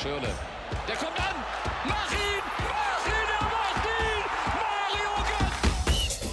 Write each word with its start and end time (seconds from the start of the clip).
Schürle. 0.00 0.32
Der 0.86 0.94
kommt 0.94 1.18
an. 1.18 1.34
Mach 1.88 2.12
ihn! 2.12 2.42
Mach 2.68 3.04
ihn! 3.04 3.28
Er 3.34 3.42
macht 3.42 3.84
ihn! 3.84 4.22
Mario 4.54 5.10
Götze! 5.26 6.28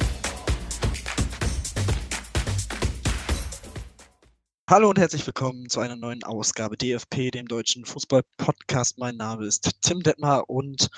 Hallo 4.69 4.89
und 4.89 4.99
herzlich 4.99 5.25
willkommen 5.25 5.67
zu 5.67 5.79
einer 5.79 5.95
neuen 5.95 6.23
Ausgabe 6.23 6.77
DFP, 6.77 7.31
dem 7.31 7.47
deutschen 7.47 7.85
Fußball-Podcast. 7.85 8.99
Mein 8.99 9.17
Name 9.17 9.47
ist 9.47 9.81
Tim 9.81 10.03
Detmar 10.03 10.47
und 10.47 10.91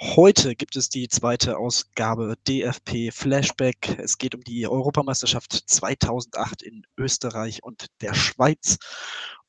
heute 0.00 0.56
gibt 0.56 0.74
es 0.74 0.88
die 0.88 1.06
zweite 1.06 1.56
Ausgabe 1.56 2.34
DFP 2.48 3.12
Flashback. 3.12 3.96
Es 4.00 4.18
geht 4.18 4.34
um 4.34 4.42
die 4.42 4.66
Europameisterschaft 4.66 5.52
2008 5.52 6.62
in 6.62 6.84
Österreich 6.96 7.62
und 7.62 7.86
der 8.00 8.14
Schweiz. 8.14 8.78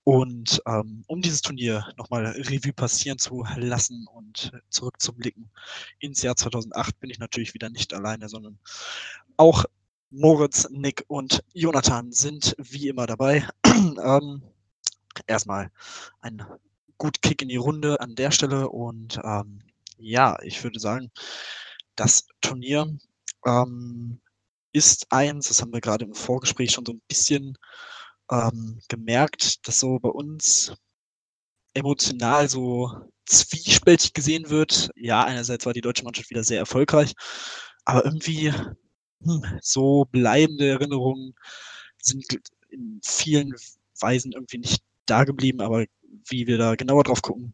Und 0.10 0.60
ähm, 0.66 1.04
um 1.06 1.22
dieses 1.22 1.44
Turnier 1.44 1.86
nochmal 1.96 2.26
Revue 2.26 2.74
passieren 2.74 3.20
zu 3.20 3.46
lassen 3.58 4.08
und 4.12 4.52
zurückzublicken 4.72 5.52
ins 6.00 6.24
Jahr 6.24 6.36
2008, 6.36 7.00
bin 7.00 7.12
ich 7.12 7.20
natürlich 7.20 7.54
wieder 7.54 7.70
nicht 7.70 7.94
alleine, 7.94 8.28
sondern 8.28 8.58
auch 9.38 9.66
Moritz, 10.10 10.68
Nick 10.72 11.06
und 11.10 11.44
Jonathan 11.54 12.12
sind 12.12 12.56
wie 12.58 12.88
immer 12.88 13.06
dabei. 13.06 13.48
ähm, 13.68 14.42
erstmal 15.28 15.70
ein 16.22 16.44
gut 16.98 17.22
Kick 17.22 17.44
in 17.44 17.50
die 17.50 17.58
Runde 17.58 18.02
an 18.02 18.16
der 18.16 18.32
Stelle 18.32 18.68
und 18.70 19.20
ähm, 19.24 19.60
ja, 20.00 20.40
ich 20.42 20.64
würde 20.64 20.80
sagen, 20.80 21.12
das 21.96 22.26
Turnier 22.42 22.98
ähm, 23.46 24.22
ist 24.72 25.06
eins, 25.12 25.50
das 25.50 25.62
haben 25.62 25.72
wir 25.72 25.82
gerade 25.82 26.06
im 26.06 26.16
Vorgespräch 26.16 26.72
schon 26.72 26.88
so 26.88 26.94
ein 26.94 27.02
bisschen 27.08 27.60
ähm, 28.32 28.80
gemerkt, 28.88 29.68
dass 29.68 29.80
so 29.80 30.00
bei 30.00 30.10
uns 30.10 30.74
emotional 31.74 32.50
so 32.50 32.92
zwiespältig 33.26 34.14
gesehen 34.14 34.50
wird. 34.50 34.90
Ja, 34.96 35.24
einerseits 35.24 35.66
war 35.66 35.74
die 35.74 35.82
deutsche 35.82 36.04
Mannschaft 36.04 36.30
wieder 36.30 36.44
sehr 36.44 36.60
erfolgreich, 36.60 37.14
aber 37.86 38.06
irgendwie 38.06 38.52
hm, 39.24 39.60
so 39.62 40.06
bleibende 40.06 40.70
Erinnerungen 40.70 41.36
sind 42.02 42.26
in 42.70 43.00
vielen 43.04 43.54
Weisen 44.00 44.32
irgendwie 44.34 44.60
nicht 44.60 44.84
da 45.06 45.24
geblieben, 45.24 45.62
aber 45.62 45.86
wie 46.30 46.48
wir 46.48 46.58
da 46.58 46.76
genauer 46.76 47.04
drauf 47.04 47.22
gucken, 47.22 47.54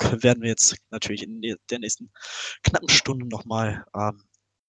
werden 0.00 0.42
wir 0.42 0.50
jetzt 0.50 0.76
natürlich 0.90 1.22
in 1.22 1.40
der 1.70 1.78
nächsten 1.78 2.10
knappen 2.62 2.88
Stunde 2.88 3.26
nochmal 3.26 3.84
ähm, 3.94 4.22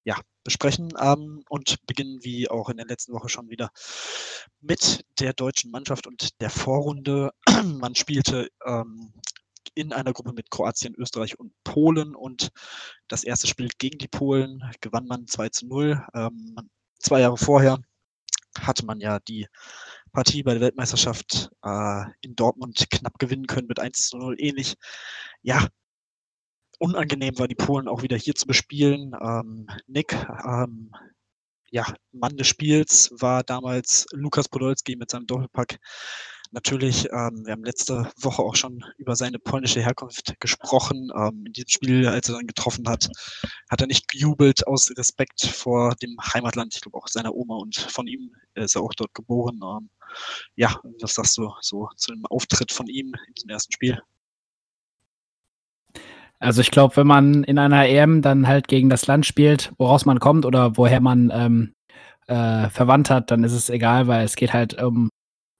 ja, 0.08 0.16
besprechen 0.46 0.94
ähm, 1.02 1.44
und 1.50 1.86
beginnen 1.86 2.24
wie 2.24 2.50
auch 2.50 2.70
in 2.70 2.78
der 2.78 2.86
letzten 2.86 3.12
Woche 3.12 3.28
schon 3.28 3.50
wieder 3.50 3.72
mit 4.62 5.06
der 5.20 5.34
deutschen 5.34 5.70
Mannschaft 5.70 6.08
und 6.08 6.40
der 6.40 6.50
Vorrunde. 6.50 7.32
Man 7.66 7.94
spielte 7.94 8.48
ähm, 8.66 9.12
in 9.76 9.92
einer 9.92 10.14
Gruppe 10.14 10.32
mit 10.32 10.50
Kroatien, 10.50 10.96
Österreich 10.96 11.38
und 11.38 11.52
Polen 11.66 12.16
und 12.16 12.52
das 13.10 13.26
erste 13.26 13.48
Spiel 13.48 13.68
gegen 13.80 13.98
die 13.98 14.08
Polen 14.08 14.64
gewann 14.80 15.08
man 15.08 15.28
2 15.28 15.50
zu 15.50 15.68
0. 15.68 16.02
Ähm, 16.14 16.56
zwei 17.00 17.20
Jahre 17.20 17.38
vorher 17.38 17.78
hatte 18.58 18.86
man 18.86 19.02
ja 19.02 19.20
die 19.20 19.46
Partie 20.14 20.42
bei 20.42 20.54
der 20.54 20.62
Weltmeisterschaft 20.62 21.52
äh, 21.64 22.04
in 22.22 22.34
Dortmund 22.38 22.90
knapp 22.90 23.20
gewinnen 23.20 23.46
können 23.46 23.68
mit 23.68 23.80
1 23.82 24.08
zu 24.08 24.18
0 24.18 24.38
ähnlich. 24.40 24.76
Ja, 25.42 25.68
unangenehm 26.80 27.38
war, 27.40 27.48
die 27.48 27.56
Polen 27.56 27.88
auch 27.88 28.04
wieder 28.04 28.18
hier 28.18 28.36
zu 28.36 28.46
bespielen. 28.48 29.14
Ähm, 29.22 29.68
Nick, 29.88 30.14
ähm, 30.46 30.92
ja, 31.70 31.86
Mann 32.12 32.38
des 32.38 32.48
Spiels 32.48 33.12
war 33.20 33.44
damals 33.44 34.06
Lukas 34.14 34.48
Podolski 34.48 34.96
mit 34.96 35.12
seinem 35.12 35.28
Doppelpack. 35.28 35.80
Natürlich, 36.52 37.08
ähm, 37.12 37.46
wir 37.46 37.52
haben 37.52 37.64
letzte 37.66 38.10
Woche 38.18 38.42
auch 38.42 38.56
schon 38.56 38.84
über 38.98 39.16
seine 39.18 39.38
polnische 39.38 39.82
Herkunft 39.82 40.40
gesprochen. 40.40 41.10
Ähm, 41.16 41.44
in 41.46 41.54
diesem 41.54 41.68
Spiel, 41.68 42.08
als 42.08 42.30
er 42.30 42.36
dann 42.36 42.48
getroffen 42.48 42.88
hat, 42.88 43.10
hat 43.70 43.82
er 43.82 43.88
nicht 43.88 44.08
gejubelt 44.08 44.66
aus 44.66 44.90
Respekt 44.98 45.42
vor 45.42 45.96
dem 45.96 46.16
Heimatland, 46.34 46.74
ich 46.76 46.82
glaube 46.82 46.98
auch 46.98 47.08
seiner 47.08 47.36
Oma 47.36 47.58
und 47.58 47.76
von 47.76 48.08
ihm 48.08 48.32
ist 48.54 48.76
er 48.76 48.82
auch 48.82 48.94
dort 48.94 49.14
geboren. 49.14 49.60
Ähm, 49.62 49.90
ja, 50.56 50.80
was 51.02 51.16
sagst 51.16 51.38
du 51.38 51.52
so 51.62 51.90
zu 51.98 52.14
dem 52.14 52.26
Auftritt 52.28 52.72
von 52.72 52.88
ihm 52.88 53.14
in 53.28 53.34
diesem 53.34 53.50
ersten 53.50 53.74
Spiel? 53.74 54.02
Also 56.40 56.62
ich 56.62 56.72
glaube, 56.72 56.96
wenn 56.98 57.08
man 57.08 57.44
in 57.44 57.58
einer 57.58 57.88
EM 57.88 58.22
dann 58.22 58.48
halt 58.48 58.68
gegen 58.68 58.90
das 58.90 59.08
Land 59.08 59.26
spielt, 59.26 59.72
woraus 59.78 60.06
man 60.06 60.20
kommt 60.20 60.46
oder 60.46 60.78
woher 60.78 61.02
man 61.02 61.32
ähm, 61.34 61.74
äh, 62.28 62.70
verwandt 62.70 63.10
hat, 63.10 63.32
dann 63.32 63.44
ist 63.44 63.54
es 63.54 63.70
egal, 63.70 64.08
weil 64.08 64.24
es 64.26 64.36
geht 64.36 64.54
halt 64.54 64.82
um, 64.82 65.10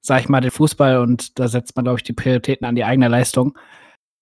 sag 0.02 0.22
ich 0.22 0.30
mal, 0.30 0.42
den 0.42 0.52
Fußball 0.52 1.00
und 1.00 1.40
da 1.40 1.48
setzt 1.48 1.76
man, 1.76 1.86
glaube 1.86 2.00
ich, 2.00 2.04
die 2.04 2.14
Prioritäten 2.14 2.66
an 2.68 2.76
die 2.76 2.84
eigene 2.84 3.08
Leistung. 3.08 3.58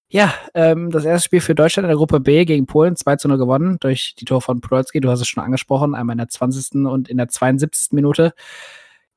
Ja, 0.10 0.34
ähm, 0.54 0.92
das 0.92 1.04
erste 1.04 1.26
Spiel 1.26 1.42
für 1.42 1.56
Deutschland 1.56 1.86
in 1.86 1.90
der 1.90 1.98
Gruppe 1.98 2.20
B 2.20 2.46
gegen 2.46 2.68
Polen 2.68 2.96
2 2.96 3.16
zu 3.18 3.28
0 3.28 3.38
gewonnen 3.38 3.78
durch 3.82 4.16
die 4.18 4.26
Tor 4.26 4.42
von 4.42 4.62
Podolski. 4.62 5.02
Du 5.02 5.10
hast 5.10 5.20
es 5.20 5.28
schon 5.28 5.44
angesprochen, 5.44 5.96
einmal 5.96 6.14
in 6.14 6.20
der 6.20 6.30
20. 6.30 6.86
und 6.86 7.10
in 7.10 7.18
der 7.18 7.28
72. 7.28 7.92
Minute. 7.92 8.34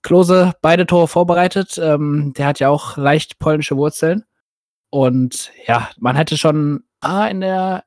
Klose 0.02 0.54
beide 0.62 0.86
Tore 0.86 1.06
vorbereitet. 1.06 1.78
Ähm, 1.78 2.32
der 2.36 2.46
hat 2.46 2.60
ja 2.60 2.70
auch 2.70 2.96
leicht 2.96 3.38
polnische 3.38 3.76
Wurzeln. 3.76 4.24
Und 4.90 5.52
ja, 5.66 5.90
man 5.98 6.16
hätte 6.16 6.36
schon 6.38 6.84
ah, 7.00 7.26
in 7.26 7.40
der, 7.40 7.84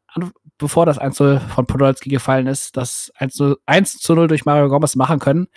bevor 0.57 0.85
das 0.85 0.97
1 0.97 1.17
von 1.17 1.66
Podolski 1.67 2.09
gefallen 2.09 2.47
ist, 2.47 2.78
das 2.78 3.12
1 3.16 3.34
zu, 3.34 3.57
1 3.66 3.97
zu 3.97 4.13
0 4.13 4.28
durch 4.28 4.45
Mario 4.45 4.69
Gomez 4.69 4.95
machen 4.95 5.19
können. 5.19 5.47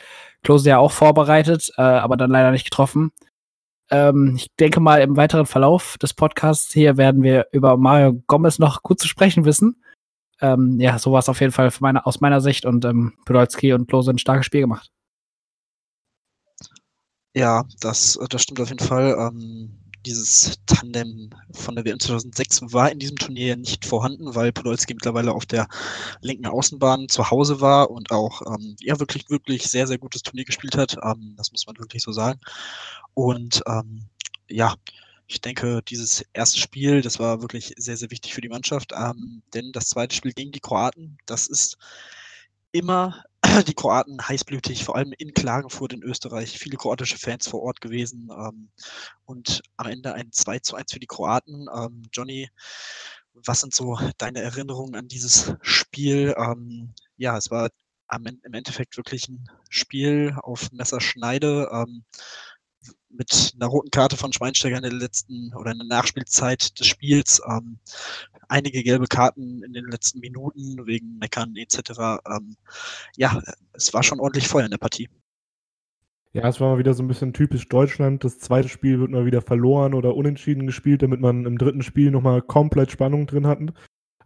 Klose 0.43 0.71
ja 0.71 0.79
auch 0.79 0.93
vorbereitet, 0.93 1.71
äh, 1.77 1.83
aber 1.83 2.17
dann 2.17 2.31
leider 2.31 2.51
nicht 2.51 2.65
getroffen. 2.65 3.13
Ähm, 3.91 4.35
ich 4.37 4.55
denke 4.57 4.81
mal, 4.81 5.03
im 5.03 5.17
weiteren 5.17 5.47
Verlauf 5.47 5.99
des 5.99 6.15
Podcasts 6.15 6.73
hier 6.73 6.97
werden 6.97 7.23
wir 7.23 7.49
über 7.53 7.77
Mario 7.77 8.23
Gomez 8.27 8.59
noch 8.59 8.83
gut 8.83 8.99
zu 8.99 9.09
sprechen 9.09 9.45
wissen. 9.45 9.83
Ähm, 10.41 10.81
ja, 10.81 10.99
so 10.99 11.13
war 11.13 11.21
es 11.21 11.29
auf 11.29 11.41
jeden 11.41 11.53
Fall 11.53 11.71
meine, 11.81 12.07
aus 12.07 12.21
meiner 12.21 12.41
Sicht 12.41 12.65
und 12.65 12.85
ähm, 12.85 13.15
Podolski 13.25 13.73
und 13.73 13.87
Klose 13.89 14.11
ein 14.11 14.19
starkes 14.19 14.47
Spiel 14.47 14.63
gemacht. 14.63 14.91
Ja, 17.37 17.65
das, 17.81 18.19
das 18.31 18.43
stimmt 18.43 18.61
auf 18.61 18.69
jeden 18.69 18.85
Fall. 18.85 19.17
Ähm, 19.19 19.84
dieses 20.05 20.59
Tandem 20.67 21.31
von 21.53 21.75
der 21.75 21.85
WM 21.85 21.99
2006 21.99 22.73
war 22.73 22.91
in 22.91 22.99
diesem 22.99 23.17
Turnier 23.17 23.57
nicht 23.57 23.85
vorhanden, 23.85 24.35
weil 24.35 24.53
Podolski 24.53 24.95
mittlerweile 24.95 25.33
auf 25.33 25.47
der 25.47 25.69
linken 26.21 26.47
Außenbahn 26.47 27.09
zu 27.09 27.31
Hause 27.31 27.61
war 27.61 27.91
und 27.91 28.11
auch 28.11 28.43
ähm, 28.47 28.77
ja 28.81 28.99
wirklich, 29.01 29.29
wirklich 29.31 29.67
sehr, 29.67 29.87
sehr 29.87 29.99
gutes 29.99 30.23
Turnier 30.23 30.45
gespielt 30.45 30.77
hat. 30.77 30.97
Ähm, 31.03 31.35
das 31.37 31.51
muss 31.53 31.67
man 31.67 31.79
wirklich 31.79 32.03
so 32.03 32.13
sagen. 32.13 32.41
Und 33.15 33.63
ähm, 33.67 34.07
ja, 34.49 34.75
ich 35.27 35.41
denke, 35.41 35.83
dieses 35.89 36.25
erste 36.33 36.59
Spiel, 36.59 37.01
das 37.01 37.19
war 37.19 37.41
wirklich 37.41 37.75
sehr, 37.77 37.97
sehr 37.97 38.11
wichtig 38.11 38.35
für 38.35 38.43
die 38.43 38.49
Mannschaft, 38.49 38.93
ähm, 38.95 39.43
denn 39.55 39.73
das 39.73 39.89
zweite 39.89 40.15
Spiel 40.15 40.33
gegen 40.33 40.53
die 40.53 40.61
Kroaten, 40.61 41.19
das 41.27 41.47
ist 41.47 41.79
immer 42.73 43.25
die 43.63 43.75
Kroaten 43.75 44.27
heißblütig, 44.27 44.85
vor 44.85 44.97
allem 44.97 45.13
in 45.19 45.33
Klagenfurt 45.33 45.93
in 45.93 46.03
Österreich, 46.03 46.59
viele 46.59 46.77
kroatische 46.77 47.19
Fans 47.19 47.47
vor 47.47 47.63
Ort 47.63 47.81
gewesen 47.81 48.31
ähm, 48.37 48.71
und 49.27 49.63
am 49.77 49.87
Ende 49.87 50.15
ein 50.15 50.33
2 50.33 50.59
zu 50.59 50.77
1 50.77 50.93
für 50.93 50.99
die 50.99 51.07
Kroaten. 51.07 51.67
Ähm, 51.75 52.03
Johnny, 52.13 52.51
was 53.35 53.61
sind 53.61 53.75
so 53.75 53.99
deine 54.19 54.41
Erinnerungen 54.41 54.95
an 54.97 55.09
dieses 55.09 55.55
Spiel? 55.63 56.35
Ähm, 56.37 56.95
ja, 57.17 57.37
es 57.37 57.51
war 57.51 57.71
am, 58.09 58.27
im 58.27 58.55
Endeffekt 58.55 58.97
wirklich 58.97 59.29
ein 59.29 59.49
Spiel 59.69 60.37
auf 60.43 60.73
Messerschneide. 60.73 61.69
Ähm, 61.73 62.05
mit 63.17 63.53
einer 63.55 63.67
roten 63.67 63.91
Karte 63.91 64.17
von 64.17 64.33
Schweinsteiger 64.33 64.77
in 64.77 64.83
der 64.83 64.93
letzten 64.93 65.53
oder 65.55 65.73
in 65.73 65.79
der 65.79 65.87
Nachspielzeit 65.87 66.79
des 66.79 66.87
Spiels. 66.87 67.41
Ähm, 67.49 67.79
einige 68.49 68.83
gelbe 68.83 69.07
Karten 69.07 69.63
in 69.63 69.73
den 69.73 69.87
letzten 69.87 70.21
Minuten 70.21 70.87
wegen 70.87 71.19
Meckern 71.19 71.55
etc. 71.57 72.21
Ähm, 72.29 72.57
ja, 73.17 73.41
es 73.73 73.93
war 73.95 74.03
schon 74.03 74.21
ordentlich 74.21 74.49
Feuer 74.49 74.65
in 74.65 74.71
der 74.71 74.79
Partie. 74.79 75.09
Ja, 76.33 76.49
es 76.49 76.61
war 76.61 76.73
mal 76.73 76.79
wieder 76.79 76.95
so 76.95 77.03
ein 77.03 77.09
bisschen 77.09 77.33
typisch 77.33 77.69
Deutschland. 77.69 78.25
Das 78.25 78.41
zweite 78.41 78.69
Spiel 78.69 78.99
wird 78.99 79.11
mal 79.11 79.25
wieder 79.25 79.41
verloren 79.41 79.95
oder 79.95 80.17
unentschieden 80.17 80.67
gespielt, 80.67 81.03
damit 81.03 81.21
man 81.21 81.47
im 81.47 81.59
dritten 81.59 81.83
Spiel 81.83 82.11
nochmal 82.11 82.43
komplett 82.43 82.91
Spannung 82.91 83.27
drin 83.27 83.47
hatten. 83.47 83.69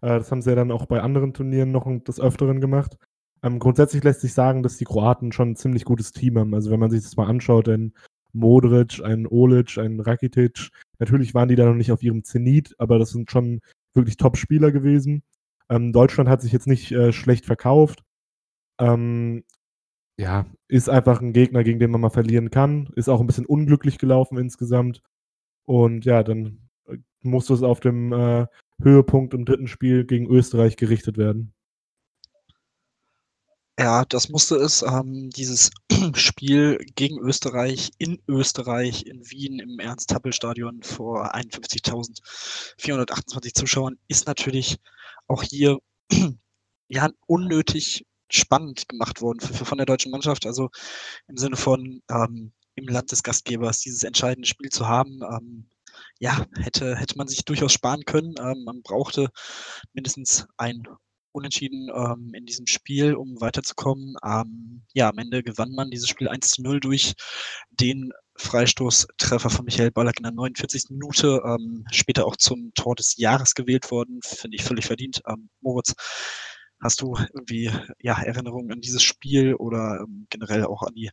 Äh, 0.01 0.19
das 0.19 0.31
haben 0.31 0.41
sie 0.41 0.51
ja 0.51 0.57
dann 0.57 0.71
auch 0.71 0.87
bei 0.87 1.03
anderen 1.03 1.35
Turnieren 1.35 1.71
noch 1.71 1.87
des 2.05 2.19
Öfteren 2.19 2.61
gemacht. 2.61 2.97
Ähm, 3.43 3.59
grundsätzlich 3.59 4.03
lässt 4.05 4.23
sich 4.23 4.33
sagen, 4.33 4.63
dass 4.63 4.79
die 4.79 4.85
Kroaten 4.85 5.33
schon 5.33 5.51
ein 5.51 5.57
ziemlich 5.57 5.85
gutes 5.85 6.13
Team 6.13 6.39
haben. 6.39 6.55
Also 6.55 6.71
wenn 6.71 6.81
man 6.81 6.91
sich 6.91 7.03
das 7.03 7.17
mal 7.17 7.27
anschaut, 7.27 7.67
denn 7.67 7.93
Modric, 8.39 9.01
ein 9.03 9.27
Olic, 9.27 9.79
ein 9.79 10.01
Rakitic. 10.01 10.71
Natürlich 10.99 11.35
waren 11.35 11.49
die 11.49 11.57
da 11.57 11.67
noch 11.67 11.75
nicht 11.75 11.93
auf 11.93 12.03
ihrem 12.03 12.25
Zenit, 12.25 12.75
aber 12.79 12.99
das 12.99 13.11
sind 13.11 13.31
schon 13.31 13.61
wirklich 13.95 14.17
Top-Spieler 14.17 14.73
gewesen. 14.73 15.23
Ähm, 15.69 15.93
Deutschland 15.93 16.29
hat 16.31 16.43
sich 16.43 16.53
jetzt 16.53 16.67
nicht 16.67 16.93
äh, 16.93 17.13
schlecht 17.13 17.47
verkauft. 17.47 18.03
Ähm, 18.81 19.45
ja, 20.19 20.47
ist 20.69 20.89
einfach 20.89 21.21
ein 21.21 21.33
Gegner, 21.33 21.63
gegen 21.65 21.79
den 21.79 21.91
man 21.91 22.01
mal 22.01 22.11
verlieren 22.11 22.51
kann. 22.51 22.89
Ist 22.97 23.09
auch 23.09 23.21
ein 23.21 23.27
bisschen 23.27 23.47
unglücklich 23.47 23.99
gelaufen 23.99 24.39
insgesamt. 24.39 25.03
Und 25.67 26.05
ja, 26.05 26.23
dann 26.23 26.69
äh, 26.87 26.99
musste 27.23 27.55
es 27.55 27.63
auf 27.63 27.81
dem 27.81 28.13
äh, 28.13 28.47
Höhepunkt 28.83 29.35
im 29.35 29.45
dritten 29.45 29.69
Spiel 29.69 30.05
gegen 30.07 30.27
Österreich 30.27 30.77
gerichtet 30.77 31.19
werden. 31.19 31.55
Ja, 33.79 34.05
das 34.05 34.29
musste 34.29 34.57
es. 34.57 34.83
Ähm, 34.83 35.31
dieses 35.31 35.71
Spiel 36.15 36.85
gegen 36.97 37.21
Österreich 37.21 37.93
in 37.99 38.21
Österreich, 38.27 39.07
in 39.07 39.31
Wien 39.31 39.61
im 39.61 39.79
Ernst-Happel-Stadion 39.79 40.83
vor 40.83 41.33
51.428 41.33 43.55
Zuschauern 43.55 43.97
ist 44.09 44.27
natürlich 44.27 44.79
auch 45.29 45.45
hier 45.45 45.79
ja 46.89 47.09
unnötig 47.29 48.05
spannend 48.29 48.89
gemacht 48.89 49.21
worden 49.21 49.39
für, 49.39 49.55
für 49.55 49.65
von 49.65 49.79
der 49.79 49.87
deutschen 49.87 50.11
Mannschaft. 50.11 50.45
Also 50.45 50.71
im 51.29 51.37
Sinne 51.37 51.57
von 51.57 52.03
ähm, 52.11 52.53
im 52.75 52.89
Land 52.89 53.13
des 53.13 53.23
Gastgebers 53.23 53.79
dieses 53.79 54.03
entscheidende 54.03 54.49
Spiel 54.49 54.71
zu 54.71 54.89
haben. 54.89 55.21
Ähm, 55.23 55.71
ja, 56.19 56.45
hätte, 56.57 56.97
hätte 56.97 57.17
man 57.17 57.29
sich 57.29 57.45
durchaus 57.45 57.75
sparen 57.75 58.05
können. 58.05 58.35
Ähm, 58.41 58.65
man 58.65 58.83
brauchte 58.83 59.31
mindestens 59.93 60.49
ein 60.57 60.83
Unentschieden 61.33 61.91
ähm, 61.95 62.33
in 62.35 62.47
diesem 62.47 62.67
Spiel, 62.67 63.15
um 63.15 63.41
weiterzukommen. 63.41 64.17
Ähm, 64.25 64.83
ja, 64.93 65.09
am 65.09 65.19
Ende 65.19 65.43
gewann 65.43 65.73
man 65.73 65.91
dieses 65.91 66.09
Spiel 66.09 66.29
1 66.29 66.49
zu 66.49 66.63
0 66.63 66.81
durch 66.81 67.15
den 67.71 68.13
Freistoßtreffer 68.37 69.51
von 69.51 69.65
Michael 69.65 69.91
Ballack 69.91 70.19
in 70.19 70.25
der 70.25 70.33
49. 70.33 70.91
Minute, 70.91 71.43
ähm, 71.45 71.85
später 71.93 72.27
auch 72.27 72.37
zum 72.37 72.73
Tor 72.75 72.95
des 72.95 73.17
Jahres 73.17 73.55
gewählt 73.55 73.91
worden, 73.91 74.21
finde 74.23 74.57
ich 74.57 74.65
völlig 74.65 74.87
verdient. 74.87 75.23
Ähm, 75.27 75.51
Moritz, 75.61 75.95
hast 76.81 77.01
du 77.01 77.17
irgendwie 77.35 77.71
ja, 78.01 78.21
Erinnerungen 78.21 78.73
an 78.73 78.81
dieses 78.81 79.03
Spiel 79.03 79.55
oder 79.55 80.01
ähm, 80.01 80.27
generell 80.31 80.65
auch 80.65 80.83
an 80.83 80.95
die 80.95 81.11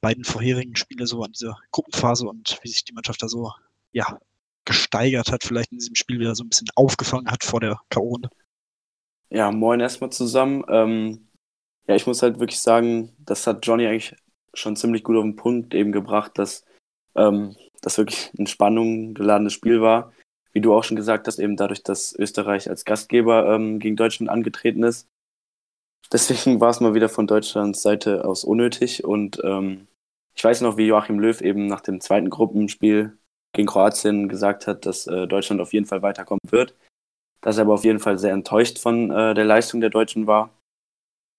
beiden 0.00 0.24
vorherigen 0.24 0.76
Spiele, 0.76 1.06
so 1.06 1.22
an 1.22 1.32
diese 1.32 1.56
Gruppenphase 1.70 2.26
und 2.26 2.58
wie 2.62 2.68
sich 2.68 2.84
die 2.84 2.92
Mannschaft 2.92 3.22
da 3.22 3.28
so 3.28 3.52
ja, 3.92 4.18
gesteigert 4.64 5.30
hat, 5.30 5.44
vielleicht 5.44 5.72
in 5.72 5.78
diesem 5.78 5.94
Spiel 5.94 6.20
wieder 6.20 6.34
so 6.34 6.44
ein 6.44 6.48
bisschen 6.48 6.68
aufgefangen 6.74 7.30
hat 7.30 7.44
vor 7.44 7.60
der 7.60 7.80
K.O.-Runde? 7.90 8.28
Ja, 9.34 9.50
moin 9.50 9.80
erstmal 9.80 10.10
zusammen. 10.10 10.64
Ähm, 10.68 11.26
ja, 11.88 11.96
ich 11.96 12.06
muss 12.06 12.22
halt 12.22 12.38
wirklich 12.38 12.60
sagen, 12.60 13.16
das 13.18 13.48
hat 13.48 13.66
Johnny 13.66 13.84
eigentlich 13.84 14.14
schon 14.54 14.76
ziemlich 14.76 15.02
gut 15.02 15.16
auf 15.16 15.24
den 15.24 15.34
Punkt 15.34 15.74
eben 15.74 15.90
gebracht, 15.90 16.38
dass 16.38 16.64
ähm, 17.16 17.56
das 17.82 17.98
wirklich 17.98 18.30
ein 18.38 18.46
Spannung 18.46 19.12
geladenes 19.12 19.52
Spiel 19.52 19.80
war. 19.82 20.12
Wie 20.52 20.60
du 20.60 20.72
auch 20.72 20.84
schon 20.84 20.96
gesagt 20.96 21.26
hast, 21.26 21.40
eben 21.40 21.56
dadurch, 21.56 21.82
dass 21.82 22.14
Österreich 22.16 22.70
als 22.70 22.84
Gastgeber 22.84 23.52
ähm, 23.52 23.80
gegen 23.80 23.96
Deutschland 23.96 24.30
angetreten 24.30 24.84
ist. 24.84 25.08
Deswegen 26.12 26.60
war 26.60 26.70
es 26.70 26.78
mal 26.78 26.94
wieder 26.94 27.08
von 27.08 27.26
Deutschlands 27.26 27.82
Seite 27.82 28.24
aus 28.24 28.44
unnötig. 28.44 29.02
Und 29.02 29.40
ähm, 29.42 29.88
ich 30.36 30.44
weiß 30.44 30.60
noch, 30.60 30.76
wie 30.76 30.86
Joachim 30.86 31.18
Löw 31.18 31.40
eben 31.40 31.66
nach 31.66 31.80
dem 31.80 32.00
zweiten 32.00 32.30
Gruppenspiel 32.30 33.18
gegen 33.52 33.66
Kroatien 33.66 34.28
gesagt 34.28 34.68
hat, 34.68 34.86
dass 34.86 35.08
äh, 35.08 35.26
Deutschland 35.26 35.60
auf 35.60 35.72
jeden 35.72 35.86
Fall 35.86 36.02
weiterkommen 36.02 36.40
wird 36.50 36.76
dass 37.44 37.58
er 37.58 37.62
aber 37.64 37.74
auf 37.74 37.84
jeden 37.84 38.00
Fall 38.00 38.18
sehr 38.18 38.32
enttäuscht 38.32 38.78
von 38.78 39.10
äh, 39.10 39.34
der 39.34 39.44
Leistung 39.44 39.82
der 39.82 39.90
Deutschen 39.90 40.26
war. 40.26 40.48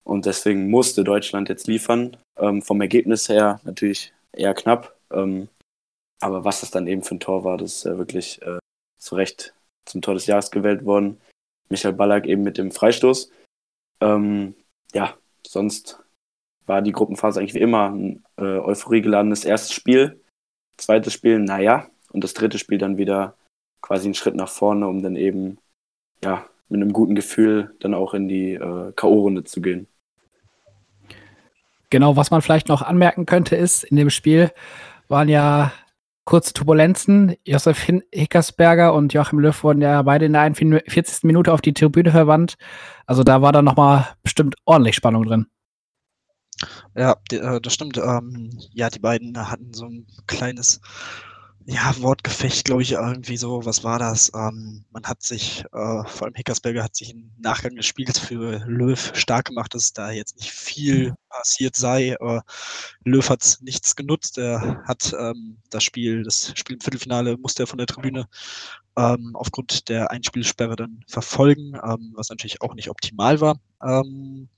Und 0.03 0.27
deswegen 0.27 0.69
musste 0.69 1.03
Deutschland 1.03 1.49
jetzt 1.49 1.65
liefern. 1.65 2.15
Ähm, 2.37 2.61
vom 2.61 2.79
Ergebnis 2.79 3.27
her 3.27 3.59
natürlich 3.63 4.13
eher 4.31 4.53
knapp. 4.53 4.95
Ähm, 5.11 5.49
aber 6.21 6.45
was 6.45 6.61
das 6.61 6.69
dann 6.69 6.85
eben 6.85 7.01
für 7.01 7.15
ein 7.15 7.19
Tor 7.19 7.43
war, 7.43 7.57
das 7.57 7.77
ist 7.77 7.85
äh, 7.87 7.97
wirklich 7.97 8.39
äh, 8.43 8.59
zu 8.99 9.15
Recht 9.15 9.55
zum 9.85 10.03
Tor 10.03 10.13
des 10.13 10.27
Jahres 10.27 10.51
gewählt 10.51 10.85
worden. 10.85 11.19
Michael 11.69 11.95
Ballack 11.95 12.27
eben 12.27 12.43
mit 12.43 12.59
dem 12.59 12.69
Freistoß. 12.69 13.31
Ähm, 14.01 14.53
ja, 14.93 15.17
sonst 15.45 15.99
war 16.67 16.83
die 16.83 16.91
Gruppenphase 16.91 17.39
eigentlich 17.39 17.55
wie 17.55 17.59
immer 17.59 17.89
ein 17.89 18.23
äh, 18.37 18.59
euphoriegeladenes 18.59 19.43
erstes 19.43 19.73
Spiel. 19.73 20.21
Zweites 20.77 21.13
Spiel, 21.13 21.39
naja. 21.39 21.89
Und 22.11 22.23
das 22.23 22.35
dritte 22.35 22.59
Spiel 22.59 22.77
dann 22.77 22.97
wieder 22.97 23.35
quasi 23.81 24.05
einen 24.05 24.13
Schritt 24.13 24.35
nach 24.35 24.49
vorne, 24.49 24.87
um 24.87 25.01
dann 25.01 25.15
eben 25.15 25.57
ja, 26.23 26.45
mit 26.69 26.81
einem 26.81 26.93
guten 26.93 27.15
Gefühl 27.15 27.75
dann 27.79 27.93
auch 27.93 28.13
in 28.13 28.27
die 28.27 28.53
äh, 28.53 28.91
K.O.-Runde 28.95 29.45
zu 29.45 29.61
gehen. 29.61 29.87
Genau, 31.89 32.15
was 32.15 32.31
man 32.31 32.41
vielleicht 32.41 32.67
noch 32.67 32.81
anmerken 32.81 33.25
könnte, 33.25 33.55
ist, 33.55 33.83
in 33.83 33.95
dem 33.95 34.09
Spiel 34.09 34.51
waren 35.07 35.29
ja 35.29 35.71
kurze 36.25 36.53
Turbulenzen. 36.53 37.35
Josef 37.45 37.87
Hickersberger 38.11 38.93
und 38.93 39.13
Joachim 39.13 39.39
Löw 39.39 39.63
wurden 39.63 39.81
ja 39.81 40.01
beide 40.01 40.25
in 40.25 40.33
der 40.33 40.41
41. 40.41 41.23
Minute 41.23 41.53
auf 41.53 41.61
die 41.61 41.73
Tribüne 41.73 42.11
verwandt. 42.11 42.55
Also 43.05 43.23
da 43.23 43.41
war 43.41 43.51
dann 43.51 43.65
nochmal 43.65 44.07
bestimmt 44.23 44.55
ordentlich 44.65 44.95
Spannung 44.95 45.23
drin. 45.25 45.45
Ja, 46.95 47.15
äh, 47.31 47.61
das 47.61 47.73
stimmt. 47.73 47.97
Ähm, 47.97 48.49
ja, 48.71 48.89
die 48.89 48.99
beiden 48.99 49.37
hatten 49.49 49.73
so 49.73 49.85
ein 49.85 50.07
kleines 50.27 50.81
ja, 51.67 51.95
Wortgefecht, 51.99 52.65
glaube 52.65 52.83
ich, 52.83 52.91
irgendwie 52.91 53.37
so. 53.37 53.65
Was 53.65 53.83
war 53.83 53.97
das? 53.97 54.31
Ähm, 54.35 54.85
man 54.91 55.03
hat 55.05 55.23
sich, 55.23 55.63
äh, 55.73 56.03
vor 56.05 56.23
allem 56.23 56.35
Hickersberger 56.35 56.83
hat 56.83 56.95
sich 56.95 57.11
im 57.11 57.31
Nachgang 57.39 57.75
des 57.75 57.87
Spiels 57.87 58.19
für 58.19 58.63
Löw 58.67 59.11
stark 59.15 59.45
gemacht, 59.45 59.73
dass 59.73 59.91
da 59.91 60.11
jetzt 60.11 60.37
nicht 60.37 60.51
viel 60.51 61.15
passiert 61.29 61.75
sei. 61.75 62.15
Aber 62.19 62.43
Löw 63.03 63.27
hat 63.27 63.57
nichts 63.61 63.95
genutzt. 63.95 64.37
Er 64.37 64.83
hat 64.85 65.15
ähm, 65.19 65.57
das 65.71 65.83
Spiel, 65.83 66.21
das 66.23 66.53
Spiel 66.55 66.75
im 66.75 66.81
Viertelfinale 66.81 67.35
musste 67.37 67.63
er 67.63 67.67
von 67.67 67.79
der 67.79 67.87
Tribüne 67.87 68.27
ähm, 68.95 69.31
aufgrund 69.35 69.89
der 69.89 70.11
Einspielsperre 70.11 70.75
dann 70.75 71.03
verfolgen, 71.07 71.73
ähm, 71.83 72.13
was 72.15 72.29
natürlich 72.29 72.61
auch 72.61 72.75
nicht 72.75 72.89
optimal 72.91 73.41
war. 73.41 73.59
Ähm, 73.81 74.49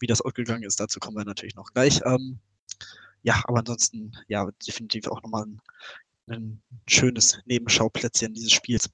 wie 0.00 0.06
das 0.06 0.20
ausgegangen 0.20 0.64
ist, 0.64 0.80
dazu 0.80 1.00
kommen 1.00 1.16
wir 1.16 1.24
natürlich 1.24 1.56
noch 1.56 1.72
gleich. 1.72 2.02
Ähm, 2.04 2.40
ja, 3.22 3.40
aber 3.44 3.60
ansonsten, 3.60 4.12
ja, 4.28 4.48
definitiv 4.66 5.06
auch 5.06 5.22
nochmal 5.22 5.44
ein 5.46 5.60
ein 6.28 6.62
schönes 6.88 7.40
Nebenschauplätzchen 7.46 8.34
dieses 8.34 8.52
Spiels. 8.52 8.90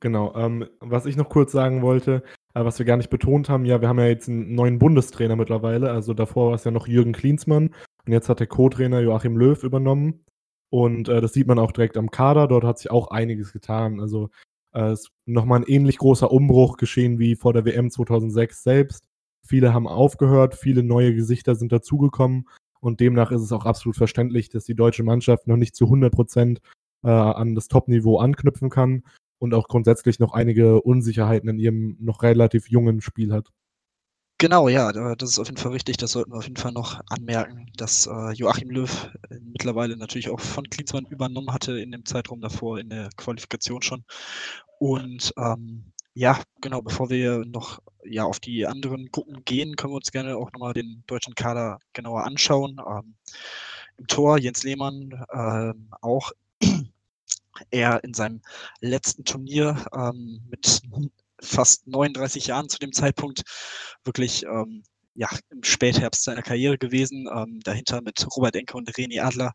Genau, 0.00 0.34
ähm, 0.36 0.68
was 0.80 1.06
ich 1.06 1.16
noch 1.16 1.28
kurz 1.28 1.50
sagen 1.50 1.82
wollte, 1.82 2.22
äh, 2.54 2.64
was 2.64 2.78
wir 2.78 2.86
gar 2.86 2.96
nicht 2.96 3.10
betont 3.10 3.48
haben, 3.48 3.64
ja, 3.64 3.80
wir 3.80 3.88
haben 3.88 3.98
ja 3.98 4.06
jetzt 4.06 4.28
einen 4.28 4.54
neuen 4.54 4.78
Bundestrainer 4.78 5.34
mittlerweile, 5.34 5.90
also 5.90 6.14
davor 6.14 6.48
war 6.48 6.54
es 6.54 6.64
ja 6.64 6.70
noch 6.70 6.86
Jürgen 6.86 7.12
Klinsmann 7.12 7.74
und 8.06 8.12
jetzt 8.12 8.28
hat 8.28 8.38
der 8.40 8.46
Co-Trainer 8.46 9.00
Joachim 9.00 9.36
Löw 9.36 9.62
übernommen. 9.62 10.24
Und 10.70 11.08
äh, 11.08 11.20
das 11.20 11.32
sieht 11.32 11.46
man 11.46 11.58
auch 11.58 11.72
direkt 11.72 11.96
am 11.96 12.10
Kader, 12.10 12.46
dort 12.46 12.64
hat 12.64 12.78
sich 12.78 12.90
auch 12.90 13.10
einiges 13.10 13.52
getan, 13.52 14.00
also 14.00 14.30
äh, 14.74 14.92
ist 14.92 15.10
nochmal 15.26 15.60
ein 15.60 15.66
ähnlich 15.66 15.98
großer 15.98 16.30
Umbruch 16.30 16.76
geschehen 16.76 17.18
wie 17.18 17.36
vor 17.36 17.52
der 17.52 17.64
WM 17.64 17.90
2006 17.90 18.62
selbst. 18.62 19.04
Viele 19.46 19.72
haben 19.72 19.88
aufgehört, 19.88 20.54
viele 20.54 20.82
neue 20.82 21.14
Gesichter 21.14 21.54
sind 21.54 21.72
dazugekommen 21.72 22.46
und 22.80 23.00
demnach 23.00 23.30
ist 23.30 23.42
es 23.42 23.52
auch 23.52 23.64
absolut 23.64 23.96
verständlich, 23.96 24.48
dass 24.48 24.64
die 24.64 24.74
deutsche 24.74 25.02
Mannschaft 25.02 25.46
noch 25.46 25.56
nicht 25.56 25.74
zu 25.74 25.84
100 25.84 26.12
Prozent 26.12 26.60
äh, 27.04 27.10
an 27.10 27.54
das 27.54 27.68
Top-Niveau 27.68 28.18
anknüpfen 28.18 28.70
kann 28.70 29.02
und 29.38 29.54
auch 29.54 29.68
grundsätzlich 29.68 30.18
noch 30.18 30.32
einige 30.32 30.80
Unsicherheiten 30.82 31.48
in 31.48 31.58
ihrem 31.58 31.96
noch 32.00 32.22
relativ 32.22 32.68
jungen 32.68 33.00
Spiel 33.00 33.32
hat. 33.32 33.48
Genau, 34.40 34.68
ja, 34.68 34.92
das 35.16 35.30
ist 35.30 35.38
auf 35.40 35.48
jeden 35.48 35.58
Fall 35.58 35.72
richtig. 35.72 35.96
Das 35.96 36.12
sollten 36.12 36.30
wir 36.30 36.38
auf 36.38 36.44
jeden 36.44 36.56
Fall 36.56 36.70
noch 36.70 37.00
anmerken, 37.08 37.66
dass 37.76 38.06
äh, 38.06 38.32
Joachim 38.34 38.70
Löw 38.70 39.10
äh, 39.30 39.38
mittlerweile 39.42 39.96
natürlich 39.96 40.30
auch 40.30 40.38
von 40.38 40.70
Klinsmann 40.70 41.06
übernommen 41.06 41.52
hatte 41.52 41.80
in 41.80 41.90
dem 41.90 42.04
Zeitraum 42.04 42.40
davor, 42.40 42.78
in 42.78 42.88
der 42.88 43.08
Qualifikation 43.16 43.82
schon. 43.82 44.04
Und 44.78 45.32
ähm, 45.36 45.92
ja, 46.18 46.42
genau, 46.60 46.82
bevor 46.82 47.10
wir 47.10 47.44
noch 47.44 47.78
ja, 48.02 48.24
auf 48.24 48.40
die 48.40 48.66
anderen 48.66 49.08
Gruppen 49.12 49.44
gehen, 49.44 49.76
können 49.76 49.92
wir 49.92 49.98
uns 49.98 50.10
gerne 50.10 50.36
auch 50.36 50.50
nochmal 50.50 50.72
den 50.72 51.04
deutschen 51.06 51.36
Kader 51.36 51.78
genauer 51.92 52.24
anschauen. 52.24 52.80
Ähm, 52.84 53.14
Im 53.98 54.08
Tor 54.08 54.36
Jens 54.36 54.64
Lehmann 54.64 55.24
ähm, 55.32 55.90
auch 56.00 56.32
er 57.70 58.02
in 58.02 58.14
seinem 58.14 58.42
letzten 58.80 59.24
Turnier 59.24 59.86
ähm, 59.94 60.42
mit 60.50 60.82
fast 61.40 61.86
39 61.86 62.48
Jahren 62.48 62.68
zu 62.68 62.80
dem 62.80 62.92
Zeitpunkt 62.92 63.44
wirklich 64.02 64.44
ähm, 64.44 64.82
ja, 65.14 65.28
im 65.50 65.62
Spätherbst 65.62 66.24
seiner 66.24 66.42
Karriere 66.42 66.78
gewesen. 66.78 67.28
Ähm, 67.32 67.60
dahinter 67.62 68.00
mit 68.00 68.26
Robert 68.36 68.56
Enke 68.56 68.76
und 68.76 68.90
René 68.90 69.22
Adler 69.22 69.52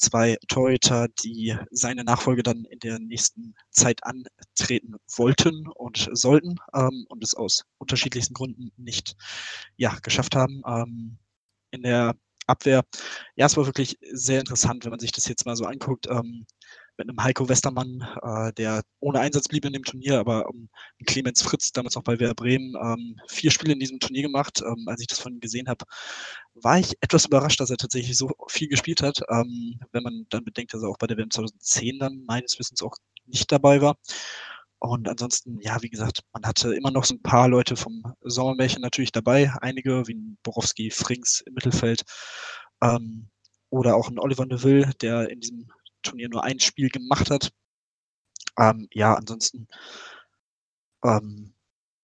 zwei 0.00 0.36
Torhüter, 0.48 1.08
die 1.22 1.56
seine 1.70 2.04
Nachfolge 2.04 2.42
dann 2.42 2.64
in 2.64 2.78
der 2.80 2.98
nächsten 2.98 3.54
Zeit 3.70 4.00
antreten 4.04 4.96
wollten 5.16 5.68
und 5.68 6.08
sollten 6.12 6.56
ähm, 6.74 7.06
und 7.08 7.22
es 7.22 7.34
aus 7.34 7.64
unterschiedlichsten 7.78 8.34
Gründen 8.34 8.72
nicht 8.76 9.14
ja, 9.76 9.96
geschafft 10.02 10.34
haben. 10.34 10.62
Ähm, 10.66 11.18
in 11.70 11.82
der 11.82 12.14
Abwehr, 12.46 12.84
ja, 13.36 13.46
es 13.46 13.56
war 13.56 13.66
wirklich 13.66 13.98
sehr 14.10 14.40
interessant, 14.40 14.84
wenn 14.84 14.90
man 14.90 15.00
sich 15.00 15.12
das 15.12 15.28
jetzt 15.28 15.46
mal 15.46 15.56
so 15.56 15.64
anguckt. 15.66 16.08
Ähm, 16.08 16.46
mit 17.00 17.08
einem 17.08 17.24
Heiko 17.24 17.48
Westermann, 17.48 18.06
äh, 18.22 18.52
der 18.52 18.82
ohne 19.00 19.20
Einsatz 19.20 19.48
blieb 19.48 19.64
in 19.64 19.72
dem 19.72 19.84
Turnier, 19.84 20.18
aber 20.20 20.46
ähm, 20.52 20.68
Clemens 21.06 21.40
Fritz, 21.40 21.72
damals 21.72 21.94
noch 21.94 22.02
bei 22.02 22.20
Werder 22.20 22.34
Bremen, 22.34 22.74
ähm, 22.80 23.16
vier 23.26 23.50
Spiele 23.50 23.72
in 23.72 23.80
diesem 23.80 24.00
Turnier 24.00 24.22
gemacht. 24.22 24.62
Ähm, 24.62 24.84
als 24.86 25.00
ich 25.00 25.06
das 25.06 25.18
von 25.18 25.32
ihm 25.32 25.40
gesehen 25.40 25.66
habe, 25.66 25.86
war 26.54 26.78
ich 26.78 26.94
etwas 27.00 27.24
überrascht, 27.24 27.58
dass 27.58 27.70
er 27.70 27.78
tatsächlich 27.78 28.16
so 28.18 28.30
viel 28.48 28.68
gespielt 28.68 29.02
hat. 29.02 29.20
Ähm, 29.30 29.80
wenn 29.92 30.02
man 30.02 30.26
dann 30.28 30.44
bedenkt, 30.44 30.74
dass 30.74 30.82
er 30.82 30.90
auch 30.90 30.98
bei 30.98 31.06
der 31.06 31.16
WM 31.16 31.30
2010 31.30 31.98
dann 31.98 32.22
meines 32.26 32.58
Wissens 32.58 32.82
auch 32.82 32.96
nicht 33.24 33.50
dabei 33.50 33.80
war. 33.80 33.96
Und 34.78 35.08
ansonsten, 35.08 35.58
ja, 35.62 35.80
wie 35.82 35.90
gesagt, 35.90 36.20
man 36.32 36.44
hatte 36.44 36.74
immer 36.74 36.90
noch 36.90 37.04
so 37.04 37.14
ein 37.14 37.22
paar 37.22 37.48
Leute 37.48 37.76
vom 37.76 38.02
Sommermärchen 38.22 38.82
natürlich 38.82 39.12
dabei. 39.12 39.52
Einige, 39.62 40.06
wie 40.06 40.14
ein 40.14 40.38
Borowski, 40.42 40.90
Frings 40.90 41.42
im 41.46 41.54
Mittelfeld. 41.54 42.02
Ähm, 42.82 43.30
oder 43.70 43.96
auch 43.96 44.08
ein 44.08 44.18
Oliver 44.18 44.44
Neville, 44.46 44.90
der 45.00 45.30
in 45.30 45.40
diesem 45.40 45.70
Turnier 46.02 46.28
nur 46.28 46.44
ein 46.44 46.60
Spiel 46.60 46.88
gemacht 46.88 47.30
hat. 47.30 47.52
Ähm, 48.58 48.88
ja, 48.92 49.14
ansonsten, 49.14 49.68
ähm, 51.04 51.54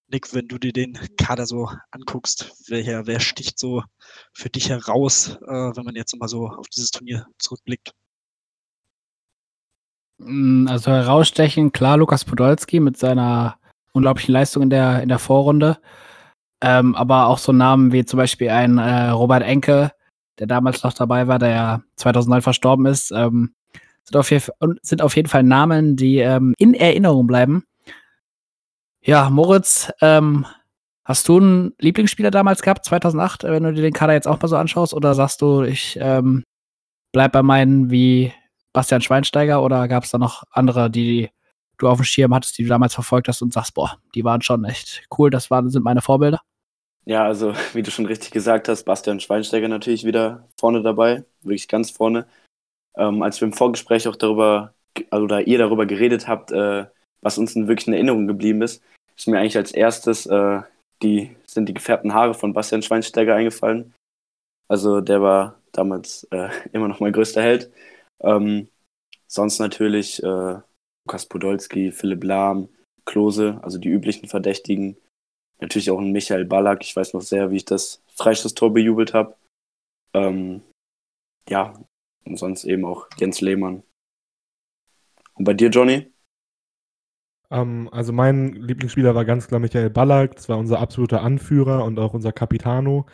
Nick, 0.09 0.33
wenn 0.35 0.47
du 0.47 0.59
dir 0.59 0.73
den 0.73 0.99
Kader 1.17 1.47
so 1.47 1.69
anguckst, 1.91 2.53
welcher, 2.69 3.07
wer 3.07 3.21
sticht 3.21 3.59
so 3.59 3.83
für 4.33 4.49
dich 4.49 4.69
heraus, 4.69 5.37
äh, 5.43 5.77
wenn 5.77 5.85
man 5.85 5.97
jetzt 5.97 6.17
mal 6.17 6.29
so 6.29 6.47
auf 6.49 6.69
dieses 6.69 6.91
Turnier 6.91 7.27
zurückblickt? 7.39 7.93
Mm, 10.19 10.69
also 10.69 10.91
herausstechen, 10.93 11.73
klar, 11.73 11.97
Lukas 11.97 12.25
Podolski 12.25 12.81
mit 12.81 12.97
seiner 12.97 13.59
unglaublichen 13.93 14.33
Leistung 14.33 14.63
in 14.63 14.71
der, 14.71 15.03
in 15.03 15.09
der 15.09 15.19
Vorrunde. 15.19 15.79
Ähm, 16.61 16.95
aber 16.95 17.27
auch 17.27 17.39
so 17.39 17.53
Namen 17.53 17.93
wie 17.93 18.05
zum 18.05 18.17
Beispiel 18.19 18.49
ein 18.51 18.79
äh, 18.79 19.09
Robert 19.11 19.43
Enke, 19.43 19.93
der 20.39 20.47
damals 20.47 20.83
noch 20.83 20.93
dabei 20.93 21.29
war, 21.29 21.39
der 21.39 21.51
ja 21.51 21.83
2009 21.97 22.43
verstorben 22.43 22.87
ist, 22.87 23.11
ähm, 23.13 23.55
sind, 24.07 24.17
auf 24.17 24.31
sind, 24.83 25.03
auf 25.03 25.17
jeden 25.17 25.29
Fall 25.29 25.43
Namen, 25.43 25.97
die 25.97 26.19
ähm, 26.19 26.55
in 26.59 26.75
Erinnerung 26.75 27.27
bleiben. 27.27 27.65
Ja, 29.01 29.31
Moritz, 29.31 29.93
ähm, 30.01 30.47
hast 31.05 31.29
du 31.29 31.39
einen 31.39 31.75
Lieblingsspieler 31.79 32.31
damals 32.31 32.63
gehabt, 32.63 32.85
2008, 32.85 33.45
wenn 33.45 33.63
du 33.63 33.73
dir 33.73 33.83
den 33.83 33.93
Kader 33.93 34.15
jetzt 34.15 34.27
auch 34.27 34.41
mal 34.41 34.49
so 34.49 34.57
anschaust? 34.57 34.95
Oder 34.95 35.15
sagst 35.15 35.43
du, 35.43 35.63
ich 35.63 35.99
ähm, 36.01 36.45
bleib 37.13 37.33
bei 37.33 37.43
meinen 37.43 37.91
wie 37.91 38.33
Bastian 38.73 39.03
Schweinsteiger? 39.03 39.63
Oder 39.63 39.87
gab 39.89 40.05
es 40.05 40.11
da 40.11 40.19
noch 40.19 40.45
andere, 40.51 40.91
die 40.91 41.31
du 41.79 41.89
auf 41.89 41.99
dem 41.99 42.05
Schirm 42.05 42.35
hattest, 42.35 42.59
die 42.59 42.63
du 42.63 42.69
damals 42.69 42.95
verfolgt 42.95 43.29
hast 43.29 43.43
und 43.43 43.53
sagst, 43.53 43.75
boah, 43.75 43.99
die 44.15 44.25
waren 44.25 44.43
schon 44.43 44.65
echt 44.65 45.05
cool, 45.17 45.31
das 45.31 45.51
waren, 45.51 45.71
sind 45.71 45.85
meine 45.85 46.03
Vorbilder? 46.03 46.41
Ja, 47.05 47.25
also 47.25 47.55
wie 47.75 47.83
du 47.83 47.91
schon 47.91 48.07
richtig 48.07 48.33
gesagt 48.33 48.69
hast, 48.69 48.85
Bastian 48.85 49.21
Schweinsteiger 49.21 49.69
natürlich 49.69 50.05
wieder 50.05 50.49
vorne 50.59 50.83
dabei, 50.83 51.25
wirklich 51.43 51.69
ganz 51.69 51.91
vorne. 51.91 52.27
Ähm, 52.97 53.23
als 53.23 53.41
wir 53.41 53.47
im 53.47 53.53
Vorgespräch 53.53 54.09
auch 54.09 54.17
darüber, 54.17 54.75
also 55.11 55.27
da 55.27 55.41
ihr 55.41 55.59
darüber 55.59 55.87
geredet 55.87 56.29
habt, 56.29 56.53
äh, 56.53 56.87
was 57.21 57.39
uns 57.39 57.55
wirklich 57.55 57.87
in 57.87 57.95
Erinnerung 57.95 58.27
geblieben 58.27 58.63
ist, 58.63 58.83
ist 59.17 59.29
mir 59.29 59.39
eigentlich 59.39 59.57
als 59.57 59.73
erstes 59.73 60.27
äh, 60.27 60.63
die, 61.03 61.37
sind 61.47 61.69
die 61.69 61.75
gefärbten 61.75 62.15
Haare 62.15 62.35
von 62.35 62.53
Bastian 62.53 62.83
Schweinsteiger 62.83 63.35
eingefallen. 63.35 63.95
Also 64.69 65.01
der 65.01 65.23
war 65.23 65.61
damals 65.73 66.25
äh, 66.31 66.49
immer 66.73 66.89
noch 66.89 67.01
mein 67.01 67.13
größter 67.13 67.43
Held. 67.43 67.71
Ähm, 68.21 68.69
sonst 69.27 69.59
natürlich 69.59 70.23
äh, 70.23 70.59
Lukas 71.07 71.27
Podolski, 71.27 71.93
Philipp 71.93 72.25
Lahm, 72.25 72.69
Klose, 73.05 73.61
also 73.63 73.79
die 73.79 73.89
üblichen 73.89 74.29
Verdächtigen. 74.29 74.97
Natürlich 75.61 75.91
auch 75.91 75.99
ein 75.99 76.13
Michael 76.13 76.45
Ballack. 76.45 76.83
Ich 76.83 76.95
weiß 76.97 77.15
noch 77.15 77.23
sehr, 77.23 77.51
wie 77.51 77.57
ich 77.57 77.65
das 77.65 78.03
Freischusstor 78.15 78.73
bejubelt 78.73 79.15
habe. 79.15 79.37
Ähm, 80.13 80.63
ja, 81.49 81.75
und 82.27 82.37
sonst 82.37 82.65
eben 82.65 82.85
auch 82.85 83.09
Jens 83.19 83.41
Lehmann. 83.41 83.83
Und 85.35 85.45
bei 85.45 85.55
dir, 85.55 85.69
Johnny? 85.69 86.13
Ähm, 87.51 87.89
also 87.93 88.13
mein 88.13 88.55
Lieblingsspieler 88.55 89.15
war 89.15 89.25
ganz 89.25 89.49
klar 89.49 89.61
Michael 89.61 89.91
Ballack. 89.91 90.37
Das 90.37 90.49
war 90.49 90.59
unser 90.59 90.81
absoluter 90.81 91.23
Anführer 91.23 91.85
und 91.85 91.99
auch 91.99 92.15
unser 92.15 92.33
Capitano. 92.33 93.07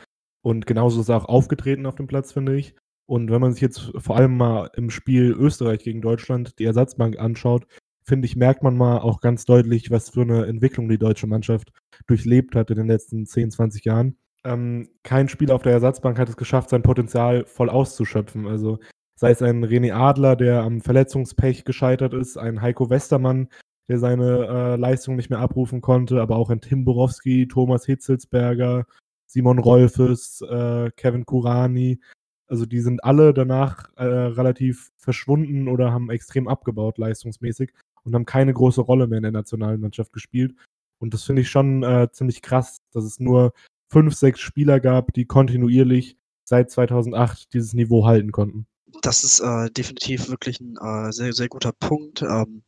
Und 0.43 0.67
genauso 0.67 1.01
ist 1.01 1.09
er 1.09 1.19
auch 1.19 1.27
aufgetreten 1.27 1.87
auf 1.87 1.95
dem 1.95 2.07
Platz, 2.07 2.33
finde 2.33 2.57
ich. 2.57 2.75
Und 3.07 3.31
wenn 3.31 3.41
man 3.41 3.53
sich 3.53 3.61
jetzt 3.61 3.93
vor 3.97 4.17
allem 4.17 4.37
mal 4.37 4.71
im 4.75 4.91
Spiel 4.91 5.33
Österreich 5.33 5.81
gegen 5.81 6.01
Deutschland 6.01 6.59
die 6.59 6.65
Ersatzbank 6.65 7.19
anschaut, 7.19 7.67
finde 8.05 8.27
ich, 8.27 8.37
merkt 8.37 8.63
man 8.63 8.77
mal 8.77 8.99
auch 8.99 9.21
ganz 9.21 9.45
deutlich, 9.45 9.91
was 9.91 10.11
für 10.11 10.23
eine 10.23 10.47
Entwicklung 10.47 10.89
die 10.89 10.99
deutsche 10.99 11.27
Mannschaft 11.27 11.71
durchlebt 12.07 12.55
hat 12.55 12.71
in 12.71 12.77
den 12.77 12.89
letzten 12.89 13.27
10, 13.27 13.51
20 13.51 13.85
Jahren. 13.85 14.17
Ähm, 14.45 14.89
kein 15.05 15.29
Spieler 15.29 15.55
auf 15.55 15.63
der 15.63 15.73
Ersatzbank 15.73 16.19
hat 16.19 16.29
es 16.29 16.37
geschafft, 16.37 16.71
sein 16.71 16.83
Potenzial 16.83 17.45
voll 17.45 17.71
auszuschöpfen. 17.71 18.47
Also 18.47 18.79
sei 19.23 19.31
es 19.31 19.41
ein 19.41 19.65
René 19.65 19.93
Adler, 19.93 20.35
der 20.35 20.63
am 20.65 20.81
Verletzungspech 20.81 21.65
gescheitert 21.65 22.13
ist, 22.13 22.37
ein 22.37 22.61
Heiko 22.61 22.91
Westermann, 22.91 23.47
der 23.89 24.01
seine 24.01 24.49
äh, 24.49 24.75
Leistung 24.75 25.15
nicht 25.15 25.31
mehr 25.31 25.39
abrufen 25.39 25.81
konnte, 25.81 26.21
aber 26.21 26.35
auch 26.35 26.51
ein 26.51 26.61
Tim 26.61 26.85
Borowski, 26.85 27.47
Thomas 27.47 27.87
Hitzelsberger, 27.87 28.85
Simon 29.29 29.61
Rolfes, 29.61 30.41
äh, 30.41 30.91
Kevin 30.97 31.25
Kurani. 31.25 32.01
Also 32.49 32.67
die 32.67 32.81
sind 32.81 33.05
alle 33.05 33.33
danach 33.33 33.93
äh, 33.95 34.03
relativ 34.03 34.91
verschwunden 34.97 35.69
oder 35.69 35.93
haben 35.93 36.11
extrem 36.11 36.49
abgebaut 36.49 36.99
leistungsmäßig 36.99 37.73
und 38.03 38.17
haben 38.17 38.27
keine 38.27 38.53
große 38.53 38.81
Rolle 38.81 39.07
mehr 39.07 39.19
in 39.19 39.23
der 39.23 39.31
nationalen 39.31 39.81
Mannschaft 39.81 40.13
gespielt. 40.13 40.57
Und 40.99 41.15
das 41.15 41.23
finde 41.23 41.43
ich 41.43 41.49
schon 41.49 41.85
äh, 41.85 42.09
ziemlich 42.11 42.43
krass, 42.43 42.83
dass 42.91 43.05
es 43.05 43.21
nur 43.21 43.53
fünf, 43.89 44.15
sechs 44.17 44.41
Spieler 44.41 44.81
gab, 44.81 45.13
die 45.13 45.27
kontinuierlich 45.27 46.17
seit 46.43 46.73
2008 46.73 47.55
dieses 47.55 47.73
Niveau 47.73 48.05
halten 48.05 48.33
konnten. 48.33 48.67
Das 49.01 49.25
ist 49.25 49.41
äh, 49.41 49.71
definitiv 49.71 50.29
wirklich 50.29 50.61
ein 50.61 50.77
äh, 50.77 51.13
sehr, 51.13 51.33
sehr 51.33 51.49
guter 51.49 51.73
Punkt. 51.73 52.23
Ähm, 52.23 52.63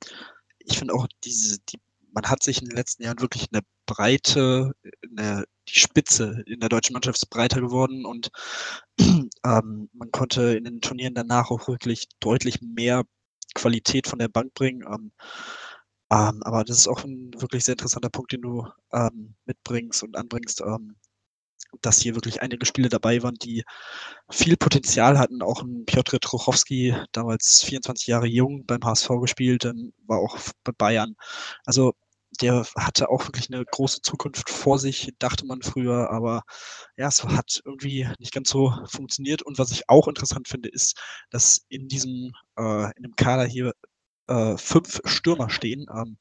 ich 0.58 0.78
finde 0.78 0.94
auch 0.94 1.06
diese, 1.24 1.58
die, 1.68 1.78
man 2.12 2.24
hat 2.24 2.42
sich 2.42 2.62
in 2.62 2.68
den 2.68 2.76
letzten 2.76 3.02
Jahren 3.02 3.20
wirklich 3.20 3.48
eine 3.52 3.62
Breite, 3.86 4.72
eine, 5.10 5.44
die 5.68 5.78
Spitze 5.78 6.42
in 6.46 6.60
der 6.60 6.68
deutschen 6.68 6.94
Mannschaft 6.94 7.18
ist 7.18 7.30
breiter 7.30 7.60
geworden 7.60 8.06
und 8.06 8.30
ähm, 8.98 9.90
man 9.92 10.10
konnte 10.12 10.56
in 10.56 10.64
den 10.64 10.80
Turnieren 10.80 11.14
danach 11.14 11.50
auch 11.50 11.68
wirklich 11.68 12.08
deutlich 12.20 12.60
mehr 12.62 13.04
Qualität 13.54 14.06
von 14.06 14.18
der 14.18 14.28
Bank 14.28 14.54
bringen. 14.54 14.82
Ähm, 14.86 15.12
ähm, 16.10 16.42
aber 16.44 16.64
das 16.64 16.78
ist 16.78 16.88
auch 16.88 17.04
ein 17.04 17.32
wirklich 17.36 17.64
sehr 17.64 17.74
interessanter 17.74 18.10
Punkt, 18.10 18.32
den 18.32 18.42
du 18.42 18.66
ähm, 18.92 19.34
mitbringst 19.46 20.02
und 20.02 20.16
anbringst, 20.16 20.60
ähm, 20.60 20.96
dass 21.80 22.00
hier 22.00 22.14
wirklich 22.14 22.42
einige 22.42 22.66
Spiele 22.66 22.88
dabei 22.88 23.22
waren, 23.22 23.34
die 23.34 23.64
viel 24.30 24.56
Potenzial 24.56 25.18
hatten. 25.18 25.42
Auch 25.42 25.62
ein 25.62 25.84
Piotr 25.86 26.20
Trochowski, 26.20 26.94
damals 27.12 27.62
24 27.64 28.06
Jahre 28.06 28.26
jung, 28.26 28.64
beim 28.66 28.84
HSV 28.84 29.08
gespielt, 29.20 29.64
dann 29.64 29.92
war 30.06 30.18
auch 30.18 30.38
bei 30.64 30.72
Bayern. 30.72 31.16
Also 31.66 31.94
der 32.40 32.66
hatte 32.76 33.10
auch 33.10 33.26
wirklich 33.26 33.52
eine 33.52 33.64
große 33.64 34.02
Zukunft 34.02 34.50
vor 34.50 34.78
sich, 34.78 35.12
dachte 35.18 35.46
man 35.46 35.62
früher, 35.62 36.10
aber 36.10 36.42
ja, 36.96 37.08
es 37.08 37.22
hat 37.24 37.60
irgendwie 37.64 38.08
nicht 38.18 38.32
ganz 38.32 38.50
so 38.50 38.72
funktioniert. 38.86 39.42
Und 39.42 39.58
was 39.58 39.70
ich 39.70 39.88
auch 39.88 40.08
interessant 40.08 40.48
finde, 40.48 40.68
ist, 40.68 40.98
dass 41.30 41.64
in 41.68 41.88
diesem, 41.88 42.32
äh, 42.58 42.86
in 42.96 43.04
dem 43.04 43.16
Kader 43.16 43.44
hier 43.44 43.72
äh, 44.26 44.56
fünf 44.56 45.00
Stürmer 45.04 45.50
stehen. 45.50 45.86
Ähm, 45.94 46.16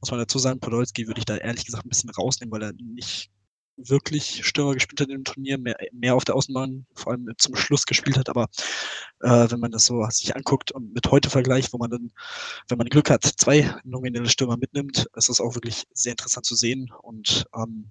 muss 0.00 0.10
man 0.10 0.20
dazu 0.20 0.38
sagen, 0.38 0.60
Podolski 0.60 1.06
würde 1.06 1.20
ich 1.20 1.24
da 1.24 1.36
ehrlich 1.36 1.64
gesagt 1.64 1.86
ein 1.86 1.88
bisschen 1.88 2.10
rausnehmen, 2.10 2.52
weil 2.52 2.62
er 2.62 2.72
nicht 2.74 3.30
wirklich 3.76 4.46
Stürmer 4.46 4.74
gespielt 4.74 5.00
hat 5.00 5.08
im 5.08 5.24
Turnier, 5.24 5.58
mehr, 5.58 5.76
mehr 5.92 6.14
auf 6.14 6.24
der 6.24 6.34
Außenbahn, 6.34 6.86
vor 6.94 7.12
allem 7.12 7.30
zum 7.38 7.56
Schluss 7.56 7.86
gespielt 7.86 8.16
hat. 8.16 8.28
Aber 8.28 8.48
äh, 9.20 9.50
wenn 9.50 9.60
man 9.60 9.72
das 9.72 9.86
so 9.86 10.04
sich 10.10 10.34
anguckt 10.34 10.72
und 10.72 10.94
mit 10.94 11.10
heute 11.10 11.30
vergleicht, 11.30 11.72
wo 11.72 11.78
man 11.78 11.90
dann, 11.90 12.12
wenn 12.68 12.78
man 12.78 12.88
Glück 12.88 13.10
hat, 13.10 13.24
zwei 13.24 13.74
nominelle 13.84 14.28
Stürmer 14.28 14.56
mitnimmt, 14.56 15.06
ist 15.14 15.28
das 15.28 15.40
auch 15.40 15.54
wirklich 15.54 15.84
sehr 15.92 16.12
interessant 16.12 16.46
zu 16.46 16.54
sehen 16.54 16.90
und 17.02 17.46
ähm, 17.54 17.90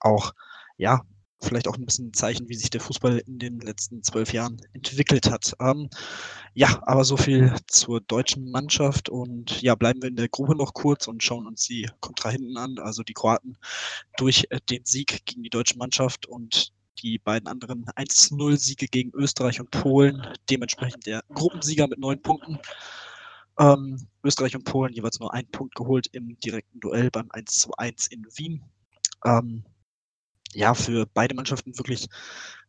auch, 0.00 0.32
ja, 0.76 1.02
vielleicht 1.40 1.68
auch 1.68 1.76
ein 1.76 1.84
bisschen 1.84 2.08
ein 2.08 2.14
Zeichen, 2.14 2.48
wie 2.48 2.54
sich 2.54 2.70
der 2.70 2.80
Fußball 2.80 3.18
in 3.18 3.38
den 3.38 3.60
letzten 3.60 4.02
zwölf 4.02 4.32
Jahren 4.32 4.60
entwickelt 4.72 5.30
hat. 5.30 5.54
Ähm, 5.60 5.88
ja, 6.54 6.82
aber 6.86 7.04
so 7.04 7.16
viel 7.16 7.54
zur 7.66 8.00
deutschen 8.00 8.50
Mannschaft 8.50 9.08
und 9.08 9.62
ja, 9.62 9.74
bleiben 9.74 10.02
wir 10.02 10.08
in 10.08 10.16
der 10.16 10.28
Gruppe 10.28 10.56
noch 10.56 10.74
kurz 10.74 11.06
und 11.06 11.22
schauen 11.22 11.46
uns 11.46 11.66
die 11.66 11.88
Kontrahenten 12.00 12.56
an, 12.56 12.78
also 12.78 13.02
die 13.02 13.14
Kroaten 13.14 13.56
durch 14.16 14.46
äh, 14.50 14.60
den 14.68 14.84
Sieg 14.84 15.24
gegen 15.26 15.42
die 15.42 15.50
deutsche 15.50 15.78
Mannschaft 15.78 16.26
und 16.26 16.72
die 17.02 17.18
beiden 17.18 17.48
anderen 17.48 17.86
1-0-Siege 17.86 18.88
gegen 18.88 19.12
Österreich 19.14 19.60
und 19.60 19.70
Polen, 19.70 20.26
dementsprechend 20.50 21.06
der 21.06 21.22
Gruppensieger 21.32 21.86
mit 21.86 22.00
neun 22.00 22.20
Punkten. 22.20 22.58
Ähm, 23.58 24.08
Österreich 24.24 24.56
und 24.56 24.64
Polen 24.64 24.92
jeweils 24.92 25.20
nur 25.20 25.32
einen 25.32 25.50
Punkt 25.50 25.74
geholt 25.74 26.08
im 26.12 26.38
direkten 26.40 26.80
Duell 26.80 27.10
beim 27.10 27.28
1 27.30 27.68
1 27.76 28.08
in 28.08 28.26
Wien. 28.36 28.64
Ähm, 29.24 29.64
ja, 30.54 30.74
für 30.74 31.06
beide 31.06 31.34
Mannschaften 31.34 31.76
wirklich 31.78 32.08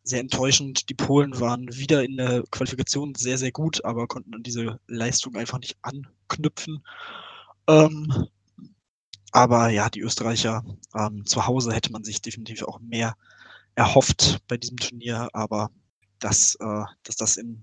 sehr 0.02 0.20
enttäuschend. 0.20 0.88
Die 0.88 0.94
Polen 0.94 1.38
waren 1.40 1.74
wieder 1.74 2.04
in 2.04 2.16
der 2.16 2.42
Qualifikation 2.50 3.14
sehr, 3.14 3.38
sehr 3.38 3.52
gut, 3.52 3.84
aber 3.84 4.06
konnten 4.06 4.34
an 4.34 4.42
diese 4.42 4.80
Leistung 4.86 5.36
einfach 5.36 5.58
nicht 5.58 5.76
anknüpfen. 5.82 6.82
Ähm, 7.68 8.28
aber 9.32 9.68
ja, 9.68 9.88
die 9.90 10.00
Österreicher 10.00 10.64
ähm, 10.94 11.24
zu 11.24 11.46
Hause 11.46 11.72
hätte 11.72 11.92
man 11.92 12.04
sich 12.04 12.20
definitiv 12.20 12.62
auch 12.64 12.80
mehr 12.80 13.16
erhofft 13.74 14.38
bei 14.48 14.56
diesem 14.56 14.76
Turnier, 14.76 15.28
aber 15.32 15.70
dass, 16.18 16.56
äh, 16.56 16.84
dass 17.04 17.16
das 17.16 17.36
in, 17.36 17.62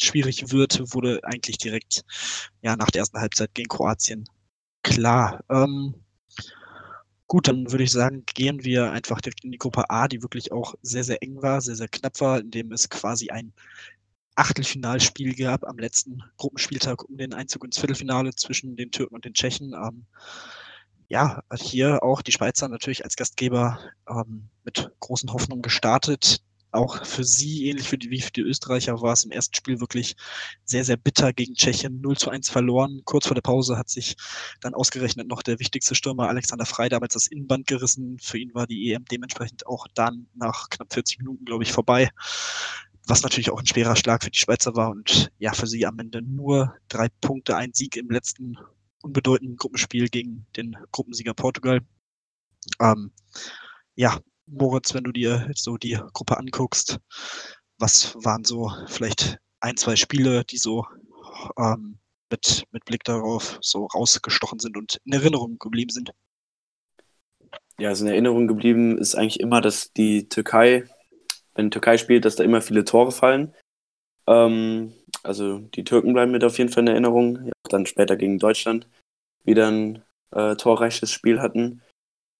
schwierig 0.00 0.52
wird, 0.52 0.94
wurde 0.94 1.20
eigentlich 1.24 1.58
direkt 1.58 2.04
ja, 2.62 2.76
nach 2.76 2.90
der 2.90 3.00
ersten 3.00 3.18
Halbzeit 3.18 3.54
gegen 3.54 3.68
Kroatien 3.68 4.24
klar. 4.82 5.44
Ähm, 5.50 6.01
Gut, 7.32 7.48
dann 7.48 7.72
würde 7.72 7.84
ich 7.84 7.90
sagen, 7.90 8.24
gehen 8.26 8.62
wir 8.62 8.92
einfach 8.92 9.22
direkt 9.22 9.42
in 9.42 9.52
die 9.52 9.56
Gruppe 9.56 9.88
A, 9.88 10.06
die 10.06 10.20
wirklich 10.20 10.52
auch 10.52 10.74
sehr, 10.82 11.02
sehr 11.02 11.22
eng 11.22 11.40
war, 11.40 11.62
sehr, 11.62 11.76
sehr 11.76 11.88
knapp 11.88 12.20
war, 12.20 12.40
in 12.40 12.50
dem 12.50 12.72
es 12.72 12.90
quasi 12.90 13.30
ein 13.30 13.54
Achtelfinalspiel 14.34 15.34
gab 15.34 15.64
am 15.64 15.78
letzten 15.78 16.22
Gruppenspieltag 16.36 17.08
um 17.08 17.16
den 17.16 17.32
Einzug 17.32 17.64
ins 17.64 17.78
Viertelfinale 17.78 18.34
zwischen 18.34 18.76
den 18.76 18.90
Türken 18.90 19.14
und 19.14 19.24
den 19.24 19.32
Tschechen. 19.32 19.72
Ähm, 19.72 20.04
ja, 21.08 21.42
hier 21.58 22.02
auch 22.02 22.20
die 22.20 22.32
Schweizer 22.32 22.68
natürlich 22.68 23.02
als 23.02 23.16
Gastgeber 23.16 23.78
ähm, 24.06 24.50
mit 24.64 24.90
großen 25.00 25.32
Hoffnungen 25.32 25.62
gestartet. 25.62 26.42
Auch 26.72 27.04
für 27.04 27.24
sie, 27.24 27.68
ähnlich 27.68 27.88
für 27.88 27.98
die, 27.98 28.10
wie 28.10 28.20
für 28.20 28.32
die 28.32 28.40
Österreicher, 28.40 29.00
war 29.00 29.12
es 29.12 29.24
im 29.24 29.30
ersten 29.30 29.54
Spiel 29.54 29.80
wirklich 29.80 30.16
sehr, 30.64 30.84
sehr 30.84 30.96
bitter 30.96 31.32
gegen 31.32 31.54
Tschechien. 31.54 32.00
0 32.00 32.16
zu 32.16 32.30
1 32.30 32.48
verloren. 32.50 33.02
Kurz 33.04 33.26
vor 33.26 33.34
der 33.34 33.42
Pause 33.42 33.76
hat 33.76 33.90
sich 33.90 34.16
dann 34.60 34.74
ausgerechnet 34.74 35.28
noch 35.28 35.42
der 35.42 35.58
wichtigste 35.60 35.94
Stürmer 35.94 36.28
Alexander 36.28 36.64
Frey 36.64 36.88
damals 36.88 37.14
das 37.14 37.26
Innenband 37.26 37.66
gerissen. 37.66 38.18
Für 38.20 38.38
ihn 38.38 38.54
war 38.54 38.66
die 38.66 38.92
EM 38.92 39.04
dementsprechend 39.04 39.66
auch 39.66 39.86
dann 39.94 40.26
nach 40.34 40.70
knapp 40.70 40.92
40 40.92 41.18
Minuten, 41.18 41.44
glaube 41.44 41.64
ich, 41.64 41.72
vorbei. 41.72 42.10
Was 43.06 43.22
natürlich 43.22 43.50
auch 43.50 43.58
ein 43.58 43.66
schwerer 43.66 43.96
Schlag 43.96 44.24
für 44.24 44.30
die 44.30 44.38
Schweizer 44.38 44.74
war 44.74 44.90
und 44.90 45.30
ja, 45.38 45.52
für 45.52 45.66
sie 45.66 45.84
am 45.86 45.98
Ende 45.98 46.22
nur 46.22 46.74
drei 46.88 47.08
Punkte, 47.20 47.56
ein 47.56 47.72
Sieg 47.74 47.96
im 47.96 48.08
letzten 48.08 48.56
unbedeutenden 49.02 49.56
Gruppenspiel 49.56 50.08
gegen 50.08 50.46
den 50.56 50.76
Gruppensieger 50.92 51.34
Portugal. 51.34 51.80
Ähm, 52.80 53.12
ja, 53.94 54.20
Moritz, 54.52 54.94
wenn 54.94 55.04
du 55.04 55.12
dir 55.12 55.50
so 55.54 55.76
die 55.76 55.98
Gruppe 56.12 56.38
anguckst, 56.38 56.98
was 57.78 58.14
waren 58.22 58.44
so 58.44 58.70
vielleicht 58.86 59.38
ein, 59.60 59.76
zwei 59.76 59.96
Spiele, 59.96 60.44
die 60.44 60.58
so 60.58 60.86
ähm, 61.58 61.98
mit, 62.30 62.64
mit 62.70 62.84
Blick 62.84 63.04
darauf 63.04 63.58
so 63.60 63.86
rausgestochen 63.86 64.58
sind 64.58 64.76
und 64.76 65.00
in 65.04 65.12
Erinnerung 65.12 65.58
geblieben 65.58 65.90
sind? 65.90 66.12
Ja, 67.78 67.88
also 67.88 68.04
in 68.04 68.10
Erinnerung 68.10 68.46
geblieben 68.46 68.98
ist 68.98 69.14
eigentlich 69.14 69.40
immer, 69.40 69.60
dass 69.60 69.92
die 69.92 70.28
Türkei, 70.28 70.84
wenn 71.54 71.66
die 71.66 71.70
Türkei 71.70 71.98
spielt, 71.98 72.24
dass 72.24 72.36
da 72.36 72.44
immer 72.44 72.60
viele 72.60 72.84
Tore 72.84 73.12
fallen. 73.12 73.54
Ähm, 74.26 74.92
also 75.22 75.58
die 75.58 75.84
Türken 75.84 76.12
bleiben 76.12 76.32
mir 76.32 76.46
auf 76.46 76.58
jeden 76.58 76.70
Fall 76.70 76.82
in 76.82 76.88
Erinnerung. 76.88 77.46
Ja, 77.46 77.52
dann 77.68 77.86
später 77.86 78.16
gegen 78.16 78.38
Deutschland 78.38 78.88
wieder 79.44 79.68
ein 79.68 80.02
äh, 80.30 80.56
torreiches 80.56 81.10
Spiel 81.10 81.40
hatten. 81.40 81.82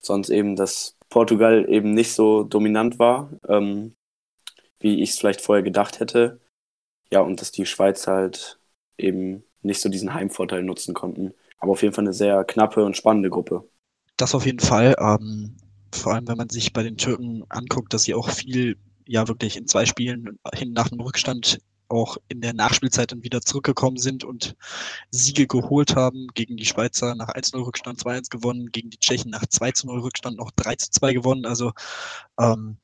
Sonst 0.01 0.31
eben, 0.31 0.57
dass 0.57 0.97
Portugal 1.13 1.67
eben 1.69 1.93
nicht 1.93 2.15
so 2.15 2.43
dominant 2.43 2.99
war, 2.99 3.31
ähm, 3.47 3.95
wie 4.81 5.03
ich 5.03 5.11
es 5.11 5.19
vielleicht 5.19 5.43
vorher 5.43 5.63
gedacht 5.63 6.01
hätte. 6.01 6.41
Ja, 7.11 7.21
und 7.21 7.43
dass 7.43 7.53
die 7.53 7.67
Schweiz 7.67 8.07
halt 8.07 8.59
eben 8.97 9.45
nicht 9.61 9.83
so 9.83 9.91
diesen 9.91 10.15
Heimvorteil 10.15 10.63
nutzen 10.63 10.95
konnten. 10.95 11.35
Aber 11.59 11.73
auf 11.73 11.83
jeden 11.83 11.95
Fall 11.95 12.05
eine 12.05 12.15
sehr 12.15 12.45
knappe 12.45 12.83
und 12.83 12.97
spannende 12.97 13.29
Gruppe. 13.29 13.69
Das 14.17 14.35
auf 14.35 14.47
jeden 14.47 14.61
Fall. 14.61 14.97
Ähm, 14.99 15.59
vor 15.95 16.15
allem, 16.15 16.27
wenn 16.29 16.39
man 16.39 16.49
sich 16.49 16.73
bei 16.73 16.83
den 16.83 16.97
Türken 16.97 17.45
anguckt, 17.51 17.93
dass 17.93 18.05
sie 18.05 18.15
auch 18.15 18.31
viel, 18.31 18.79
ja, 19.07 19.29
wirklich 19.29 19.59
in 19.59 19.67
zwei 19.67 19.85
Spielen 19.85 20.39
hin 20.55 20.73
nach 20.73 20.89
dem 20.89 21.01
Rückstand 21.01 21.59
auch 21.93 22.17
in 22.29 22.41
der 22.41 22.55
Nachspielzeit 22.55 23.13
dann 23.13 23.23
wieder 23.23 23.41
zurückgekommen 23.43 23.99
sind 23.99 24.25
und 24.25 24.57
Siege 25.11 25.47
geholt 25.47 25.95
haben. 25.95 26.29
Gegen 26.35 26.57
die 26.57 26.65
Schweizer 26.65 27.15
nach 27.15 27.29
1-0 27.29 27.65
Rückstand 27.65 28.01
2-1 28.01 28.31
gewonnen, 28.31 28.73
gegen 28.73 28.91
die 28.91 28.99
Tschechen 28.99 29.31
nach 29.31 29.45
2-0 29.45 30.03
Rückstand 30.03 30.39
noch 30.39 30.51
3-2 30.53 31.13
gewonnen. 31.13 31.47
Also 31.47 31.73
ähm, 32.39 32.79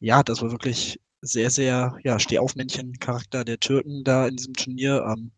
ja, 0.00 0.22
das 0.22 0.42
war 0.42 0.50
wirklich 0.50 1.00
sehr, 1.20 1.50
sehr, 1.50 1.96
ja, 2.04 2.18
Stehaufmännchen-Charakter 2.18 3.44
der 3.44 3.60
Türken 3.60 4.04
da 4.04 4.26
in 4.26 4.36
diesem 4.36 4.54
Turnier. 4.54 5.04
Ähm, 5.06 5.30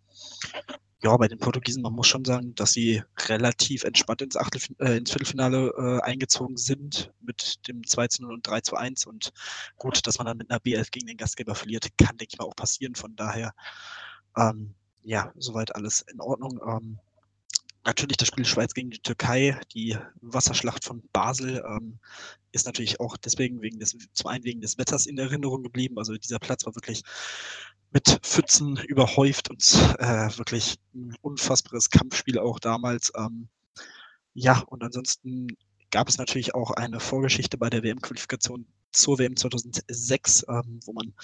ja, 1.03 1.17
bei 1.17 1.29
den 1.29 1.39
Portugiesen, 1.39 1.83
man 1.83 1.93
muss 1.93 2.07
schon 2.07 2.25
sagen, 2.25 2.55
dass 2.55 2.73
sie 2.73 3.03
relativ 3.29 3.85
entspannt 3.85 4.23
ins, 4.23 4.37
Achtel, 4.37 4.61
äh, 4.79 4.97
ins 4.97 5.11
Viertelfinale 5.11 5.69
äh, 5.77 6.01
eingezogen 6.03 6.57
sind 6.57 7.13
mit 7.21 7.67
dem 7.69 7.87
2 7.87 8.09
zu 8.09 8.23
0 8.23 8.35
und 8.35 8.47
3 8.47 8.61
zu 8.63 8.77
1. 8.77 9.07
Und 9.07 9.33
gut, 9.77 10.07
dass 10.07 10.19
man 10.19 10.27
dann 10.27 10.39
mit 10.39 10.51
einer 10.51 10.61
B11 10.61 10.91
gegen 10.91 11.07
den 11.07 11.19
Gastgeber 11.19 11.55
verliert, 11.55 11.89
kann, 11.99 12.17
denke 12.17 12.33
ich 12.33 12.39
mal, 12.39 12.47
auch 12.47 12.57
passieren. 12.57 12.95
Von 12.95 13.15
daher, 13.15 13.55
ähm, 14.37 14.75
ja, 15.03 15.33
soweit 15.37 15.75
alles 15.75 16.01
in 16.01 16.21
Ordnung. 16.21 16.61
Ähm, 16.67 16.99
natürlich 17.85 18.17
das 18.17 18.29
Spiel 18.29 18.45
Schweiz 18.45 18.75
gegen 18.75 18.91
die 18.91 18.99
Türkei, 18.99 19.61
die 19.75 19.97
Wasserschlacht 20.21 20.85
von 20.85 21.03
Basel, 21.13 21.63
ähm, 21.69 21.99
ist 22.53 22.67
natürlich 22.67 23.01
auch 23.01 23.17
deswegen 23.17 23.61
wegen 23.63 23.79
des, 23.79 23.97
zum 24.13 24.29
einen 24.29 24.45
wegen 24.45 24.61
des 24.61 24.79
Wetters 24.79 25.07
in 25.07 25.19
Erinnerung 25.19 25.63
geblieben. 25.63 25.99
Also 25.99 26.17
dieser 26.17 26.39
Platz 26.39 26.67
war 26.67 26.75
wirklich 26.75 27.03
mit 27.91 28.19
Pfützen 28.23 28.77
überhäuft 28.77 29.51
und 29.51 29.63
äh, 29.99 30.37
wirklich 30.37 30.77
ein 30.95 31.15
unfassbares 31.23 31.91
Kampfspiel 31.91 32.39
auch 32.39 32.59
damals. 32.59 33.13
Ähm, 33.17 33.49
ja, 34.35 34.61
und 34.67 34.83
ansonsten 34.83 35.57
gab 35.91 36.09
es 36.09 36.19
natürlich 36.19 36.55
auch 36.55 36.73
eine 36.73 37.01
Vorgeschichte 37.01 37.59
bei 37.59 37.71
der 37.71 37.83
WM-Qualifikation 37.83 38.67
zur 38.93 39.19
WM 39.19 39.37
2006, 39.37 40.47
ähm, 40.49 40.81
wo 40.85 40.93
man 40.93 41.15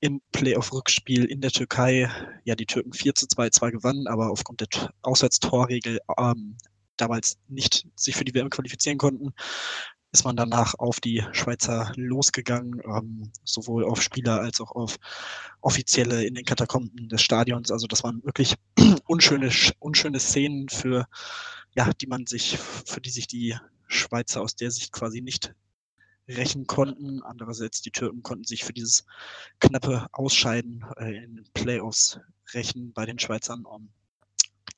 im 0.00 0.20
Playoff-Rückspiel 0.32 1.24
in 1.24 1.40
der 1.40 1.50
Türkei, 1.50 2.10
ja, 2.44 2.54
die 2.54 2.66
Türken 2.66 2.92
4 2.92 3.14
zu 3.14 3.26
2 3.26 3.50
zwar 3.50 3.72
gewannen, 3.72 4.06
aber 4.06 4.30
aufgrund 4.30 4.60
der 4.60 4.92
Auswärtstorregel 5.02 6.00
ähm, 6.18 6.56
damals 6.96 7.38
nicht 7.48 7.86
sich 7.94 8.16
für 8.16 8.24
die 8.24 8.34
WM 8.34 8.50
qualifizieren 8.50 8.98
konnten 8.98 9.34
ist 10.16 10.24
man 10.24 10.34
danach 10.34 10.72
auf 10.78 10.98
die 10.98 11.22
Schweizer 11.32 11.92
losgegangen, 11.94 12.80
ähm, 12.86 13.30
sowohl 13.44 13.84
auf 13.84 14.00
Spieler 14.00 14.40
als 14.40 14.62
auch 14.62 14.72
auf 14.72 14.96
Offizielle 15.60 16.24
in 16.24 16.34
den 16.34 16.46
Katakomben 16.46 17.10
des 17.10 17.20
Stadions. 17.20 17.70
Also 17.70 17.86
das 17.86 18.02
waren 18.02 18.24
wirklich 18.24 18.54
unschöne, 19.06 19.50
unschöne 19.78 20.18
Szenen, 20.18 20.70
für 20.70 21.06
ja, 21.74 21.92
die 21.92 22.06
man 22.06 22.24
sich, 22.26 22.56
für 22.56 23.02
die 23.02 23.10
sich 23.10 23.26
die 23.26 23.58
Schweizer 23.88 24.40
aus 24.40 24.56
der 24.56 24.70
Sicht 24.70 24.90
quasi 24.90 25.20
nicht 25.20 25.54
rächen 26.26 26.66
konnten. 26.66 27.22
Andererseits 27.22 27.82
die 27.82 27.90
Türken 27.90 28.22
konnten 28.22 28.44
sich 28.44 28.64
für 28.64 28.72
dieses 28.72 29.04
knappe 29.60 30.06
Ausscheiden 30.12 30.82
äh, 30.96 31.24
in 31.24 31.36
den 31.36 31.46
Playoffs 31.52 32.18
rächen 32.54 32.94
bei 32.94 33.04
den 33.04 33.18
Schweizern. 33.18 33.66
Um, 33.66 33.90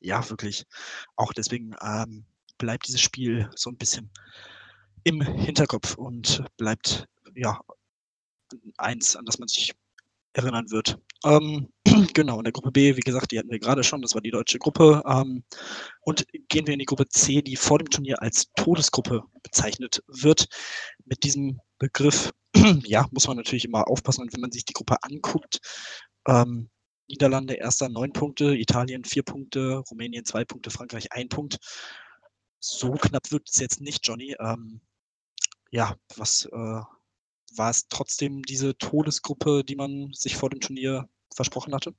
ja, 0.01 0.29
wirklich. 0.31 0.67
Auch 1.15 1.33
deswegen 1.33 1.77
ähm, 1.81 2.25
bleibt 2.59 2.89
dieses 2.89 3.01
Spiel 3.01 3.49
so 3.55 3.71
ein 3.71 3.77
bisschen 3.77 4.11
im 5.05 5.21
Hinterkopf 5.21 5.97
und 5.97 6.45
bleibt 6.57 7.07
ja 7.35 7.61
eins, 8.77 9.17
an 9.17 9.25
das 9.25 9.39
man 9.39 9.49
sich 9.49 9.75
erinnern 10.33 10.71
wird. 10.71 10.99
Ähm, 11.25 11.69
genau, 12.15 12.39
in 12.39 12.45
der 12.45 12.53
Gruppe 12.53 12.71
B, 12.71 12.97
wie 12.97 13.01
gesagt, 13.01 13.33
die 13.33 13.39
hatten 13.39 13.51
wir 13.51 13.59
gerade 13.59 13.83
schon, 13.83 14.03
das 14.03 14.15
war 14.15 14.21
die 14.21 14.31
deutsche 14.31 14.59
Gruppe. 14.59 15.03
Ähm, 15.07 15.45
und 16.03 16.27
gehen 16.49 16.67
wir 16.67 16.75
in 16.75 16.79
die 16.79 16.85
Gruppe 16.85 17.09
C, 17.09 17.43
die 17.43 17.57
vor 17.57 17.79
dem 17.79 17.91
Turnier 17.91 18.23
als 18.23 18.53
Todesgruppe 18.55 19.25
bezeichnet 19.43 20.03
wird. 20.07 20.47
Mit 21.05 21.25
diesem 21.25 21.61
Begriff, 21.79 22.33
ja, 22.85 23.07
muss 23.11 23.27
man 23.27 23.37
natürlich 23.37 23.65
immer 23.65 23.89
aufpassen, 23.89 24.29
wenn 24.31 24.41
man 24.41 24.53
sich 24.53 24.65
die 24.65 24.75
Gruppe 24.75 24.97
anguckt. 25.03 25.59
Ähm, 26.27 26.71
Niederlande 27.09 27.55
erster 27.55 27.89
neun 27.89 28.13
Punkte, 28.13 28.55
Italien 28.55 29.05
vier 29.05 29.23
Punkte, 29.23 29.83
Rumänien 29.91 30.27
zwei 30.27 30.45
Punkte, 30.45 30.71
Frankreich 30.71 31.11
ein 31.13 31.29
Punkt. 31.29 31.59
So 32.61 32.93
knapp 32.93 33.31
wirkt 33.31 33.49
es 33.51 33.59
jetzt 33.59 33.81
nicht, 33.81 34.07
Johnny. 34.07 34.37
Ähm, 34.39 34.81
ja, 35.71 35.97
was 36.17 36.47
äh, 36.47 36.81
war 37.57 37.71
es 37.71 37.89
trotzdem 37.89 38.43
diese 38.43 38.77
Todesgruppe, 38.77 39.65
die 39.65 39.77
man 39.77 40.11
sich 40.13 40.37
vor 40.37 40.51
dem 40.51 40.61
Turnier 40.61 41.09
versprochen 41.35 41.75
hatte? 41.75 41.95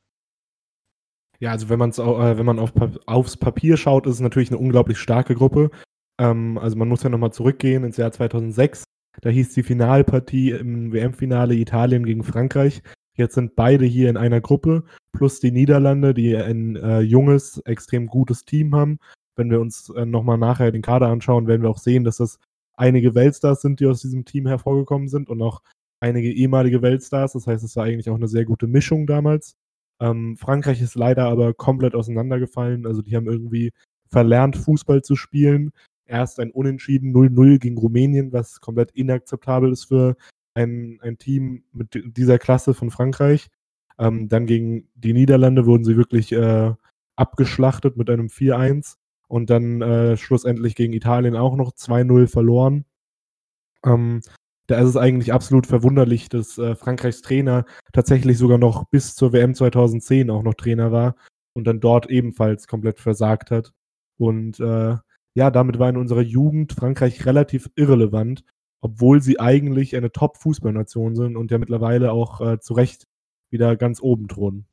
Ja, 1.40 1.52
also 1.52 1.70
wenn, 1.70 1.80
man's, 1.80 1.98
äh, 1.98 2.38
wenn 2.38 2.46
man 2.46 2.60
auf, 2.60 2.74
aufs 3.06 3.38
Papier 3.38 3.78
schaut, 3.78 4.06
ist 4.06 4.16
es 4.16 4.20
natürlich 4.20 4.50
eine 4.50 4.58
unglaublich 4.58 4.98
starke 4.98 5.36
Gruppe. 5.36 5.72
Ähm, 6.20 6.58
also 6.58 6.76
man 6.76 6.90
muss 6.90 7.04
ja 7.04 7.10
nochmal 7.10 7.32
zurückgehen 7.32 7.84
ins 7.84 7.98
Jahr 7.98 8.12
2006. 8.12 8.84
Da 9.22 9.30
hieß 9.30 9.54
die 9.54 9.64
Finalpartie 9.64 10.52
im 10.52 10.92
WM-Finale 10.92 11.56
Italien 11.56 12.06
gegen 12.06 12.24
Frankreich. 12.24 12.82
Jetzt 13.16 13.36
sind 13.36 13.56
beide 13.56 13.86
hier 13.86 14.10
in 14.10 14.18
einer 14.18 14.40
Gruppe, 14.40 14.84
plus 15.12 15.40
die 15.40 15.52
Niederlande, 15.52 16.14
die 16.14 16.36
ein 16.38 16.76
äh, 16.78 17.02
junges, 17.02 17.58
extrem 17.66 18.08
gutes 18.08 18.46
Team 18.46 18.76
haben. 18.76 19.00
Wenn 19.36 19.50
wir 19.50 19.60
uns 19.60 19.90
äh, 19.90 20.06
nochmal 20.06 20.38
nachher 20.38 20.72
den 20.72 20.82
Kader 20.82 21.08
anschauen, 21.08 21.48
werden 21.48 21.62
wir 21.62 21.70
auch 21.70 21.78
sehen, 21.80 22.04
dass 22.04 22.18
das 22.18 22.40
einige 22.80 23.14
Weltstars 23.14 23.62
sind, 23.62 23.80
die 23.80 23.88
aus 23.88 24.02
diesem 24.02 24.26
Team 24.26 24.48
hervorgekommen 24.48 25.10
sind 25.10 25.30
und 25.30 25.42
auch 25.42 25.62
einige 26.00 26.32
ehemalige 26.32 26.82
Weltstars. 26.82 27.34
Das 27.34 27.46
heißt, 27.46 27.64
es 27.64 27.76
war 27.76 27.86
eigentlich 27.86 28.10
auch 28.10 28.16
eine 28.16 28.28
sehr 28.28 28.46
gute 28.46 28.68
Mischung 28.68 29.06
damals. 29.06 29.56
Ähm, 30.02 30.38
Frankreich 30.38 30.82
ist 30.82 30.96
leider 30.96 31.26
aber 31.26 31.54
komplett 31.54 31.94
auseinandergefallen. 31.94 32.88
Also 32.88 33.02
die 33.02 33.16
haben 33.16 33.28
irgendwie 33.28 33.72
verlernt, 34.10 34.56
Fußball 34.58 35.02
zu 35.02 35.16
spielen. 35.16 35.72
Erst 36.06 36.40
ein 36.40 36.52
Unentschieden 36.52 37.14
0-0 37.14 37.60
gegen 37.60 37.78
Rumänien, 37.78 38.32
was 38.32 38.62
komplett 38.62 38.92
inakzeptabel 38.92 39.72
ist 39.72 39.86
für 39.86 40.16
ein, 40.54 41.00
ein 41.02 41.18
Team 41.18 41.64
mit 41.74 42.02
dieser 42.18 42.40
Klasse 42.40 42.74
von 42.74 42.92
Frankreich. 42.92 43.50
Ähm, 44.00 44.30
dann 44.30 44.46
gegen 44.46 44.88
die 44.96 45.14
Niederlande 45.14 45.66
wurden 45.66 45.84
sie 45.84 45.98
wirklich 45.98 46.32
äh, 46.32 46.74
abgeschlachtet 47.18 47.98
mit 47.98 48.10
einem 48.10 48.28
4-1 48.28 48.96
und 49.30 49.50
dann 49.50 49.82
äh, 49.82 50.18
schlussendlich 50.18 50.76
gegen 50.76 50.92
Italien 50.92 51.36
auch 51.38 51.56
noch 51.56 51.72
2-0 51.72 52.28
verloren. 52.28 52.84
Ähm, 53.86 54.22
da 54.68 54.80
ist 54.80 54.90
es 54.90 54.98
eigentlich 54.98 55.32
absolut 55.32 55.68
verwunderlich, 55.68 56.30
dass 56.30 56.58
äh, 56.58 56.76
Frankreichs 56.76 57.22
Trainer 57.22 57.66
tatsächlich 57.94 58.38
sogar 58.38 58.58
noch 58.58 58.86
bis 58.90 59.16
zur 59.16 59.32
WM 59.32 59.56
2010 59.56 60.30
auch 60.30 60.44
noch 60.44 60.56
Trainer 60.56 60.92
war 60.92 61.16
und 61.54 61.66
dann 61.66 61.80
dort 61.80 62.10
ebenfalls 62.10 62.68
komplett 62.68 63.00
versagt 63.00 63.52
hat. 63.52 63.72
Und 64.18 64.60
äh, 64.60 64.96
ja, 65.36 65.52
damit 65.52 65.80
war 65.80 65.90
in 65.90 65.98
unserer 65.98 66.22
Jugend 66.22 66.74
Frankreich 66.74 67.26
relativ 67.26 67.70
irrelevant, 67.76 68.44
obwohl 68.82 69.22
sie 69.22 69.40
eigentlich 69.40 69.96
eine 69.96 70.12
Top-Fußballnation 70.12 71.16
sind 71.16 71.38
und 71.38 71.52
ja 71.52 71.60
mittlerweile 71.60 72.12
auch 72.12 72.42
äh, 72.42 72.60
zu 72.60 72.74
Recht 72.74 73.08
wieder 73.52 73.76
ganz 73.76 74.02
oben 74.02 74.28
thronen. 74.28 74.66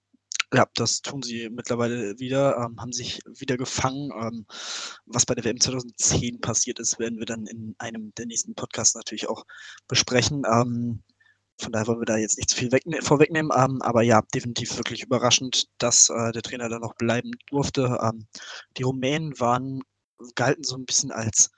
Ja, 0.54 0.66
das 0.74 1.02
tun 1.02 1.22
sie 1.22 1.48
mittlerweile 1.50 2.18
wieder, 2.20 2.56
ähm, 2.56 2.80
haben 2.80 2.92
sich 2.92 3.20
wieder 3.26 3.56
gefangen. 3.56 4.10
Ähm, 4.12 4.46
was 5.04 5.26
bei 5.26 5.34
der 5.34 5.44
WM 5.44 5.60
2010 5.60 6.40
passiert 6.40 6.78
ist, 6.78 6.98
werden 7.00 7.18
wir 7.18 7.26
dann 7.26 7.46
in 7.46 7.74
einem 7.78 8.14
der 8.14 8.26
nächsten 8.26 8.54
Podcasts 8.54 8.94
natürlich 8.94 9.28
auch 9.28 9.44
besprechen. 9.88 10.44
Ähm, 10.46 11.02
von 11.60 11.72
daher 11.72 11.86
wollen 11.88 12.00
wir 12.00 12.06
da 12.06 12.16
jetzt 12.16 12.38
nicht 12.38 12.50
zu 12.50 12.56
viel 12.56 12.70
vorwegnehmen. 13.02 13.50
Ähm, 13.56 13.82
aber 13.82 14.02
ja, 14.02 14.22
definitiv 14.34 14.76
wirklich 14.76 15.02
überraschend, 15.02 15.66
dass 15.78 16.10
äh, 16.10 16.32
der 16.32 16.42
Trainer 16.42 16.68
da 16.68 16.78
noch 16.78 16.94
bleiben 16.94 17.32
durfte. 17.48 17.98
Ähm, 18.02 18.26
die 18.76 18.82
Rumänen 18.84 19.38
waren, 19.40 19.82
galten 20.36 20.62
so 20.64 20.76
ein 20.76 20.86
bisschen 20.86 21.10
als, 21.10 21.50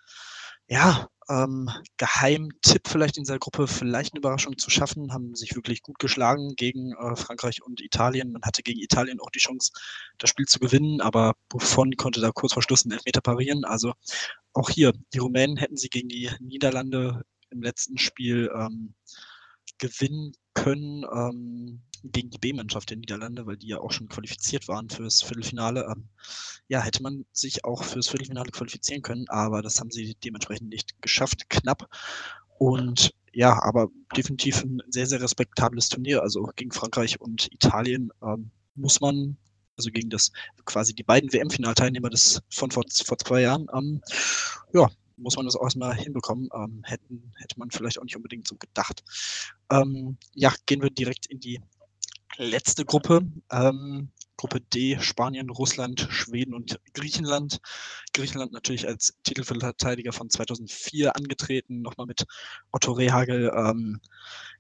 ja, 0.68 1.09
ähm, 1.31 1.68
Geheimtipp 1.98 2.88
vielleicht 2.88 3.16
in 3.18 3.24
dieser 3.24 3.38
Gruppe, 3.38 3.66
vielleicht 3.66 4.14
eine 4.14 4.20
Überraschung 4.20 4.57
zu 4.57 4.70
schaffen, 4.70 5.12
haben 5.12 5.35
sich 5.35 5.54
wirklich 5.54 5.83
gut 5.83 5.98
geschlagen 5.98 6.54
gegen 6.57 6.92
äh, 6.92 7.16
Frankreich 7.16 7.62
und 7.62 7.81
Italien. 7.81 8.33
Man 8.33 8.42
hatte 8.42 8.62
gegen 8.62 8.81
Italien 8.81 9.20
auch 9.20 9.31
die 9.31 9.38
Chance, 9.38 9.72
das 10.18 10.31
Spiel 10.31 10.46
zu 10.46 10.59
gewinnen, 10.59 11.00
aber 11.00 11.35
Buffon 11.48 11.92
konnte 11.96 12.20
da 12.20 12.31
kurz 12.31 12.54
vor 12.54 12.62
Schluss 12.62 12.85
einen 12.85 12.92
Elfmeter 12.92 13.20
parieren. 13.20 13.64
Also 13.64 13.92
auch 14.54 14.70
hier, 14.70 14.92
die 15.12 15.18
Rumänen 15.18 15.57
hätten 15.57 15.76
sie 15.76 15.90
gegen 15.90 16.09
die 16.09 16.31
Niederlande 16.40 17.22
im 17.50 17.62
letzten 17.62 17.98
Spiel 17.98 18.50
ähm, 18.54 18.94
gewinnen 19.78 20.33
können 20.54 21.04
ähm, 21.04 21.83
gegen 22.04 22.30
die 22.30 22.38
B-Mannschaft 22.38 22.90
der 22.90 22.96
Niederlande, 22.96 23.46
weil 23.46 23.56
die 23.56 23.68
ja 23.68 23.78
auch 23.78 23.92
schon 23.92 24.08
qualifiziert 24.08 24.68
waren 24.68 24.88
fürs 24.88 25.22
Viertelfinale. 25.22 25.87
Ähm, 25.90 26.08
ja, 26.68 26.80
hätte 26.80 27.02
man 27.02 27.24
sich 27.32 27.64
auch 27.64 27.82
fürs 27.84 28.08
Viertelfinale 28.08 28.50
qualifizieren 28.50 29.02
können, 29.02 29.28
aber 29.28 29.62
das 29.62 29.80
haben 29.80 29.90
sie 29.90 30.16
dementsprechend 30.24 30.68
nicht 30.68 31.00
geschafft, 31.02 31.48
knapp. 31.50 31.88
Und 32.58 33.14
ja, 33.32 33.62
aber 33.62 33.88
definitiv 34.16 34.64
ein 34.64 34.82
sehr, 34.88 35.06
sehr 35.06 35.20
respektables 35.20 35.88
Turnier. 35.88 36.22
Also 36.22 36.42
gegen 36.56 36.72
Frankreich 36.72 37.20
und 37.20 37.52
Italien 37.52 38.11
ähm, 38.22 38.50
muss 38.74 39.00
man, 39.00 39.37
also 39.76 39.90
gegen 39.90 40.11
das 40.11 40.32
quasi 40.64 40.94
die 40.94 41.04
beiden 41.04 41.32
WM-Finalteilnehmer 41.32 42.11
des 42.11 42.42
von 42.50 42.70
vor, 42.70 42.84
vor 43.04 43.18
zwei 43.18 43.42
Jahren, 43.42 43.68
ähm, 43.74 44.02
ja, 44.72 44.88
muss 45.16 45.37
man 45.37 45.44
das 45.44 45.56
auch 45.56 45.64
erstmal 45.64 45.94
hinbekommen. 45.94 46.48
Ähm, 46.54 46.82
hätten, 46.84 47.32
hätte 47.37 47.58
man 47.58 47.70
vielleicht 47.70 47.98
auch 47.98 48.04
nicht 48.04 48.16
unbedingt 48.16 48.46
so 48.46 48.56
gedacht. 48.56 49.02
Ähm, 49.70 50.16
ja, 50.34 50.52
gehen 50.66 50.82
wir 50.82 50.90
direkt 50.90 51.26
in 51.26 51.40
die 51.40 51.61
letzte 52.37 52.85
Gruppe. 52.85 53.23
Ähm, 53.51 54.11
Gruppe 54.37 54.61
D, 54.61 54.99
Spanien, 55.01 55.51
Russland, 55.51 56.07
Schweden 56.11 56.55
und 56.55 56.79
Griechenland. 56.95 57.59
Griechenland 58.12 58.53
natürlich 58.53 58.87
als 58.87 59.19
Titelverteidiger 59.25 60.12
von 60.12 60.31
2004 60.31 61.17
angetreten, 61.17 61.83
nochmal 61.83 62.07
mit 62.07 62.25
Otto 62.71 62.93
Rehagel. 62.93 63.53
Ähm, 63.55 64.01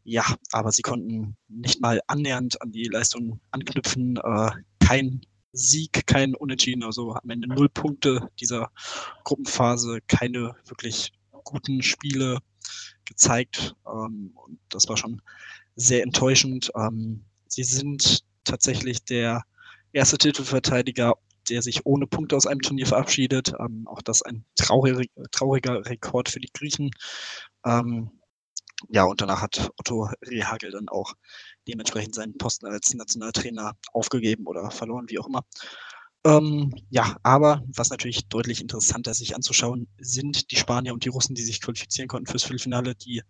ja, 0.02 0.24
aber 0.50 0.72
sie 0.72 0.82
konnten 0.82 1.36
nicht 1.46 1.80
mal 1.80 2.00
annähernd 2.08 2.60
an 2.60 2.72
die 2.72 2.88
Leistung 2.88 3.40
anknüpfen. 3.52 4.16
Äh, 4.16 4.50
kein 4.84 5.20
Sieg, 5.52 6.06
kein 6.06 6.34
Unentschieden, 6.34 6.82
also 6.82 7.14
am 7.14 7.30
Ende 7.30 7.46
null 7.46 7.68
Punkte 7.68 8.28
dieser 8.40 8.72
Gruppenphase, 9.22 10.00
keine 10.08 10.56
wirklich 10.66 11.12
guten 11.44 11.82
Spiele 11.82 12.38
gezeigt. 13.04 13.76
Ähm, 13.86 14.32
und 14.34 14.58
das 14.70 14.88
war 14.88 14.96
schon 14.96 15.22
sehr 15.76 16.02
enttäuschend. 16.02 16.72
Ähm, 16.74 17.24
sie 17.48 17.64
sind 17.64 18.24
tatsächlich 18.44 19.04
der 19.04 19.42
erste 19.92 20.18
Titelverteidiger, 20.18 21.14
der 21.48 21.62
sich 21.62 21.86
ohne 21.86 22.06
Punkte 22.06 22.36
aus 22.36 22.46
einem 22.46 22.60
Turnier 22.60 22.86
verabschiedet. 22.86 23.52
Ähm, 23.58 23.86
auch 23.86 24.02
das 24.02 24.22
ein 24.22 24.44
traurig, 24.56 25.10
trauriger 25.32 25.84
Rekord 25.86 26.28
für 26.28 26.40
die 26.40 26.52
Griechen. 26.52 26.90
Ähm, 27.64 28.10
ja, 28.90 29.04
und 29.04 29.20
danach 29.20 29.42
hat 29.42 29.70
Otto 29.76 30.08
Rehagel 30.22 30.70
dann 30.70 30.88
auch 30.88 31.14
dementsprechend 31.66 32.14
seinen 32.14 32.38
Posten 32.38 32.66
als 32.66 32.94
Nationaltrainer 32.94 33.76
aufgegeben 33.92 34.46
oder 34.46 34.70
verloren, 34.70 35.06
wie 35.08 35.18
auch 35.18 35.26
immer. 35.26 35.44
Ähm, 36.24 36.74
ja, 36.90 37.16
aber 37.22 37.62
was 37.68 37.90
natürlich 37.90 38.26
deutlich 38.28 38.60
interessanter 38.60 39.14
sich 39.14 39.34
anzuschauen, 39.36 39.86
sind 39.98 40.50
die 40.50 40.56
Spanier 40.56 40.92
und 40.92 41.04
die 41.04 41.08
Russen, 41.08 41.34
die 41.34 41.42
sich 41.42 41.60
qualifizieren 41.60 42.08
konnten 42.08 42.26
fürs 42.26 42.42
Viertelfinale, 42.42 42.94
die 42.94 43.22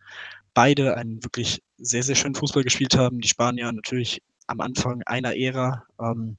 beide 0.54 0.96
einen 0.96 1.22
wirklich 1.22 1.62
sehr, 1.76 2.02
sehr 2.02 2.14
schönen 2.14 2.34
Fußball 2.34 2.64
gespielt 2.64 2.96
haben. 2.96 3.20
Die 3.20 3.28
Spanier 3.28 3.70
natürlich 3.72 4.22
am 4.46 4.60
Anfang 4.60 5.02
einer 5.02 5.36
Ära 5.36 5.84
ähm, 6.00 6.38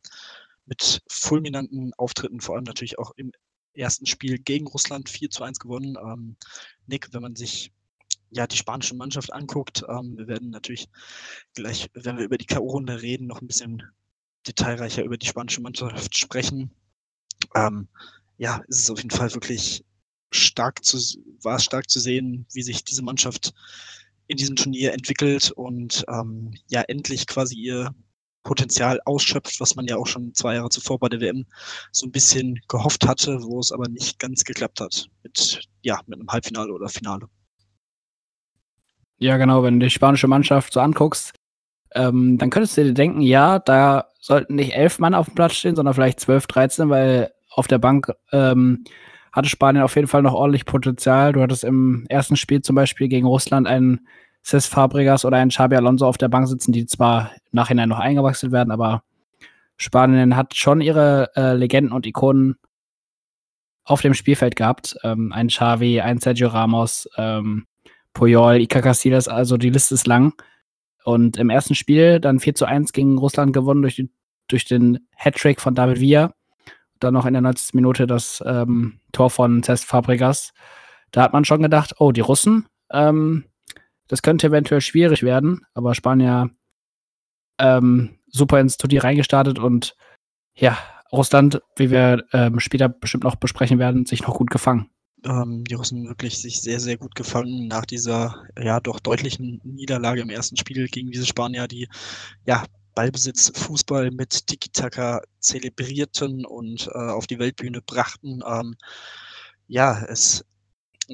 mit 0.66 1.02
fulminanten 1.08 1.94
Auftritten, 1.98 2.42
vor 2.42 2.56
allem 2.56 2.64
natürlich 2.64 2.98
auch 2.98 3.12
im 3.16 3.32
ersten 3.74 4.06
Spiel 4.06 4.40
gegen 4.40 4.68
Russland 4.68 5.08
4 5.10 5.30
zu 5.30 5.44
1 5.44 5.60
gewonnen. 5.60 5.98
Ähm, 6.02 6.36
Nick, 6.88 7.14
wenn 7.14 7.22
man 7.22 7.36
sich 7.36 7.72
ja, 8.32 8.46
die 8.48 8.58
spanische 8.58 8.96
Mannschaft 8.96 9.34
anguckt. 9.34 9.84
Ähm, 9.88 10.18
wir 10.18 10.28
werden 10.28 10.50
natürlich 10.50 10.90
gleich, 11.54 11.90
wenn 11.94 12.18
wir 12.18 12.26
über 12.26 12.38
die 12.38 12.46
K.O.-Runde 12.46 13.02
reden, 13.02 13.28
noch 13.28 13.42
ein 13.42 13.48
bisschen 13.48 13.84
detailreicher 14.48 15.04
über 15.04 15.18
die 15.18 15.28
spanische 15.28 15.62
Mannschaft 15.62 16.18
sprechen. 16.18 16.72
Ähm, 17.56 17.88
ja, 18.38 18.62
es 18.68 18.80
ist 18.80 18.92
auf 18.92 19.00
jeden 19.00 19.10
Fall 19.10 19.34
wirklich 19.34 19.84
stark 20.32 20.84
zu, 20.84 20.98
war 21.42 21.58
es 21.58 21.64
stark 21.64 21.90
zu 21.90 22.00
sehen, 22.00 22.46
wie 22.54 22.62
sich 22.62 22.84
diese 22.84 23.02
Mannschaft 23.02 23.54
in 24.28 24.38
diesem 24.38 24.56
Turnier 24.56 24.94
entwickelt 24.94 25.52
und 25.52 26.06
ähm, 26.08 26.54
ja 26.68 26.82
endlich 26.82 27.26
quasi 27.28 27.56
ihr 27.56 27.94
Potenzial 28.44 29.00
ausschöpft, 29.06 29.60
was 29.60 29.76
man 29.76 29.86
ja 29.86 29.98
auch 29.98 30.08
schon 30.08 30.34
zwei 30.34 30.56
Jahre 30.56 30.70
zuvor 30.70 31.00
bei 31.00 31.10
der 31.10 31.20
WM 31.20 31.46
so 31.92 32.08
ein 32.08 32.12
bisschen 32.12 32.60
gehofft 32.68 33.08
hatte, 33.08 33.40
wo 33.42 33.60
es 33.60 33.72
aber 33.72 33.90
nicht 33.90 34.20
ganz 34.20 34.44
geklappt 34.44 34.80
hat 34.80 35.08
mit, 35.24 35.68
ja, 35.82 36.00
mit 36.08 36.20
einem 36.20 36.30
Halbfinale 36.30 36.72
oder 36.72 36.88
Finale. 36.88 37.28
Ja, 39.18 39.36
genau, 39.38 39.64
wenn 39.64 39.80
du 39.80 39.86
die 39.86 39.92
spanische 39.92 40.28
Mannschaft 40.28 40.72
so 40.72 40.80
anguckst, 40.80 41.34
ähm, 41.94 42.38
dann 42.38 42.50
könntest 42.50 42.78
du 42.78 42.84
dir 42.84 42.94
denken, 42.94 43.22
ja, 43.22 43.60
da 43.60 44.06
sollten 44.20 44.56
nicht 44.56 44.76
elf 44.76 45.00
Mann 45.00 45.16
auf 45.16 45.28
dem 45.28 45.36
Platz 45.36 45.54
stehen, 45.56 45.76
sondern 45.76 45.94
vielleicht 45.94 46.20
zwölf, 46.20 46.48
dreizehn, 46.48 46.90
weil 46.90 47.32
auf 47.50 47.68
der 47.68 47.80
Bank 47.80 48.12
ähm, 48.32 48.84
hatte 49.32 49.50
Spanien 49.50 49.84
auf 49.84 49.96
jeden 49.96 50.08
Fall 50.08 50.22
noch 50.22 50.34
ordentlich 50.34 50.66
Potenzial. 50.66 51.34
Du 51.34 51.42
hattest 51.42 51.64
im 51.64 52.06
ersten 52.10 52.36
Spiel 52.36 52.62
zum 52.62 52.76
Beispiel 52.76 53.08
gegen 53.08 53.28
Russland 53.28 53.68
einen 53.68 54.08
Cesc 54.44 54.70
Fabregas 54.70 55.26
oder 55.26 55.38
einen 55.38 55.52
Xabi 55.52 55.76
Alonso 55.76 56.08
auf 56.08 56.18
der 56.18 56.30
Bank 56.30 56.48
sitzen, 56.48 56.72
die 56.72 56.86
zwar 56.86 57.32
im 57.36 57.50
Nachhinein 57.52 57.90
noch 57.90 58.00
eingewechselt 58.00 58.52
werden, 58.52 58.72
aber 58.72 59.04
Spanien 59.78 60.36
hat 60.36 60.56
schon 60.56 60.82
ihre 60.82 61.32
äh, 61.36 61.54
Legenden 61.54 61.94
und 61.94 62.06
Ikonen 62.06 62.58
auf 63.84 64.02
dem 64.02 64.14
Spielfeld 64.14 64.56
gehabt. 64.56 64.98
Ähm, 65.04 65.32
ein 65.32 65.48
Xavi, 65.48 66.02
ein 66.02 66.20
Sergio 66.20 66.50
Ramos, 66.50 67.10
ähm, 67.18 67.66
Puyol, 68.14 68.62
Iker 68.62 68.82
Casillas, 68.82 69.28
also 69.28 69.58
die 69.58 69.70
Liste 69.70 69.96
ist 69.96 70.08
lang. 70.08 70.34
Und 71.04 71.38
im 71.38 71.50
ersten 71.50 71.76
Spiel 71.76 72.20
dann 72.20 72.40
4 72.40 72.56
zu 72.56 72.66
1 72.66 72.94
gegen 72.94 73.18
Russland 73.18 73.54
gewonnen 73.54 73.82
durch, 73.82 73.96
die, 73.96 74.12
durch 74.48 74.66
den 74.66 75.08
Hattrick 75.16 75.62
von 75.62 75.76
David 75.76 76.00
Villa. 76.00 76.34
Dann 77.00 77.14
noch 77.14 77.26
in 77.26 77.34
der 77.34 77.42
90. 77.42 77.74
Minute 77.76 78.08
das 78.08 78.44
ähm, 78.46 79.00
Tor 79.12 79.30
von 79.30 79.64
Cesc 79.64 79.88
Fabregas. 79.88 80.54
Da 81.12 81.22
hat 81.24 81.34
man 81.34 81.46
schon 81.46 81.62
gedacht, 81.62 81.96
oh, 82.00 82.12
die 82.12 82.22
Russen, 82.22 82.68
ähm, 82.92 83.46
das 84.08 84.22
könnte 84.22 84.48
eventuell 84.48 84.82
schwierig 84.82 85.24
werden, 85.24 85.66
aber 85.74 85.96
Spanier 85.96 86.50
ähm, 87.58 88.18
super 88.28 88.60
ins 88.60 88.78
Turnier 88.78 89.04
reingestartet 89.04 89.60
und 89.60 89.96
ja, 90.54 90.78
Russland, 91.12 91.62
wie 91.78 91.90
wir 91.90 92.26
ähm, 92.34 92.60
später 92.60 92.90
bestimmt 92.90 93.24
noch 93.24 93.36
besprechen 93.36 93.80
werden, 93.80 94.06
sich 94.06 94.22
noch 94.22 94.36
gut 94.36 94.52
gefangen 94.52 94.90
ähm, 95.26 95.64
die 95.66 95.74
Russen 95.74 96.08
wirklich 96.08 96.40
sich 96.42 96.62
sehr, 96.62 96.80
sehr 96.80 96.98
gut 96.98 97.16
gefangen 97.16 97.68
nach 97.68 97.86
dieser 97.86 98.44
ja 98.58 98.80
doch 98.80 99.00
deutlichen 99.00 99.62
Niederlage 99.64 100.22
im 100.22 100.30
ersten 100.30 100.58
Spiel 100.58 100.88
gegen 100.88 101.12
diese 101.12 101.26
Spanier, 101.26 101.68
die 101.68 101.88
ja 102.46 102.66
Ballbesitz, 102.96 103.52
Fußball 103.56 104.12
mit 104.12 104.48
Tiki-Taka 104.48 105.22
zelebrierten 105.40 106.46
und 106.46 106.88
äh, 106.88 106.98
auf 106.98 107.28
die 107.28 107.40
Weltbühne 107.40 107.82
brachten. 107.82 108.42
Ähm, 108.46 108.76
ja, 109.68 110.04
es 110.06 110.44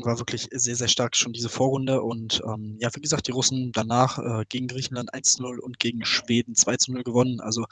war 0.03 0.19
wirklich 0.19 0.47
sehr, 0.51 0.75
sehr 0.75 0.88
stark 0.88 1.15
schon 1.15 1.31
diese 1.31 1.49
Vorrunde. 1.49 2.01
Und 2.01 2.41
ähm, 2.45 2.77
ja, 2.79 2.89
wie 2.93 3.01
gesagt, 3.01 3.27
die 3.27 3.31
Russen 3.31 3.71
danach 3.71 4.17
äh, 4.17 4.45
gegen 4.49 4.67
Griechenland 4.67 5.13
1-0 5.13 5.60
und 5.60 5.79
gegen 5.79 6.03
Schweden 6.03 6.55
2-0 6.55 7.03
gewonnen. 7.03 7.39
Also 7.39 7.65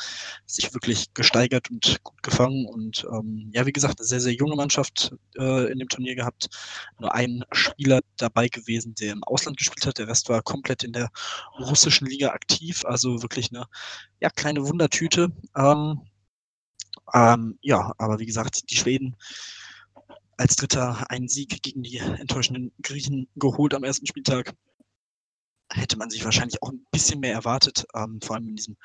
sich 0.46 0.74
wirklich 0.74 1.14
gesteigert 1.14 1.70
und 1.72 2.02
gut 2.04 2.22
gefangen. 2.24 2.66
Und 2.66 3.06
ähm, 3.12 3.50
ja, 3.54 3.66
wie 3.66 3.74
gesagt, 3.74 4.00
eine 4.00 4.08
sehr, 4.08 4.22
sehr 4.22 4.34
junge 4.34 4.56
Mannschaft 4.56 5.14
äh, 5.38 5.72
in 5.72 5.80
dem 5.80 5.90
Turnier 5.90 6.16
gehabt. 6.16 6.50
Nur 7.00 7.14
ein 7.14 7.44
Spieler 7.52 8.02
dabei 8.18 8.48
gewesen, 8.48 8.96
der 8.96 9.14
im 9.14 9.24
Ausland 9.24 9.58
gespielt 9.58 9.86
hat. 9.86 9.98
Der 9.98 10.08
Rest 10.08 10.30
war 10.30 10.42
komplett 10.42 10.84
in 10.84 10.94
der 10.94 11.10
russischen 11.60 12.08
Liga 12.08 12.30
aktiv. 12.30 12.86
Also 12.86 13.22
wirklich 13.22 13.50
eine 13.52 13.66
ja, 14.22 14.30
kleine 14.30 14.66
Wundertüte. 14.68 15.32
Ähm, 15.58 16.02
ähm, 17.14 17.58
ja, 17.62 17.94
aber 17.98 18.20
wie 18.20 18.26
gesagt, 18.26 18.70
die 18.70 18.76
Schweden 18.76 19.16
als 20.38 20.56
Dritter 20.56 21.10
einen 21.10 21.28
Sieg 21.28 21.62
gegen 21.62 21.84
die 21.84 21.98
enttäuschenden 21.98 22.72
Griechen 22.82 23.30
geholt 23.36 23.74
am 23.74 23.84
ersten 23.84 24.06
Spieltag. 24.06 24.54
Hätte 25.72 25.98
man 25.98 26.10
sich 26.10 26.24
wahrscheinlich 26.24 26.62
auch 26.62 26.70
ein 26.70 26.86
bisschen 26.92 27.20
mehr 27.20 27.34
erwartet, 27.34 27.86
ähm, 27.96 28.20
vor 28.22 28.36
allem 28.36 28.50
in 28.50 28.56
diesem 28.56 28.78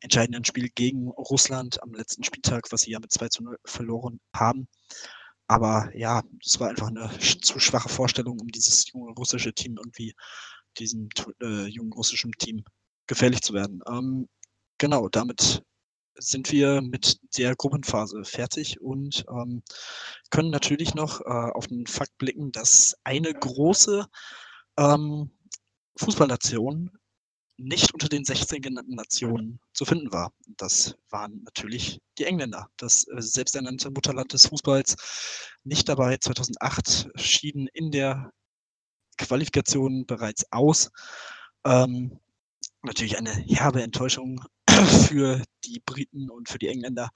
entscheidenden 0.00 0.44
Spiel 0.44 0.68
gegen 0.68 1.08
Russland 1.08 1.82
am 1.82 1.92
letzten 1.92 2.22
Spieltag, 2.22 2.70
was 2.70 2.82
sie 2.82 2.92
ja 2.92 3.00
mit 3.00 3.12
2 3.12 3.28
zu 3.28 3.42
0 3.42 3.58
verloren 3.64 4.20
haben. 4.34 4.68
Aber 5.48 5.90
ja, 5.96 6.22
es 6.44 6.58
war 6.60 6.68
einfach 6.68 6.88
eine 6.88 7.10
zu 7.42 7.58
schwache 7.58 7.88
Vorstellung, 7.88 8.40
um 8.40 8.48
dieses 8.48 8.90
junge 8.92 9.12
russische 9.12 9.52
Team 9.52 9.76
irgendwie, 9.76 10.14
diesem 10.78 11.08
äh, 11.42 11.66
jungen 11.66 11.92
russischen 11.92 12.32
Team 12.32 12.64
gefährlich 13.06 13.42
zu 13.42 13.54
werden. 13.54 13.80
Ähm, 13.88 14.28
genau, 14.78 15.08
damit 15.08 15.62
sind 16.18 16.52
wir 16.52 16.80
mit 16.82 17.18
der 17.36 17.54
Gruppenphase 17.54 18.24
fertig 18.24 18.80
und 18.80 19.24
ähm, 19.28 19.62
können 20.30 20.50
natürlich 20.50 20.94
noch 20.94 21.20
äh, 21.20 21.24
auf 21.24 21.66
den 21.66 21.86
Fakt 21.86 22.16
blicken, 22.18 22.52
dass 22.52 22.96
eine 23.04 23.32
große 23.32 24.06
ähm, 24.78 25.30
Fußballnation 25.96 26.90
nicht 27.58 27.94
unter 27.94 28.08
den 28.08 28.24
16 28.24 28.60
genannten 28.60 28.94
Nationen 28.94 29.60
zu 29.72 29.84
finden 29.84 30.12
war. 30.12 30.32
Das 30.58 30.94
waren 31.08 31.42
natürlich 31.44 32.00
die 32.18 32.24
Engländer. 32.24 32.68
Das 32.76 33.06
äh, 33.08 33.20
selbsternannte 33.20 33.90
Mutterland 33.90 34.32
des 34.32 34.46
Fußballs 34.46 34.96
nicht 35.64 35.88
dabei. 35.88 36.18
2008 36.18 37.08
schieden 37.16 37.66
in 37.72 37.90
der 37.90 38.32
Qualifikation 39.16 40.04
bereits 40.06 40.44
aus. 40.52 40.90
Ähm, 41.64 42.20
natürlich 42.82 43.18
eine 43.18 43.32
herbe 43.32 43.82
Enttäuschung 43.82 44.44
für 44.84 45.42
die 45.64 45.80
Briten 45.84 46.30
und 46.30 46.48
für 46.48 46.58
die 46.58 46.68
Engländer. 46.68 47.10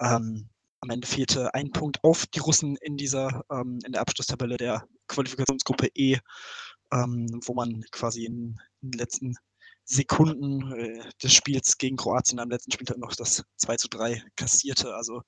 Ähm, 0.00 0.48
am 0.80 0.90
Ende 0.90 1.06
fehlte 1.06 1.54
ein 1.54 1.70
Punkt 1.72 2.02
auf 2.04 2.26
die 2.26 2.38
Russen 2.38 2.76
in 2.76 2.96
dieser, 2.96 3.44
ähm, 3.50 3.80
in 3.84 3.92
der 3.92 4.00
Abschlusstabelle 4.00 4.56
der 4.56 4.86
Qualifikationsgruppe 5.08 5.88
E, 5.94 6.18
ähm, 6.92 7.40
wo 7.44 7.54
man 7.54 7.82
quasi 7.90 8.24
in, 8.24 8.60
in 8.82 8.90
den 8.90 8.98
letzten 8.98 9.36
Sekunden 9.84 10.72
äh, 10.72 11.10
des 11.22 11.32
Spiels 11.32 11.78
gegen 11.78 11.96
Kroatien 11.96 12.40
am 12.40 12.50
letzten 12.50 12.72
Spieltag 12.72 12.98
noch 12.98 13.14
das 13.14 13.44
2 13.56 13.76
zu 13.76 13.88
3 13.88 14.22
kassierte. 14.34 14.94
Also 14.94 15.22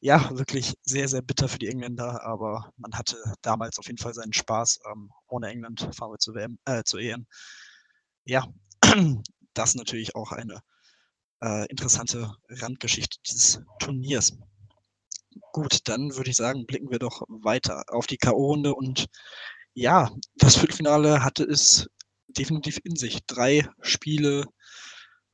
ja, 0.00 0.36
wirklich 0.36 0.74
sehr, 0.82 1.08
sehr 1.08 1.22
bitter 1.22 1.48
für 1.48 1.58
die 1.58 1.68
Engländer, 1.68 2.24
aber 2.24 2.72
man 2.76 2.92
hatte 2.94 3.16
damals 3.42 3.78
auf 3.78 3.86
jeden 3.86 3.98
Fall 3.98 4.14
seinen 4.14 4.32
Spaß. 4.32 4.80
Ähm, 4.92 5.10
ohne 5.28 5.48
England 5.48 5.82
wir 5.82 6.18
zu 6.18 6.34
WM, 6.34 6.58
äh, 6.64 6.82
zur 6.84 7.00
EM. 7.00 7.26
Ja, 8.24 8.46
das 9.54 9.76
natürlich 9.76 10.16
auch 10.16 10.32
eine 10.32 10.60
äh, 11.42 11.66
interessante 11.66 12.34
Randgeschichte 12.48 13.18
dieses 13.26 13.62
Turniers. 13.78 14.36
Gut, 15.52 15.88
dann 15.88 16.16
würde 16.16 16.30
ich 16.30 16.36
sagen, 16.36 16.66
blicken 16.66 16.90
wir 16.90 16.98
doch 16.98 17.22
weiter 17.28 17.84
auf 17.88 18.06
die 18.06 18.18
K.O.-Runde 18.18 18.70
und 18.70 19.06
ja, 19.74 20.10
das 20.36 20.56
Viertelfinale 20.56 21.24
hatte 21.24 21.44
es 21.44 21.88
definitiv 22.28 22.78
in 22.84 22.96
sich. 22.96 23.20
Drei 23.26 23.68
Spiele 23.80 24.44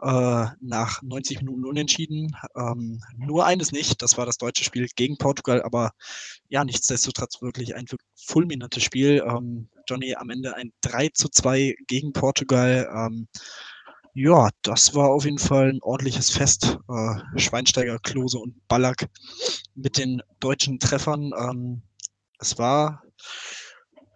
äh, 0.03 0.47
nach 0.61 1.03
90 1.03 1.39
Minuten 1.39 1.65
unentschieden. 1.65 2.37
Ähm, 2.55 3.01
nur 3.17 3.47
eines 3.47 3.73
nicht, 3.73 4.03
das 4.03 4.19
war 4.19 4.27
das 4.27 4.37
deutsche 4.37 4.65
Spiel 4.65 4.89
gegen 4.95 5.17
Portugal, 5.17 5.63
aber 5.63 5.93
ja, 6.49 6.65
nichtsdestotrotz 6.65 7.41
wirklich 7.41 7.75
ein 7.75 7.87
fulminantes 8.15 8.83
Spiel. 8.83 9.25
Ähm, 9.27 9.69
Johnny 9.89 10.15
am 10.15 10.31
Ende 10.31 10.55
ein 10.55 10.73
3 10.83 11.11
zu 11.11 11.29
2 11.29 11.77
gegen 11.87 12.13
Portugal. 12.13 12.89
Ähm, 12.95 13.29
ja, 14.17 14.49
das 14.63 14.95
war 14.95 15.11
auf 15.11 15.27
jeden 15.27 15.39
Fall 15.39 15.69
ein 15.69 15.83
ordentliches 15.83 16.31
Fest. 16.31 16.79
Äh, 16.89 17.39
Schweinsteiger, 17.39 17.99
Klose 17.99 18.39
und 18.39 18.67
Ballack 18.67 19.11
mit 19.75 19.99
den 19.99 20.23
deutschen 20.41 20.79
Treffern. 20.79 21.33
Ähm, 21.39 21.83
es 22.39 22.59
war 22.59 23.03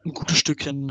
ein 0.03 0.13
gutes 0.15 0.39
Stückchen 0.39 0.91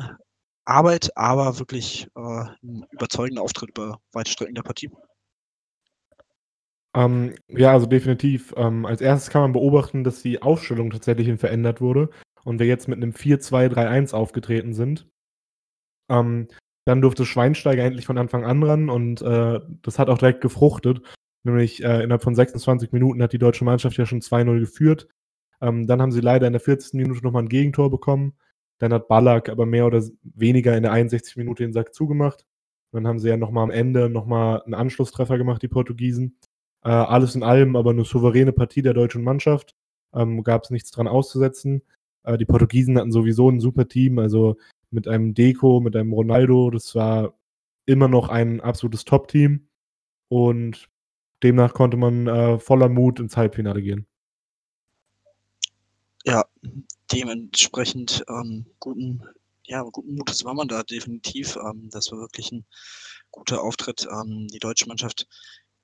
Arbeit, 0.63 1.09
aber 1.17 1.57
wirklich 1.57 2.07
äh, 2.15 2.43
ein 2.63 2.85
überzeugender 2.91 3.41
Auftritt 3.41 3.71
über 3.71 3.99
weite 4.11 4.29
Strecken 4.29 4.53
der 4.53 4.61
Partie. 4.61 4.91
Ähm, 6.93 7.33
ja, 7.47 7.71
also 7.71 7.87
definitiv. 7.87 8.53
Ähm, 8.57 8.85
als 8.85 9.01
erstes 9.01 9.31
kann 9.31 9.41
man 9.41 9.53
beobachten, 9.53 10.03
dass 10.03 10.21
die 10.21 10.43
Aufstellung 10.43 10.91
tatsächlich 10.91 11.35
verändert 11.39 11.81
wurde 11.81 12.11
und 12.43 12.59
wir 12.59 12.67
jetzt 12.67 12.87
mit 12.87 12.97
einem 12.97 13.13
4-2-3-1 13.13 14.13
aufgetreten 14.13 14.75
sind. 14.75 15.07
Ähm, 16.11 16.47
dann 16.85 17.01
durfte 17.01 17.25
Schweinsteiger 17.25 17.83
endlich 17.83 18.05
von 18.05 18.17
Anfang 18.17 18.45
an 18.45 18.63
ran 18.63 18.89
und 18.89 19.21
äh, 19.21 19.59
das 19.81 19.99
hat 19.99 20.09
auch 20.09 20.17
direkt 20.17 20.41
gefruchtet. 20.41 21.01
Nämlich 21.43 21.83
äh, 21.83 22.03
innerhalb 22.03 22.23
von 22.23 22.35
26 22.35 22.91
Minuten 22.91 23.21
hat 23.23 23.33
die 23.33 23.37
deutsche 23.37 23.63
Mannschaft 23.63 23.97
ja 23.97 24.05
schon 24.05 24.21
2-0 24.21 24.59
geführt. 24.59 25.07
Ähm, 25.61 25.87
dann 25.87 26.01
haben 26.01 26.11
sie 26.11 26.21
leider 26.21 26.47
in 26.47 26.53
der 26.53 26.59
14. 26.59 26.99
Minute 26.99 27.23
nochmal 27.23 27.43
ein 27.43 27.49
Gegentor 27.49 27.89
bekommen. 27.89 28.33
Dann 28.79 28.93
hat 28.93 29.07
Ballack 29.07 29.49
aber 29.49 29.65
mehr 29.65 29.85
oder 29.85 30.03
weniger 30.23 30.75
in 30.75 30.83
der 30.83 30.91
61 30.93 31.35
Minute 31.37 31.63
den 31.63 31.73
Sack 31.73 31.93
zugemacht. 31.93 32.45
Dann 32.91 33.07
haben 33.07 33.19
sie 33.19 33.29
ja 33.29 33.37
nochmal 33.37 33.65
am 33.65 33.71
Ende 33.71 34.09
nochmal 34.09 34.61
einen 34.63 34.73
Anschlusstreffer 34.73 35.37
gemacht, 35.37 35.61
die 35.61 35.67
Portugiesen. 35.67 36.37
Äh, 36.83 36.89
alles 36.89 37.35
in 37.35 37.43
allem 37.43 37.75
aber 37.75 37.91
eine 37.91 38.05
souveräne 38.05 38.53
Partie 38.53 38.81
der 38.81 38.93
deutschen 38.93 39.23
Mannschaft. 39.23 39.75
Ähm, 40.13 40.43
Gab 40.43 40.63
es 40.63 40.69
nichts 40.71 40.91
dran 40.91 41.07
auszusetzen. 41.07 41.83
Äh, 42.23 42.37
die 42.37 42.45
Portugiesen 42.45 42.97
hatten 42.97 43.11
sowieso 43.11 43.49
ein 43.49 43.59
super 43.59 43.87
Team, 43.87 44.17
also 44.19 44.57
mit 44.91 45.07
einem 45.07 45.33
Deco, 45.33 45.79
mit 45.79 45.95
einem 45.95 46.13
Ronaldo. 46.13 46.69
Das 46.71 46.95
war 46.95 47.37
immer 47.85 48.07
noch 48.07 48.29
ein 48.29 48.61
absolutes 48.61 49.05
Top-Team. 49.05 49.67
Und 50.27 50.89
demnach 51.43 51.73
konnte 51.73 51.97
man 51.97 52.27
äh, 52.27 52.59
voller 52.59 52.89
Mut 52.89 53.19
ins 53.19 53.37
Halbfinale 53.37 53.81
gehen. 53.81 54.05
Ja, 56.25 56.45
dementsprechend 57.11 58.23
ähm, 58.29 58.65
guten, 58.79 59.23
ja, 59.65 59.81
guten 59.83 60.15
Mutes 60.15 60.43
war 60.43 60.53
man 60.53 60.67
da 60.67 60.83
definitiv. 60.83 61.55
Ähm, 61.55 61.89
das 61.91 62.11
war 62.11 62.19
wirklich 62.19 62.51
ein 62.51 62.65
guter 63.31 63.63
Auftritt. 63.63 64.07
Ähm, 64.11 64.47
die 64.47 64.59
deutsche 64.59 64.87
Mannschaft, 64.87 65.27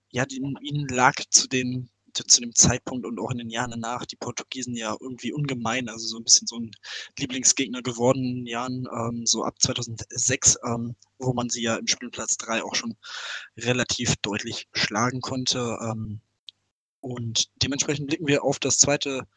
ja, 0.10 0.26
die, 0.26 0.38
ihnen 0.38 0.88
lag 0.88 1.16
zu 1.30 1.48
den 1.48 1.90
zu 2.24 2.42
dem 2.42 2.56
Zeitpunkt 2.56 3.06
und 3.06 3.20
auch 3.20 3.32
in 3.32 3.38
den 3.38 3.50
Jahren 3.50 3.72
danach 3.72 4.06
die 4.06 4.16
Portugiesen 4.16 4.76
ja 4.76 4.96
irgendwie 5.00 5.34
ungemein, 5.34 5.90
also 5.90 6.08
so 6.08 6.18
ein 6.18 6.24
bisschen 6.24 6.48
so 6.48 6.58
ein 6.58 6.72
Lieblingsgegner 7.20 7.82
geworden 7.82 8.24
in 8.24 8.36
den 8.36 8.48
Jahren, 8.48 8.88
ähm, 8.92 9.26
so 9.26 9.44
ab 9.44 9.56
2006, 9.60 10.58
ähm, 10.66 10.96
wo 11.20 11.34
man 11.34 11.50
sie 11.50 11.64
ja 11.64 11.76
im 11.76 11.88
Spielplatz 11.88 12.38
3 12.38 12.64
auch 12.64 12.76
schon 12.76 12.96
relativ 13.58 14.16
deutlich 14.18 14.68
schlagen 14.74 15.22
konnte. 15.22 15.78
Ähm, 15.82 16.22
und 17.02 17.52
dementsprechend 17.62 18.08
blicken 18.08 18.28
wir 18.28 18.44
auf 18.44 18.60
das 18.60 18.78
zweite 18.78 19.28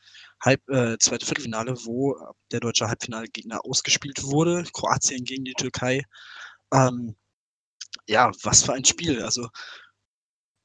Halb, 0.40 0.66
äh, 0.70 0.96
zweite 0.98 1.26
Viertelfinale, 1.26 1.76
wo 1.84 2.16
der 2.50 2.60
deutsche 2.60 2.88
Halbfinalgegner 2.88 3.64
ausgespielt 3.64 4.22
wurde. 4.22 4.64
Kroatien 4.72 5.24
gegen 5.24 5.44
die 5.44 5.52
Türkei. 5.52 6.02
Ähm, 6.72 7.16
ja, 8.06 8.30
was 8.42 8.62
für 8.62 8.72
ein 8.72 8.84
Spiel. 8.84 9.22
Also 9.22 9.48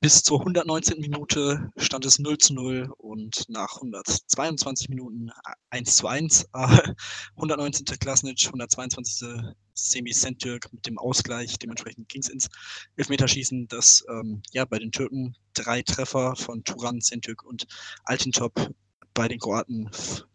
bis 0.04 0.22
zur 0.22 0.42
119. 0.42 1.00
Minute 1.00 1.72
stand 1.78 2.04
es 2.04 2.20
0 2.20 2.38
zu 2.38 2.54
0 2.54 2.94
und 2.98 3.46
nach 3.48 3.76
122 3.76 4.90
Minuten 4.90 5.30
1 5.70 5.96
zu 5.96 6.08
1. 6.08 6.44
Äh, 6.54 6.94
119. 7.38 7.86
Klasnic, 7.86 8.46
122. 8.48 9.30
Semi 9.74 10.12
Sentürk 10.12 10.74
mit 10.74 10.86
dem 10.88 10.98
Ausgleich. 10.98 11.58
Dementsprechend 11.58 12.10
ging 12.10 12.22
es 12.22 12.28
ins 12.28 12.50
Elfmeterschießen, 12.98 13.70
das 13.70 14.04
ähm, 14.10 14.42
ja 14.52 14.66
bei 14.66 14.78
den 14.78 14.92
Türken 14.92 15.38
drei 15.54 15.82
Treffer 15.84 16.36
von 16.36 16.66
Turan, 16.66 17.00
Sentürk 17.00 17.42
und 17.46 17.66
Altintop 18.04 18.74
bei 19.14 19.30
den 19.30 19.40
Kroaten 19.40 19.90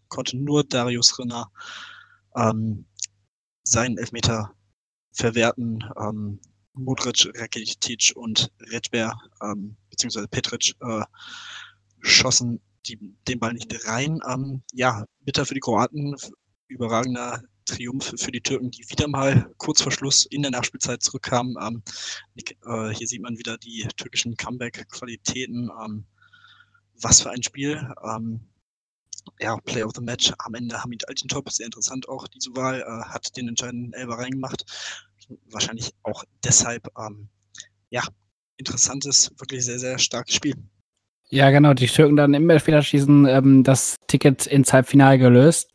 konnte 0.08 0.38
nur 0.38 0.64
Darius 0.64 1.18
Renner 1.18 1.52
ähm, 2.34 2.86
seinen 3.64 3.98
Elfmeter 3.98 4.54
verwerten. 5.12 5.84
Ähm, 6.00 6.40
Mudric, 6.78 7.28
Rakitic 7.34 8.12
und 8.14 8.50
Redber, 8.72 9.18
ähm, 9.42 9.76
beziehungsweise 9.90 10.28
Petric, 10.28 10.74
äh, 10.80 11.02
schossen 12.00 12.60
die, 12.86 12.98
den 13.26 13.38
Ball 13.38 13.52
nicht 13.52 13.86
rein. 13.86 14.20
Ähm, 14.28 14.62
ja, 14.72 15.04
bitter 15.20 15.44
für 15.44 15.54
die 15.54 15.60
Kroaten, 15.60 16.16
überragender 16.68 17.42
Triumph 17.64 18.14
für 18.16 18.32
die 18.32 18.40
Türken, 18.40 18.70
die 18.70 18.88
wieder 18.88 19.08
mal 19.08 19.52
kurz 19.58 19.82
vor 19.82 19.92
Schluss 19.92 20.24
in 20.26 20.42
der 20.42 20.50
Nachspielzeit 20.50 21.02
zurückkamen. 21.02 21.56
Ähm, 21.60 21.82
äh, 22.64 22.94
hier 22.94 23.06
sieht 23.06 23.20
man 23.20 23.36
wieder 23.36 23.58
die 23.58 23.86
türkischen 23.96 24.36
Comeback-Qualitäten. 24.36 25.70
Ähm, 25.84 26.06
was 27.02 27.22
für 27.22 27.30
ein 27.30 27.42
Spiel. 27.42 27.92
Ähm, 28.04 28.40
ja, 29.40 29.56
Play 29.58 29.82
of 29.82 29.92
the 29.94 30.02
Match 30.02 30.32
am 30.38 30.54
Ende 30.54 30.82
Hamid 30.82 31.06
Altintop, 31.08 31.50
sehr 31.50 31.66
interessant 31.66 32.08
auch 32.08 32.26
diese 32.28 32.54
Wahl, 32.56 32.80
äh, 32.80 33.08
hat 33.08 33.36
den 33.36 33.48
entscheidenden 33.48 33.92
Elber 33.92 34.18
reingemacht. 34.18 34.64
Wahrscheinlich 35.50 35.92
auch 36.02 36.24
deshalb, 36.44 36.88
ähm, 36.98 37.28
ja, 37.90 38.02
interessantes, 38.56 39.32
wirklich 39.38 39.64
sehr, 39.64 39.78
sehr 39.78 39.98
starkes 39.98 40.34
Spiel. 40.34 40.54
Ja, 41.30 41.50
genau, 41.50 41.74
die 41.74 41.86
Türken 41.86 42.16
dann 42.16 42.32
im 42.32 42.48
Elfmeterschießen 42.48 43.26
ähm, 43.26 43.62
das 43.62 43.96
Ticket 44.06 44.46
ins 44.46 44.72
Halbfinale 44.72 45.18
gelöst. 45.18 45.70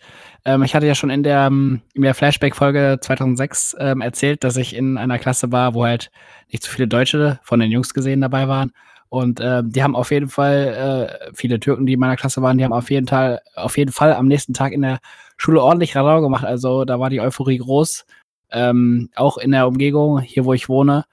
Ähm, 0.46 0.64
ich 0.64 0.74
hatte 0.74 0.88
ja 0.88 0.96
schon 0.96 1.12
in 1.12 1.22
der, 1.22 1.46
ähm, 1.46 1.82
in 1.94 2.02
der 2.02 2.16
Flashback-Folge 2.16 2.98
2006 3.00 3.76
ähm, 3.80 4.02
erzählt, 4.02 4.44
dass 4.44 4.58
ich 4.58 4.76
in 4.76 4.98
einer 4.98 5.20
Klasse 5.20 5.52
war, 5.52 5.76
wo 5.76 5.86
halt 5.86 6.10
nicht 6.52 6.64
so 6.64 6.72
viele 6.72 6.88
Deutsche 6.88 7.40
von 7.44 7.60
den 7.60 7.72
Jungs 7.72 7.94
gesehen 7.94 8.22
dabei 8.22 8.48
waren. 8.48 8.72
Und 9.10 9.40
äh, 9.40 9.62
die 9.64 9.84
haben 9.84 9.96
auf 9.96 10.10
jeden 10.10 10.28
Fall, 10.28 11.10
äh, 11.30 11.32
viele 11.36 11.60
Türken, 11.60 11.86
die 11.86 11.94
in 11.94 12.00
meiner 12.00 12.16
Klasse 12.16 12.42
waren, 12.42 12.58
die 12.58 12.64
haben 12.64 12.74
auf 12.74 12.90
jeden 12.90 13.08
Fall, 13.08 13.42
auf 13.56 13.78
jeden 13.78 13.92
Fall 13.92 14.14
am 14.14 14.28
nächsten 14.28 14.56
Tag 14.56 14.74
in 14.74 14.82
der 14.82 15.00
Schule 15.38 15.62
ordentlich 15.62 15.96
Radau 15.96 16.22
gemacht. 16.22 16.46
Also 16.46 16.84
da 16.84 17.00
war 17.00 17.12
die 17.12 17.22
Euphorie 17.22 17.60
groß. 17.60 18.06
Ähm, 18.54 19.10
auch 19.16 19.38
in 19.38 19.52
der 19.52 19.68
Umgebung, 19.68 20.20
hier 20.20 20.46
wo 20.46 20.54
ich 20.54 20.70
wohne. 20.70 21.06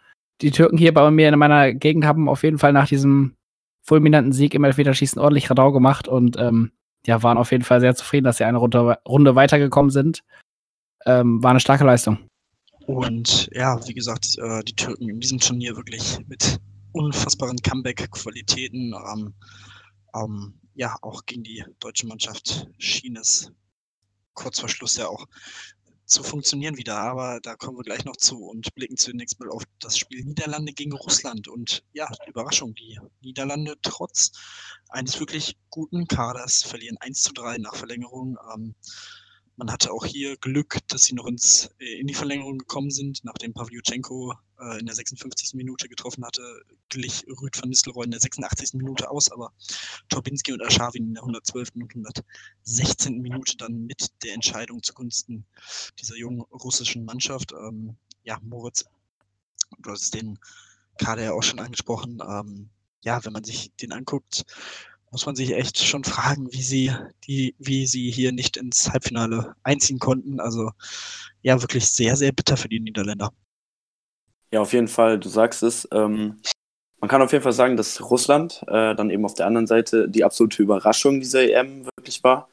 Die 0.43 0.51
Türken 0.51 0.77
hier 0.77 0.95
bei 0.95 1.11
mir 1.11 1.29
in 1.29 1.39
meiner 1.39 1.73
Gegend 1.73 2.05
haben 2.05 2.29
auf 2.29 2.43
jeden 2.43 2.59
Fall 2.59 2.73
nach 2.73 2.89
diesem 2.89 3.35
fulminanten 3.83 4.33
Sieg 4.33 4.55
im 4.55 4.65
Elfmeterschießen 4.65 5.21
ordentlich 5.21 5.51
Radau 5.51 5.73
gemacht 5.73 6.07
und 6.07 6.37
ähm, 6.39 6.73
ja, 7.07 7.23
waren 7.23 7.39
auf 7.39 7.51
jeden 7.51 7.65
Fall 7.65 7.81
sehr 7.81 7.95
zufrieden, 7.95 8.25
dass 8.25 8.37
sie 8.37 8.45
eine 8.45 8.59
Runde, 8.59 8.99
Runde 9.09 9.35
weitergekommen 9.35 9.91
sind. 9.91 10.23
Ähm, 11.07 11.43
war 11.43 11.51
eine 11.51 11.61
starke 11.61 11.85
Leistung. 11.85 12.19
Und 12.87 13.49
ja, 13.53 13.79
wie 13.87 13.95
gesagt, 13.95 14.37
äh, 14.39 14.63
die 14.65 14.75
Türken 14.75 15.09
in 15.09 15.21
diesem 15.21 15.39
Turnier 15.39 15.77
wirklich 15.77 16.19
mit 16.29 16.59
unfassbaren 16.93 17.59
Comeback-Qualitäten. 17.59 18.95
Ähm, 19.13 19.35
ähm, 20.15 20.55
ja, 20.75 20.97
auch 21.03 21.25
gegen 21.25 21.43
die 21.43 21.65
deutsche 21.79 22.07
Mannschaft 22.07 22.67
schien 22.79 23.17
es 23.17 23.51
kurz 24.35 24.61
vor 24.61 24.69
Schluss 24.69 24.97
ja 24.97 25.09
auch 25.09 25.27
zu 26.11 26.23
funktionieren 26.23 26.77
wieder. 26.77 26.99
Aber 26.99 27.41
da 27.41 27.57
kommen 27.57 27.79
wir 27.79 27.85
gleich 27.85 28.05
noch 28.05 28.17
zu 28.17 28.45
und 28.45 28.75
blicken 28.75 28.97
zunächst 28.97 29.39
mal 29.41 29.51
auf 29.51 29.65
das 29.79 29.97
Spiel 29.97 30.25
Niederlande 30.25 30.73
gegen 30.73 30.93
Russland. 30.93 31.49
Und 31.49 31.85
ja, 31.93 32.09
Überraschung, 32.27 32.75
die 32.75 32.99
Niederlande 33.21 33.77
trotz 33.83 34.33
eines 34.89 35.21
wirklich 35.21 35.57
guten 35.71 36.07
Kaders 36.07 36.63
verlieren 36.63 36.97
1 37.01 37.23
zu 37.23 37.33
3 37.33 37.59
nach 37.59 37.77
Verlängerung. 37.77 38.37
Ähm, 38.55 38.75
man 39.57 39.71
hatte 39.71 39.93
auch 39.93 40.05
hier 40.05 40.37
Glück, 40.39 40.79
dass 40.89 41.05
sie 41.05 41.15
noch 41.15 41.27
ins, 41.27 41.71
äh, 41.79 42.01
in 42.01 42.07
die 42.07 42.15
Verlängerung 42.15 42.59
gekommen 42.59 42.91
sind, 42.91 43.21
nachdem 43.25 43.53
Pavlyuchenko 43.53 44.35
äh, 44.61 44.79
in 44.79 44.87
der 44.87 44.95
56. 44.95 45.55
Minute 45.55 45.89
getroffen 45.89 46.25
hatte, 46.25 46.43
glich 46.89 47.25
Rüd 47.41 47.61
van 47.61 47.69
Nistelrooy 47.69 48.05
in 48.05 48.11
der 48.11 48.21
86. 48.21 48.75
Minute 48.75 49.11
aus, 49.11 49.31
aber 49.31 49.53
Torbinski 50.09 50.53
und 50.53 50.63
Aschawin 50.63 51.09
in 51.09 51.15
der 51.15 51.23
112. 51.23 51.71
und 51.75 51.91
116. 51.91 53.21
Minute 53.21 53.57
dann 53.57 53.87
mit 53.87 54.11
der 54.23 54.35
Entscheidung 54.35 54.83
zugunsten 54.83 55.47
dieser 55.99 56.17
jungen 56.17 56.41
russischen 56.53 57.05
Mannschaft. 57.05 57.53
Ähm, 57.53 57.97
ja, 58.25 58.39
Moritz, 58.43 58.85
du 59.79 59.91
hast 59.91 60.15
den 60.15 60.39
Kader 60.99 61.25
ja 61.25 61.33
auch 61.33 61.43
schon 61.43 61.61
angesprochen. 61.61 62.21
Ähm, 62.27 62.71
ja, 63.03 63.25
wenn 63.25 63.33
man 63.33 63.45
sich 63.45 63.73
den 63.81 63.93
anguckt, 63.93 64.45
muss 65.11 65.27
man 65.27 65.35
sich 65.35 65.53
echt 65.53 65.79
schon 65.79 66.05
fragen, 66.05 66.53
wie 66.53 66.63
sie, 66.63 66.93
die, 67.25 67.55
wie 67.59 67.87
sie 67.87 68.11
hier 68.11 68.33
nicht 68.33 68.57
ins 68.57 68.91
Halbfinale 68.91 69.55
einziehen 69.63 69.99
konnten. 69.99 70.39
Also 70.39 70.71
ja, 71.43 71.61
wirklich 71.61 71.87
sehr, 71.89 72.17
sehr 72.17 72.33
bitter 72.33 72.57
für 72.57 72.69
die 72.69 72.81
Niederländer. 72.81 73.33
Ja, 74.53 74.61
auf 74.61 74.73
jeden 74.73 74.89
Fall, 74.89 75.19
du 75.19 75.29
sagst 75.29 75.63
es. 75.63 75.89
Ähm, 75.93 76.41
man 77.01 77.09
kann 77.09 77.23
auf 77.23 77.33
jeden 77.33 77.43
Fall 77.43 77.53
sagen, 77.53 77.77
dass 77.77 78.11
Russland 78.11 78.63
äh, 78.67 78.95
dann 78.95 79.11
eben 79.11 79.25
auf 79.25 79.35
der 79.35 79.47
anderen 79.47 79.67
Seite 79.67 80.09
die 80.09 80.25
absolute 80.25 80.63
Überraschung 80.63 81.21
dieser 81.21 81.43
EM 81.43 81.87
wirklich 81.97 82.23
war. 82.25 82.49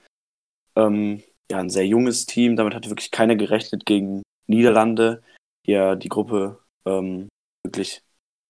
Ähm, 0.75 1.23
ja, 1.51 1.57
ein 1.60 1.69
sehr 1.69 1.88
junges 1.88 2.25
Team, 2.25 2.55
damit 2.55 2.75
hatte 2.75 2.89
wirklich 2.89 3.12
keiner 3.12 3.36
gerechnet 3.36 3.86
gegen 3.86 4.21
Niederlande, 4.47 5.21
die 5.65 5.71
ja 5.71 5.95
die 5.95 6.10
Gruppe 6.10 6.60
ähm, 6.86 7.29
wirklich 7.63 8.03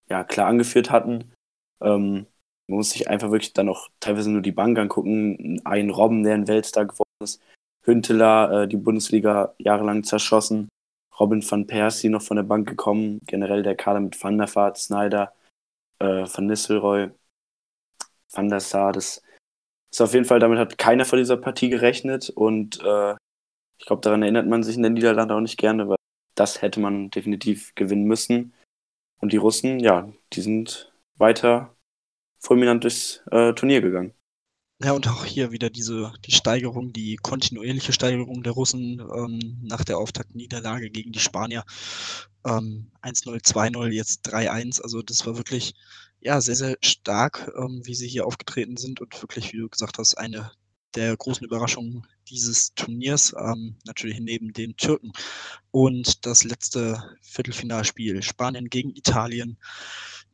ja, 0.09 0.23
klar 0.23 0.47
angeführt 0.47 0.91
hatten. 0.91 1.33
Ähm, 1.81 2.27
man 2.67 2.77
muss 2.77 2.91
sich 2.91 3.09
einfach 3.09 3.31
wirklich 3.31 3.53
dann 3.53 3.69
auch 3.69 3.89
teilweise 3.99 4.29
nur 4.29 4.41
die 4.41 4.51
Bank 4.51 4.77
angucken. 4.77 5.61
Ein 5.63 5.89
Robben, 5.89 6.23
der 6.23 6.35
ein 6.35 6.47
Weltstar 6.47 6.85
geworden 6.85 7.07
ist. 7.23 7.41
Hünteler, 7.83 8.63
äh, 8.63 8.67
die 8.67 8.77
Bundesliga 8.77 9.55
jahrelang 9.57 10.03
zerschossen. 10.03 10.67
Robin 11.19 11.41
van 11.41 11.67
Persie 11.67 12.09
noch 12.09 12.21
von 12.21 12.37
der 12.37 12.43
Bank 12.43 12.67
gekommen. 12.67 13.21
Generell 13.25 13.63
der 13.63 13.75
Kader 13.75 13.99
mit 13.99 14.21
Van 14.21 14.37
der 14.37 14.53
Vaart, 14.53 14.77
Snyder, 14.77 15.33
äh, 15.99 16.25
Van 16.25 16.45
Nistelrooy, 16.45 17.11
Van 18.31 18.49
der 18.49 18.59
Sar. 18.59 18.93
Das 18.93 19.21
ist 19.91 20.01
auf 20.01 20.13
jeden 20.13 20.25
Fall, 20.25 20.39
damit 20.39 20.59
hat 20.59 20.77
keiner 20.77 21.05
vor 21.05 21.17
dieser 21.17 21.37
Partie 21.37 21.69
gerechnet. 21.69 22.29
Und 22.29 22.79
äh, 22.83 23.15
ich 23.79 23.85
glaube, 23.85 24.01
daran 24.01 24.21
erinnert 24.21 24.47
man 24.47 24.63
sich 24.63 24.75
in 24.75 24.83
den 24.83 24.93
Niederlanden 24.93 25.35
auch 25.35 25.41
nicht 25.41 25.57
gerne, 25.57 25.87
weil 25.89 25.97
das 26.35 26.61
hätte 26.61 26.79
man 26.79 27.09
definitiv 27.09 27.73
gewinnen 27.75 28.05
müssen. 28.05 28.53
Und 29.19 29.33
die 29.33 29.37
Russen, 29.37 29.79
ja, 29.79 30.11
die 30.33 30.41
sind 30.41 30.93
weiter 31.17 31.75
fulminant 32.39 32.83
durchs 32.83 33.23
äh, 33.31 33.53
Turnier 33.53 33.81
gegangen. 33.81 34.13
Ja, 34.83 34.91
und 34.91 35.07
auch 35.07 35.25
hier 35.25 35.51
wieder 35.51 35.71
diese, 35.71 36.13
die 36.25 36.31
Steigerung, 36.31 36.93
die 36.93 37.15
kontinuierliche 37.15 37.93
Steigerung 37.93 38.43
der 38.43 38.53
Russen 38.53 38.99
ähm, 38.99 39.57
nach 39.63 39.83
der 39.83 39.97
Auftaktniederlage 39.97 40.91
gegen 40.91 41.11
die 41.11 41.19
Spanier. 41.19 41.63
Ähm, 42.45 42.91
1-0, 43.01 43.43
2-0, 43.43 43.87
jetzt 43.89 44.27
3-1. 44.29 44.81
Also 44.81 45.01
das 45.01 45.25
war 45.25 45.35
wirklich, 45.35 45.73
ja, 46.19 46.39
sehr, 46.41 46.55
sehr 46.55 46.77
stark, 46.83 47.51
ähm, 47.57 47.81
wie 47.85 47.95
sie 47.95 48.07
hier 48.07 48.27
aufgetreten 48.27 48.77
sind 48.77 49.01
und 49.01 49.19
wirklich, 49.19 49.51
wie 49.51 49.57
du 49.57 49.67
gesagt 49.69 49.97
hast, 49.97 50.15
eine 50.15 50.51
der 50.95 51.17
großen 51.17 51.45
Überraschungen 51.45 52.05
dieses 52.29 52.73
Turniers, 52.75 53.33
ähm, 53.39 53.77
natürlich 53.85 54.19
neben 54.19 54.53
den 54.53 54.77
Türken. 54.77 55.11
Und 55.71 56.25
das 56.27 56.43
letzte 56.43 57.03
Viertelfinalspiel, 57.23 58.21
Spanien 58.21 58.69
gegen 58.69 58.91
Italien, 58.95 59.57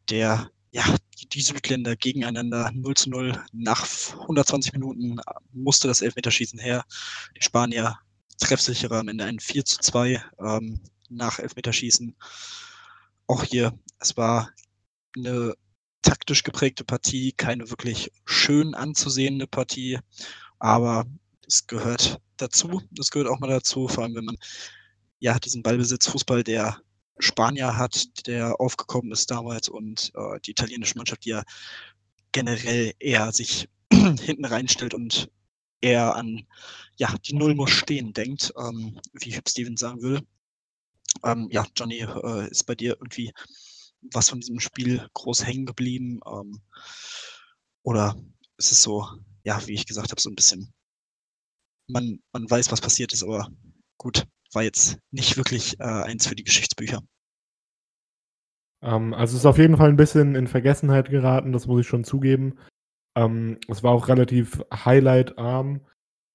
der 0.10 0.52
ja, 0.74 0.84
die, 1.20 1.30
die 1.30 1.42
Südländer 1.42 1.96
gegeneinander 1.96 2.72
0 2.74 2.96
zu 2.96 3.10
0. 3.12 3.46
Nach 3.52 3.88
120 4.22 4.74
Minuten 4.74 5.18
musste 5.52 5.88
das 5.88 6.02
Elfmeterschießen 6.02 6.60
her. 6.60 6.84
Die 7.38 7.44
Spanier 7.44 8.00
treffsicherer 8.40 9.00
am 9.00 9.08
Ende 9.08 9.26
ein 9.26 9.40
4 9.40 9.66
zu 9.66 9.80
2 9.80 10.24
ähm, 10.40 10.82
nach 11.10 11.38
Elfmeterschießen. 11.38 12.16
Auch 13.28 13.44
hier, 13.44 13.78
es 14.00 14.18
war 14.18 14.50
eine 15.16 15.54
taktisch 16.02 16.42
geprägte 16.42 16.84
Partie, 16.84 17.34
keine 17.34 17.70
wirklich 17.70 18.12
schön 18.26 18.74
anzusehende 18.74 19.46
Partie, 19.46 20.00
aber 20.58 21.06
es 21.48 21.68
gehört 21.68 22.20
dazu. 22.38 22.82
Es 23.00 23.12
gehört 23.12 23.30
auch 23.30 23.40
mal 23.40 23.48
dazu, 23.48 23.88
vor 23.88 24.06
allem 24.06 24.16
wenn 24.16 24.26
man 24.26 24.38
ja 25.20 25.38
diesen 25.38 25.62
Ballbesitz 25.62 26.08
Fußball, 26.08 26.44
der 26.44 26.82
Spanier 27.20 27.78
hat, 27.78 28.28
der 28.28 28.60
aufgekommen 28.60 29.12
ist 29.12 29.30
damals 29.32 29.70
und 29.70 30.12
äh, 30.16 30.40
die 30.42 30.52
italienische 30.52 30.98
Mannschaft, 30.98 31.26
die 31.26 31.30
ja 31.30 31.44
generell 32.32 32.94
eher 33.00 33.32
sich 33.32 33.70
hinten 33.92 34.46
reinstellt 34.46 34.94
und 34.94 35.30
eher 35.82 36.16
an 36.16 36.48
ja, 36.98 37.16
die 37.26 37.36
Null 37.36 37.56
muss 37.56 37.72
stehen 37.72 38.14
denkt, 38.14 38.54
ähm, 38.58 39.00
wie 39.14 39.36
Hüb 39.36 39.50
Stevens 39.50 39.80
sagen 39.80 40.02
würde. 40.02 40.26
Ähm, 41.24 41.48
ja, 41.52 41.66
Johnny, 41.76 42.00
äh, 42.00 42.50
ist 42.50 42.66
bei 42.66 42.76
dir 42.76 42.94
irgendwie 43.00 43.34
was 44.12 44.30
von 44.30 44.40
diesem 44.40 44.60
Spiel 44.60 45.08
groß 45.14 45.46
hängen 45.46 45.66
geblieben? 45.66 46.20
Ähm, 46.26 46.62
oder 47.84 48.16
ist 48.58 48.72
es 48.72 48.84
so, 48.84 49.08
ja, 49.44 49.66
wie 49.68 49.74
ich 49.74 49.86
gesagt 49.86 50.12
habe, 50.12 50.22
so 50.22 50.30
ein 50.30 50.36
bisschen, 50.36 50.74
man, 51.88 52.22
man 52.32 52.50
weiß, 52.50 52.72
was 52.72 52.82
passiert 52.82 53.14
ist, 53.14 53.24
aber 53.24 53.50
gut, 53.98 54.26
war 54.56 54.64
jetzt 54.64 55.00
nicht 55.12 55.38
wirklich 55.38 55.80
äh, 55.80 55.84
eins 55.84 56.28
für 56.28 56.36
die 56.36 56.44
Geschichtsbücher. 56.44 57.02
Ähm, 58.84 59.14
also 59.14 59.34
es 59.36 59.42
ist 59.42 59.46
auf 59.46 59.58
jeden 59.58 59.78
Fall 59.78 59.90
ein 59.90 59.98
bisschen 59.98 60.36
in 60.36 60.48
Vergessenheit 60.48 61.10
geraten, 61.10 61.54
das 61.54 61.68
muss 61.68 61.82
ich 61.82 61.88
schon 61.88 62.04
zugeben. 62.04 62.60
Ähm, 63.16 63.60
es 63.68 63.84
war 63.84 63.92
auch 63.92 64.08
relativ 64.08 64.62
highlightarm, 64.74 65.82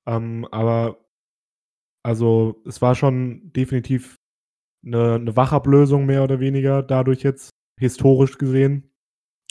ähm, 0.06 0.46
aber 0.50 1.04
also 2.04 2.62
es 2.66 2.80
war 2.80 2.94
schon 2.94 3.52
definitiv 3.52 4.16
eine, 4.84 5.14
eine 5.14 5.36
Wachablösung 5.36 6.06
mehr 6.06 6.24
oder 6.24 6.40
weniger 6.40 6.82
dadurch 6.82 7.22
jetzt 7.22 7.50
historisch 7.78 8.38
gesehen, 8.38 8.90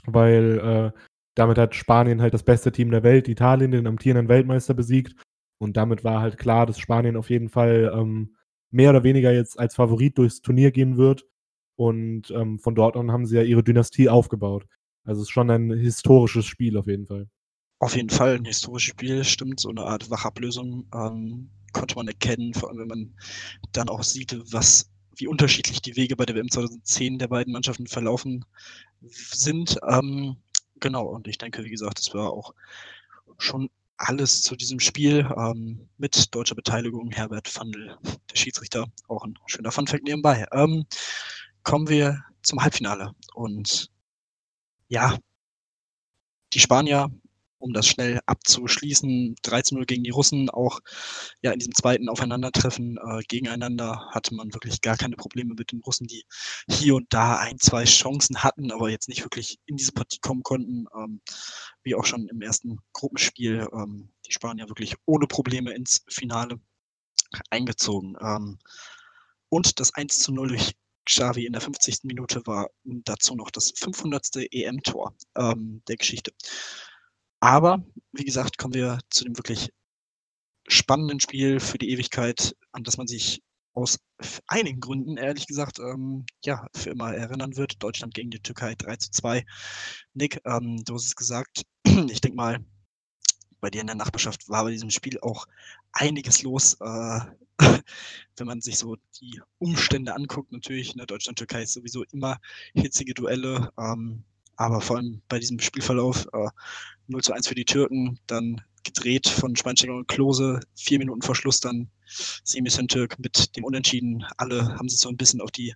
weil 0.06 0.94
äh, 0.96 1.00
damit 1.36 1.58
hat 1.58 1.76
Spanien 1.76 2.22
halt 2.22 2.34
das 2.34 2.44
beste 2.44 2.72
Team 2.72 2.90
der 2.92 3.04
Welt, 3.04 3.28
Italien, 3.28 3.72
den 3.72 3.88
amtierenden 3.88 4.30
Weltmeister 4.30 4.74
besiegt 4.74 5.16
und 5.60 5.78
damit 5.78 6.04
war 6.04 6.22
halt 6.22 6.38
klar, 6.38 6.66
dass 6.66 6.80
Spanien 6.80 7.18
auf 7.18 7.30
jeden 7.30 7.50
Fall 7.50 7.92
ähm, 7.94 8.37
mehr 8.70 8.90
oder 8.92 9.04
weniger 9.04 9.32
jetzt 9.32 9.60
als 9.60 9.76
Favorit 9.76 10.18
durchs 10.18 10.42
Turnier 10.42 10.72
gehen 10.72 10.98
wird. 10.98 11.26
Und 11.76 12.32
ähm, 12.32 12.60
von 12.60 12.76
dort 12.76 12.98
an 12.98 13.12
haben 13.12 13.26
sie 13.26 13.36
ja 13.36 13.44
ihre 13.44 13.64
Dynastie 13.64 14.10
aufgebaut. 14.10 14.66
Also 15.04 15.22
es 15.22 15.28
ist 15.28 15.32
schon 15.32 15.50
ein 15.50 15.72
historisches 15.72 16.46
Spiel 16.46 16.78
auf 16.78 16.88
jeden 16.88 17.06
Fall. 17.06 17.30
Auf 17.80 17.96
jeden 17.96 18.10
Fall 18.10 18.36
ein 18.36 18.46
historisches 18.46 18.90
Spiel, 18.90 19.24
stimmt. 19.24 19.60
So 19.60 19.70
eine 19.70 19.84
Art 19.84 20.10
Wachablösung 20.10 20.88
ähm, 20.94 21.50
konnte 21.74 21.96
man 21.96 22.08
erkennen, 22.08 22.54
vor 22.54 22.70
allem 22.70 22.80
wenn 22.80 22.88
man 22.88 23.16
dann 23.72 23.90
auch 23.90 24.04
sieht, 24.04 24.36
was, 24.52 24.90
wie 25.16 25.28
unterschiedlich 25.28 25.82
die 25.82 25.96
Wege 25.96 26.16
bei 26.16 26.26
der 26.26 26.36
WM 26.36 26.50
2010 26.50 27.20
der 27.20 27.28
beiden 27.28 27.54
Mannschaften 27.54 27.88
verlaufen 27.88 28.46
sind. 29.02 29.78
Ähm, 29.88 30.38
genau, 30.80 31.06
und 31.06 31.28
ich 31.28 31.38
denke, 31.38 31.64
wie 31.64 31.70
gesagt, 31.70 32.00
das 32.00 32.14
war 32.16 32.32
auch 32.32 32.54
schon 33.38 33.70
alles 33.98 34.42
zu 34.42 34.56
diesem 34.56 34.80
Spiel 34.80 35.30
ähm, 35.38 35.90
mit 35.98 36.34
deutscher 36.34 36.56
Beteiligung. 36.56 37.12
Herbert 37.12 37.48
Fandl, 37.48 37.98
der 38.32 38.36
Schiedsrichter, 38.36 38.86
auch 39.08 39.24
ein 39.24 39.36
schöner 39.48 39.72
Funfact 39.72 40.04
nebenbei. 40.04 40.46
Ähm, 40.52 40.86
kommen 41.64 41.90
wir 41.90 42.24
zum 42.44 42.62
Halbfinale. 42.62 43.14
Und 43.34 43.92
ja, 44.88 45.18
die 46.54 46.60
Spanier, 46.60 47.12
um 47.60 47.74
das 47.74 47.88
schnell 47.88 48.20
abzuschließen, 48.26 49.36
13-0 49.44 49.86
gegen 49.86 50.04
die 50.04 50.12
Russen, 50.12 50.50
auch 50.50 50.80
ja 51.42 51.52
in 51.52 51.60
diesem 51.60 51.76
zweiten 51.76 52.10
Aufeinandertreffen 52.10 52.98
äh, 52.98 53.22
gegeneinander 53.28 54.08
hatte 54.12 54.36
man 54.36 54.54
wirklich 54.54 54.82
gar 54.82 54.98
keine 54.98 55.16
Probleme 55.16 55.56
mit 55.58 55.72
den 55.72 55.82
Russen, 55.82 56.08
die 56.08 56.24
hier 56.70 56.96
und 56.96 57.08
da 57.10 57.38
ein, 57.38 57.60
zwei 57.60 57.86
Chancen 57.86 58.44
hatten, 58.44 58.72
aber 58.72 58.90
jetzt 58.90 59.10
nicht 59.10 59.24
wirklich 59.24 59.60
in 59.66 59.78
diese 59.78 59.92
Partie 59.92 60.20
kommen 60.20 60.44
konnten. 60.44 60.86
Ähm, 60.96 61.22
wie 61.84 61.96
auch 61.96 62.06
schon 62.06 62.28
im 62.28 62.42
ersten 62.42 62.80
Gruppenspiel, 62.94 63.68
ähm, 63.74 64.10
die 64.26 64.34
Spanier 64.34 64.68
wirklich 64.68 64.96
ohne 65.06 65.26
Probleme 65.28 65.74
ins 65.74 66.04
Finale 66.10 66.60
eingezogen. 67.50 68.16
Ähm, 68.22 68.60
und 69.50 69.80
das 69.80 69.94
1 69.94 70.20
zu 70.20 70.34
0 70.34 70.50
durch 70.50 70.76
Xavi 71.06 71.46
in 71.46 71.54
der 71.54 71.62
50. 71.62 72.00
Minute 72.04 72.46
war 72.46 72.70
dazu 72.84 73.36
noch 73.36 73.50
das 73.50 73.72
500. 73.78 74.36
EM-Tor 74.52 75.16
ähm, 75.38 75.82
der 75.88 75.96
Geschichte. 75.96 76.34
Aber, 77.40 77.84
wie 78.12 78.26
gesagt, 78.26 78.58
kommen 78.58 78.74
wir 78.74 79.00
zu 79.10 79.24
dem 79.24 79.38
wirklich 79.38 79.72
spannenden 80.68 81.20
Spiel 81.20 81.60
für 81.60 81.78
die 81.78 81.92
Ewigkeit, 81.92 82.56
an 82.72 82.84
das 82.84 82.98
man 82.98 83.08
sich 83.08 83.42
aus 83.74 84.00
einigen 84.48 84.80
Gründen, 84.80 85.18
ehrlich 85.18 85.46
gesagt, 85.46 85.78
ähm, 85.80 86.26
ja, 86.44 86.68
für 86.76 86.90
immer 86.90 87.14
erinnern 87.14 87.58
wird. 87.58 87.82
Deutschland 87.84 88.16
gegen 88.16 88.32
die 88.32 88.40
Türkei 88.40 88.74
3 88.76 88.96
zu 88.96 89.12
2. 89.12 89.46
Nick, 90.16 90.42
ähm, 90.46 90.84
du 90.84 90.96
hast 90.96 91.06
es 91.06 91.16
gesagt, 91.16 91.64
ich 91.86 92.22
denke 92.22 92.36
mal, 92.36 92.66
bei 93.60 93.70
dir 93.70 93.82
in 93.82 93.88
der 93.88 93.96
Nachbarschaft 93.96 94.50
war 94.50 94.64
bei 94.64 94.72
diesem 94.72 94.90
Spiel 94.90 95.20
auch 95.20 95.46
einiges 95.92 96.42
los. 96.42 96.76
Äh, 96.82 97.20
wenn 98.38 98.48
man 98.48 98.62
sich 98.62 98.78
so 98.78 98.98
die 99.20 99.42
Umstände 99.60 100.16
anguckt, 100.16 100.52
natürlich, 100.52 100.96
ne, 100.96 101.06
Deutschland-Türkei 101.06 101.64
ist 101.64 101.74
sowieso 101.74 102.04
immer 102.12 102.40
hitzige 102.74 103.14
Duelle, 103.14 103.72
ähm, 103.78 104.24
aber 104.58 104.82
vor 104.82 104.98
allem 104.98 105.22
bei 105.30 105.40
diesem 105.40 105.60
Spielverlauf 105.60 106.28
äh, 106.34 106.50
0 107.08 107.22
zu 107.24 107.34
1 107.34 107.48
für 107.48 107.56
die 107.56 107.66
Türken, 107.66 108.20
dann 108.28 108.62
gedreht 108.84 109.28
von 109.28 109.56
Schweinsteiger 109.56 109.96
und 109.96 110.08
Klose, 110.08 110.60
vier 110.76 111.00
Minuten 111.00 111.22
vor 111.22 111.36
Schluss 111.36 111.60
dann 111.60 111.90
Semi 112.44 112.70
Türk 112.70 113.20
mit 113.20 113.56
dem 113.56 113.64
Unentschieden. 113.64 114.26
Alle 114.38 114.76
haben 114.78 114.90
sich 114.90 115.00
so 115.00 115.10
ein 115.10 115.18
bisschen 115.18 115.42
auf 115.42 115.52
die 115.52 115.76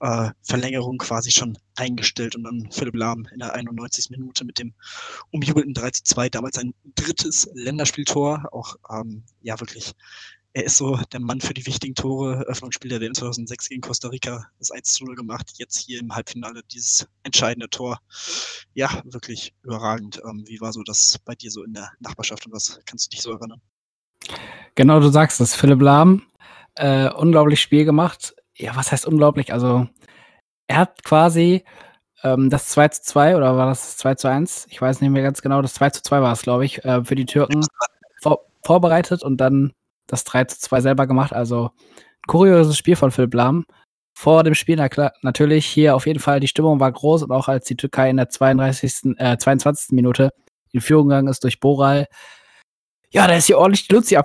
äh, 0.00 0.30
Verlängerung 0.42 0.98
quasi 0.98 1.30
schon 1.30 1.56
eingestellt 1.76 2.34
und 2.34 2.44
dann 2.44 2.68
Philipp 2.72 2.96
Lahm 2.96 3.26
in 3.32 3.38
der 3.38 3.54
91. 3.54 4.10
Minute 4.10 4.44
mit 4.44 4.58
dem 4.58 4.74
umjubelten 5.30 5.74
3 5.74 5.90
zu 5.90 6.04
2, 6.04 6.28
damals 6.28 6.56
sein 6.56 6.74
drittes 6.96 7.48
Länderspieltor, 7.54 8.48
auch 8.52 8.76
ähm, 8.90 9.22
ja 9.40 9.58
wirklich 9.60 9.92
er 10.54 10.64
ist 10.64 10.76
so 10.76 10.96
der 11.12 11.20
Mann 11.20 11.40
für 11.40 11.54
die 11.54 11.66
wichtigen 11.66 11.94
Tore. 11.94 12.42
Öffnungsspiel 12.42 12.90
der 12.90 13.00
WM 13.00 13.14
2006 13.14 13.70
gegen 13.70 13.80
Costa 13.80 14.08
Rica, 14.08 14.46
das 14.58 14.70
1 14.70 14.92
zu 14.92 15.04
0 15.04 15.14
gemacht. 15.14 15.52
Jetzt 15.56 15.78
hier 15.78 16.00
im 16.00 16.14
Halbfinale 16.14 16.62
dieses 16.70 17.06
entscheidende 17.22 17.70
Tor. 17.70 18.00
Ja, 18.74 19.02
wirklich 19.04 19.54
überragend. 19.62 20.20
Ähm, 20.24 20.44
wie 20.46 20.60
war 20.60 20.72
so 20.72 20.82
das 20.82 21.18
bei 21.24 21.34
dir 21.34 21.50
so 21.50 21.62
in 21.64 21.72
der 21.72 21.90
Nachbarschaft 22.00 22.46
und 22.46 22.52
was 22.52 22.80
kannst 22.84 23.06
du 23.06 23.10
dich 23.10 23.22
so 23.22 23.32
erinnern? 23.32 23.60
Genau, 24.74 25.00
du 25.00 25.08
sagst 25.08 25.40
es. 25.40 25.54
Philipp 25.54 25.80
Lahm, 25.80 26.22
äh, 26.74 27.08
unglaublich 27.10 27.60
Spiel 27.60 27.84
gemacht. 27.84 28.34
Ja, 28.54 28.76
was 28.76 28.92
heißt 28.92 29.06
unglaublich? 29.06 29.52
Also, 29.54 29.88
er 30.66 30.76
hat 30.76 31.02
quasi 31.02 31.64
ähm, 32.22 32.50
das 32.50 32.68
2 32.68 32.88
zu 32.88 33.02
2 33.02 33.36
oder 33.36 33.56
war 33.56 33.66
das 33.66 33.96
2 33.96 34.16
zu 34.16 34.28
1? 34.28 34.66
Ich 34.70 34.82
weiß 34.82 35.00
nicht 35.00 35.10
mehr 35.10 35.22
ganz 35.22 35.40
genau. 35.40 35.62
Das 35.62 35.74
2 35.74 35.90
zu 35.90 36.02
2 36.02 36.20
war 36.20 36.32
es, 36.32 36.42
glaube 36.42 36.66
ich, 36.66 36.84
äh, 36.84 37.04
für 37.04 37.14
die 37.14 37.26
Türken 37.26 37.66
vor 38.20 38.44
vorbereitet 38.64 39.24
und 39.24 39.38
dann 39.38 39.72
das 40.06 40.24
3 40.24 40.44
zu 40.44 40.58
2 40.60 40.80
selber 40.80 41.06
gemacht. 41.06 41.32
Also 41.32 41.70
kurioses 42.26 42.76
Spiel 42.76 42.96
von 42.96 43.10
Philipp 43.10 43.34
Lahm. 43.34 43.64
Vor 44.14 44.44
dem 44.44 44.54
Spiel, 44.54 44.76
na 44.76 44.88
klar, 44.88 45.12
natürlich 45.22 45.66
hier 45.66 45.96
auf 45.96 46.06
jeden 46.06 46.20
Fall 46.20 46.38
die 46.38 46.48
Stimmung 46.48 46.80
war 46.80 46.92
groß 46.92 47.22
und 47.22 47.32
auch 47.32 47.48
als 47.48 47.64
die 47.64 47.76
Türkei 47.76 48.10
in 48.10 48.18
der 48.18 48.28
32., 48.28 49.16
äh, 49.16 49.38
22. 49.38 49.92
Minute 49.92 50.30
in 50.72 50.80
Führung 50.80 51.08
gegangen 51.08 51.28
ist 51.28 51.42
durch 51.44 51.60
Boral. 51.60 52.06
Ja, 53.10 53.26
da 53.26 53.34
ist 53.34 53.46
hier 53.46 53.58
ordentlich 53.58 53.88
die 53.88 53.94
Luzi 53.94 54.14
äh, 54.14 54.18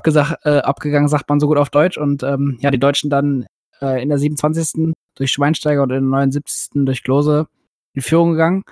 abgegangen, 0.60 1.08
sagt 1.08 1.30
man 1.30 1.40
so 1.40 1.48
gut 1.48 1.58
auf 1.58 1.70
Deutsch. 1.70 1.98
Und 1.98 2.24
ähm, 2.24 2.58
ja, 2.62 2.72
die 2.72 2.80
Deutschen 2.80 3.10
dann 3.10 3.46
äh, 3.82 4.02
in 4.02 4.10
der 4.10 4.18
27. 4.18 4.94
durch 5.16 5.32
Schweinsteiger 5.32 5.84
und 5.84 5.92
in 5.92 6.04
der 6.04 6.10
79. 6.10 6.86
durch 6.86 7.04
Klose 7.04 7.48
in 7.94 8.02
Führung 8.02 8.32
gegangen. 8.32 8.64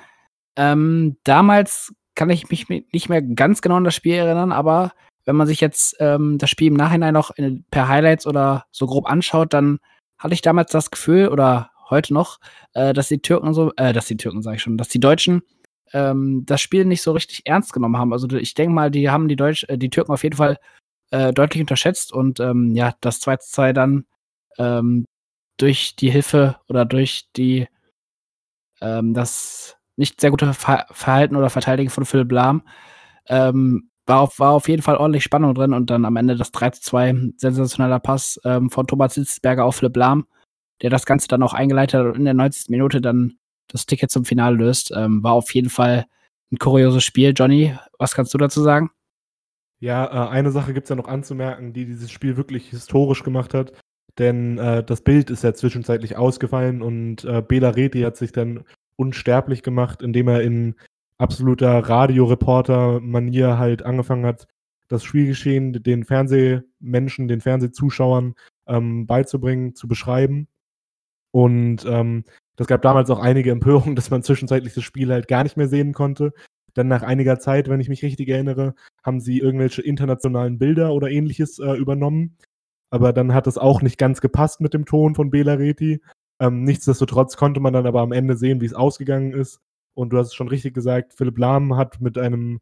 Ähm, 0.57 1.17
damals 1.23 1.93
kann 2.15 2.29
ich 2.29 2.49
mich 2.49 2.69
nicht 2.69 3.09
mehr 3.09 3.21
ganz 3.21 3.61
genau 3.61 3.75
an 3.75 3.83
das 3.83 3.95
Spiel 3.95 4.15
erinnern, 4.15 4.51
aber 4.51 4.93
wenn 5.25 5.35
man 5.35 5.47
sich 5.47 5.59
jetzt 5.59 5.97
ähm, 5.99 6.37
das 6.37 6.49
Spiel 6.49 6.67
im 6.67 6.75
Nachhinein 6.75 7.13
noch 7.13 7.31
in, 7.31 7.65
per 7.71 7.87
Highlights 7.87 8.27
oder 8.27 8.65
so 8.71 8.85
grob 8.85 9.09
anschaut, 9.09 9.53
dann 9.53 9.79
hatte 10.17 10.33
ich 10.33 10.41
damals 10.41 10.71
das 10.71 10.91
Gefühl 10.91 11.27
oder 11.27 11.71
heute 11.89 12.13
noch, 12.13 12.39
äh, 12.73 12.93
dass 12.93 13.07
die 13.07 13.21
Türken 13.21 13.53
so, 13.53 13.71
äh, 13.77 13.93
dass 13.93 14.07
die 14.07 14.17
Türken 14.17 14.41
sage 14.41 14.57
ich 14.57 14.61
schon, 14.61 14.77
dass 14.77 14.89
die 14.89 14.99
Deutschen 14.99 15.41
ähm, 15.93 16.43
das 16.45 16.61
Spiel 16.61 16.85
nicht 16.85 17.01
so 17.01 17.11
richtig 17.11 17.41
ernst 17.45 17.73
genommen 17.73 17.97
haben. 17.97 18.13
Also 18.13 18.27
ich 18.29 18.53
denke 18.53 18.73
mal, 18.73 18.91
die 18.91 19.09
haben 19.09 19.27
die 19.27 19.35
Deutsch, 19.35 19.65
äh, 19.67 19.77
die 19.77 19.89
Türken 19.89 20.13
auf 20.13 20.23
jeden 20.23 20.37
Fall 20.37 20.57
äh, 21.11 21.33
deutlich 21.33 21.61
unterschätzt 21.61 22.11
und 22.13 22.39
ähm, 22.39 22.75
ja, 22.75 22.93
das 23.01 23.19
2 23.19 23.37
zu 23.37 23.51
2 23.51 23.73
dann 23.73 24.05
ähm, 24.57 25.05
durch 25.57 25.95
die 25.95 26.09
Hilfe 26.09 26.57
oder 26.67 26.85
durch 26.85 27.29
die 27.35 27.67
ähm, 28.81 29.13
das 29.13 29.77
nicht 29.95 30.19
sehr 30.19 30.31
gute 30.31 30.53
Ver 30.53 30.85
Verhalten 30.91 31.35
oder 31.35 31.49
Verteidigen 31.49 31.89
von 31.89 32.05
Philipp 32.05 32.31
Lahm 32.31 32.63
ähm, 33.27 33.89
war 34.07 34.21
auf, 34.21 34.39
war 34.39 34.51
auf 34.51 34.67
jeden 34.69 34.81
Fall 34.81 34.97
ordentlich 34.97 35.23
Spannung 35.23 35.53
drin 35.55 35.73
und 35.73 35.89
dann 35.89 36.05
am 36.05 36.15
Ende 36.15 36.35
das 36.35 36.51
3 36.51 36.71
zu 36.71 36.81
2, 36.81 37.33
sensationeller 37.37 37.99
Pass 37.99 38.39
ähm, 38.43 38.69
von 38.69 38.87
Thomas 38.87 39.15
Hitzberger 39.15 39.65
auf 39.65 39.77
Philipp 39.77 39.97
Lahm, 39.97 40.25
der 40.81 40.89
das 40.89 41.05
Ganze 41.05 41.27
dann 41.27 41.43
auch 41.43 41.53
eingeleitet 41.53 41.99
hat 41.99 42.07
und 42.07 42.15
in 42.15 42.25
der 42.25 42.33
90. 42.33 42.69
Minute 42.69 43.01
dann 43.01 43.37
das 43.67 43.85
Ticket 43.85 44.11
zum 44.11 44.25
Finale 44.25 44.55
löst. 44.55 44.91
Ähm, 44.95 45.23
war 45.23 45.33
auf 45.33 45.53
jeden 45.53 45.69
Fall 45.69 46.05
ein 46.51 46.57
kurioses 46.57 47.03
Spiel. 47.03 47.33
Johnny, 47.35 47.75
was 47.97 48.13
kannst 48.13 48.33
du 48.33 48.37
dazu 48.37 48.61
sagen? 48.61 48.91
Ja, 49.79 50.05
äh, 50.05 50.29
eine 50.29 50.51
Sache 50.51 50.73
gibt 50.73 50.85
es 50.85 50.89
ja 50.89 50.95
noch 50.95 51.07
anzumerken, 51.07 51.73
die 51.73 51.85
dieses 51.85 52.11
Spiel 52.11 52.37
wirklich 52.37 52.69
historisch 52.69 53.23
gemacht 53.23 53.53
hat. 53.53 53.73
Denn 54.17 54.57
äh, 54.57 54.83
das 54.83 55.01
Bild 55.01 55.29
ist 55.29 55.43
ja 55.43 55.53
zwischenzeitlich 55.53 56.15
ausgefallen 56.15 56.81
und 56.81 57.25
äh, 57.25 57.41
Bela 57.41 57.69
Reti 57.69 58.01
hat 58.01 58.15
sich 58.15 58.31
dann 58.31 58.63
unsterblich 58.95 59.61
gemacht, 59.61 60.01
indem 60.01 60.29
er 60.29 60.41
in 60.41 60.75
absoluter 61.17 61.79
Radioreporter-Manier 61.79 63.57
halt 63.57 63.83
angefangen 63.83 64.25
hat, 64.25 64.47
das 64.87 65.03
Spielgeschehen 65.03 65.73
den 65.73 66.03
Fernsehmenschen, 66.03 67.27
den 67.27 67.41
Fernsehzuschauern 67.41 68.35
ähm, 68.67 69.07
beizubringen, 69.07 69.75
zu 69.75 69.87
beschreiben. 69.87 70.47
Und 71.31 71.85
ähm, 71.85 72.23
das 72.55 72.67
gab 72.67 72.81
damals 72.81 73.09
auch 73.09 73.19
einige 73.19 73.51
Empörungen, 73.51 73.95
dass 73.95 74.09
man 74.09 74.23
zwischenzeitlich 74.23 74.73
das 74.73 74.83
Spiel 74.83 75.11
halt 75.11 75.27
gar 75.27 75.43
nicht 75.43 75.57
mehr 75.57 75.67
sehen 75.67 75.93
konnte. 75.93 76.33
Dann 76.73 76.87
nach 76.87 77.03
einiger 77.03 77.39
Zeit, 77.39 77.69
wenn 77.69 77.79
ich 77.79 77.89
mich 77.89 78.03
richtig 78.03 78.27
erinnere, 78.27 78.75
haben 79.03 79.21
sie 79.21 79.39
irgendwelche 79.39 79.81
internationalen 79.81 80.57
Bilder 80.57 80.93
oder 80.93 81.09
ähnliches 81.09 81.59
äh, 81.59 81.73
übernommen. 81.73 82.37
Aber 82.89 83.13
dann 83.13 83.33
hat 83.33 83.47
es 83.47 83.57
auch 83.57 83.81
nicht 83.81 83.97
ganz 83.97 84.21
gepasst 84.21 84.61
mit 84.61 84.73
dem 84.73 84.85
Ton 84.85 85.15
von 85.15 85.29
Bela 85.29 85.53
Reti. 85.53 86.01
Ähm, 86.39 86.63
nichtsdestotrotz 86.63 87.37
konnte 87.37 87.61
man 87.61 87.73
dann 87.73 87.87
aber 87.87 88.01
am 88.01 88.11
Ende 88.11 88.35
sehen, 88.35 88.61
wie 88.61 88.65
es 88.65 88.73
ausgegangen 88.73 89.33
ist. 89.33 89.61
Und 89.95 90.11
du 90.11 90.17
hast 90.17 90.27
es 90.27 90.35
schon 90.35 90.49
richtig 90.49 90.73
gesagt, 90.73 91.13
Philipp 91.13 91.37
Lahm 91.37 91.75
hat 91.75 92.01
mit 92.01 92.17
einem 92.17 92.59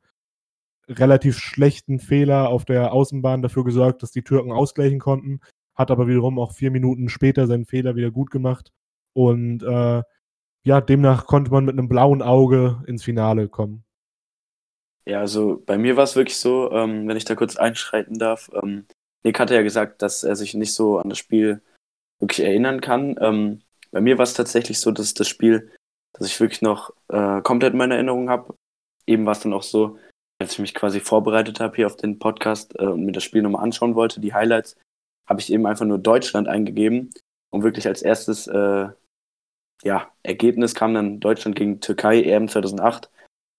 relativ 0.88 1.38
schlechten 1.38 2.00
Fehler 2.00 2.50
auf 2.50 2.66
der 2.66 2.94
Außenbahn 2.94 3.42
dafür 3.42 3.64
gesorgt, 3.64 4.04
dass 4.04 4.12
die 4.12 4.24
Türken 4.24 4.52
ausgleichen 4.52 5.00
konnten, 5.00 5.40
hat 5.76 5.92
aber 5.92 6.08
wiederum 6.08 6.40
auch 6.40 6.54
vier 6.54 6.72
Minuten 6.72 7.10
später 7.10 7.48
seinen 7.48 7.66
Fehler 7.66 7.96
wieder 7.96 8.12
gut 8.12 8.32
gemacht. 8.32 8.72
Und 9.14 9.64
äh, 9.64 10.04
ja, 10.66 10.82
demnach 10.82 11.26
konnte 11.26 11.52
man 11.52 11.66
mit 11.66 11.74
einem 11.74 11.90
blauen 11.90 12.22
Auge 12.22 12.84
ins 12.88 13.04
Finale 13.04 13.50
kommen. 13.50 13.84
Ja, 15.06 15.20
also 15.20 15.62
bei 15.66 15.78
mir 15.78 15.98
war 15.98 16.06
es 16.06 16.16
wirklich 16.16 16.38
so, 16.38 16.72
ähm, 16.72 17.08
wenn 17.08 17.18
ich 17.18 17.26
da 17.26 17.36
kurz 17.36 17.58
einschreiten 17.58 18.18
darf. 18.18 18.50
Ähm, 18.54 18.86
Nick 19.24 19.40
hatte 19.40 19.56
ja 19.56 19.62
gesagt, 19.62 20.02
dass 20.02 20.24
er 20.24 20.36
sich 20.36 20.54
nicht 20.54 20.74
so 20.74 21.00
an 21.00 21.10
das 21.10 21.18
Spiel 21.18 21.62
wirklich 22.20 22.46
erinnern 22.46 22.80
kann. 22.80 23.16
Ähm, 23.20 23.62
bei 23.92 24.00
mir 24.00 24.18
war 24.18 24.24
es 24.24 24.34
tatsächlich 24.34 24.80
so, 24.80 24.92
dass 24.92 25.14
das 25.14 25.28
Spiel 25.28 25.72
dass 26.14 26.28
ich 26.28 26.40
wirklich 26.40 26.62
noch 26.62 26.94
äh, 27.10 27.42
komplett 27.42 27.74
meine 27.74 27.96
Erinnerung 27.96 28.30
habe. 28.30 28.56
Eben 29.06 29.26
war 29.26 29.34
es 29.34 29.42
dann 29.42 29.54
auch 29.54 29.64
so, 29.64 29.98
als 30.40 30.54
ich 30.54 30.60
mich 30.60 30.74
quasi 30.74 31.00
vorbereitet 31.00 31.60
habe 31.60 31.76
hier 31.76 31.88
auf 31.88 31.98
den 31.98 32.20
Podcast 32.20 32.74
äh, 32.80 32.86
und 32.86 33.06
mir 33.06 33.12
das 33.12 33.24
Spiel 33.24 33.42
nochmal 33.42 33.64
anschauen 33.64 33.96
wollte, 33.96 34.20
die 34.20 34.34
Highlights, 34.34 34.78
habe 35.28 35.40
ich 35.40 35.52
eben 35.52 35.66
einfach 35.66 35.86
nur 35.86 36.00
Deutschland 36.00 36.48
eingegeben 36.48 37.12
und 37.52 37.64
wirklich 37.64 37.88
als 37.88 38.02
erstes 38.02 38.48
äh, 38.48 38.90
ja, 39.84 40.12
Ergebnis 40.24 40.76
kam 40.76 40.94
dann 40.94 41.20
Deutschland 41.20 41.56
gegen 41.56 41.82
Türkei 41.82 42.22
EM 42.22 42.48
2008. 42.48 43.10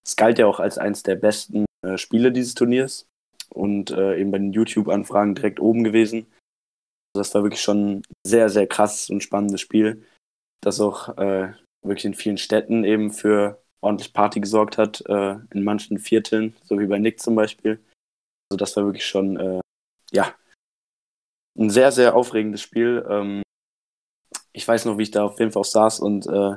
Es 0.06 0.16
galt 0.16 0.38
ja 0.38 0.46
auch 0.46 0.60
als 0.60 0.78
eines 0.78 1.02
der 1.02 1.16
besten 1.16 1.64
äh, 1.84 1.98
Spiele 1.98 2.32
dieses 2.32 2.54
Turniers 2.54 3.06
und 3.50 3.90
äh, 3.90 4.18
eben 4.18 4.30
bei 4.30 4.38
den 4.38 4.52
YouTube-Anfragen 4.52 5.34
direkt 5.34 5.60
oben 5.60 5.84
gewesen. 5.84 6.26
Also 7.14 7.20
das 7.20 7.34
war 7.34 7.42
wirklich 7.42 7.62
schon 7.62 7.96
ein 7.96 8.02
sehr, 8.26 8.48
sehr 8.48 8.66
krasses 8.66 9.10
und 9.10 9.22
spannendes 9.22 9.60
Spiel, 9.60 10.04
das 10.62 10.80
auch 10.80 11.16
äh, 11.16 11.52
wirklich 11.84 12.04
in 12.04 12.14
vielen 12.14 12.38
Städten 12.38 12.84
eben 12.84 13.10
für 13.12 13.62
ordentlich 13.80 14.12
Party 14.12 14.40
gesorgt 14.40 14.78
hat, 14.78 15.02
äh, 15.06 15.36
in 15.52 15.62
manchen 15.62 15.98
Vierteln, 15.98 16.56
so 16.64 16.78
wie 16.78 16.86
bei 16.86 16.98
Nick 16.98 17.20
zum 17.20 17.34
Beispiel. 17.34 17.84
Also 18.50 18.56
das 18.56 18.76
war 18.76 18.84
wirklich 18.84 19.06
schon, 19.06 19.36
äh, 19.36 19.60
ja, 20.10 20.34
ein 21.56 21.70
sehr, 21.70 21.92
sehr 21.92 22.14
aufregendes 22.14 22.62
Spiel. 22.62 23.04
Ähm, 23.08 23.42
ich 24.52 24.66
weiß 24.66 24.86
noch, 24.86 24.98
wie 24.98 25.02
ich 25.02 25.10
da 25.10 25.24
auf 25.24 25.38
jeden 25.38 25.52
Fall 25.52 25.60
auch 25.60 25.64
saß 25.64 26.00
und 26.00 26.26
äh, 26.26 26.56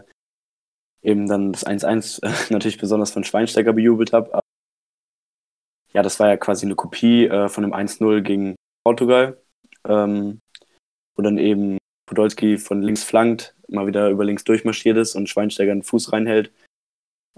eben 1.01 1.27
dann 1.27 1.51
das 1.51 1.65
1-1 1.65 2.23
äh, 2.23 2.31
natürlich 2.53 2.77
besonders 2.77 3.11
von 3.11 3.23
Schweinsteiger 3.23 3.73
bejubelt 3.73 4.13
habe. 4.13 4.39
Ja, 5.93 6.03
das 6.03 6.19
war 6.19 6.27
ja 6.27 6.37
quasi 6.37 6.65
eine 6.65 6.75
Kopie 6.75 7.25
äh, 7.25 7.49
von 7.49 7.63
dem 7.63 7.73
1-0 7.73 8.21
gegen 8.21 8.55
Portugal, 8.83 9.41
ähm, 9.87 10.39
wo 11.15 11.23
dann 11.23 11.37
eben 11.37 11.77
Podolski 12.07 12.57
von 12.57 12.81
links 12.81 13.03
flankt, 13.03 13.55
mal 13.67 13.85
wieder 13.85 14.09
über 14.09 14.25
links 14.25 14.43
durchmarschiert 14.43 14.97
ist 14.97 15.15
und 15.15 15.29
Schweinsteiger 15.29 15.73
einen 15.73 15.83
Fuß 15.83 16.11
reinhält. 16.11 16.51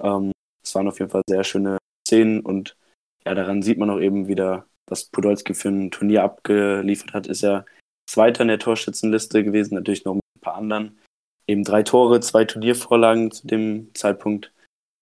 Ähm, 0.02 0.32
das 0.64 0.76
waren 0.76 0.88
auf 0.88 1.00
jeden 1.00 1.12
Fall 1.12 1.24
sehr 1.28 1.44
schöne 1.44 1.78
Szenen 2.08 2.40
und 2.40 2.78
ja, 3.26 3.36
daran 3.36 3.62
sieht 3.62 3.78
man 3.78 3.90
auch 3.90 4.00
eben 4.00 4.28
wieder, 4.28 4.66
was 4.88 5.06
Podolski 5.06 5.54
für 5.54 5.70
ein 5.70 5.92
Turnier 5.92 6.24
abgeliefert 6.24 7.14
hat, 7.14 7.28
ist 7.28 7.42
ja 7.42 7.66
Zweiter 8.10 8.42
in 8.42 8.48
der 8.48 8.60
Torschützenliste 8.60 9.44
gewesen, 9.44 9.76
natürlich 9.76 10.06
noch 10.06 10.16
mit 10.16 10.24
ein 10.38 10.42
paar 10.42 10.56
anderen. 10.56 11.00
Eben 11.46 11.64
drei 11.64 11.84
Tore, 11.84 12.22
zwei 12.22 12.46
Turniervorlagen 12.46 13.32
zu 13.32 13.46
dem 13.46 13.94
Zeitpunkt. 13.94 14.52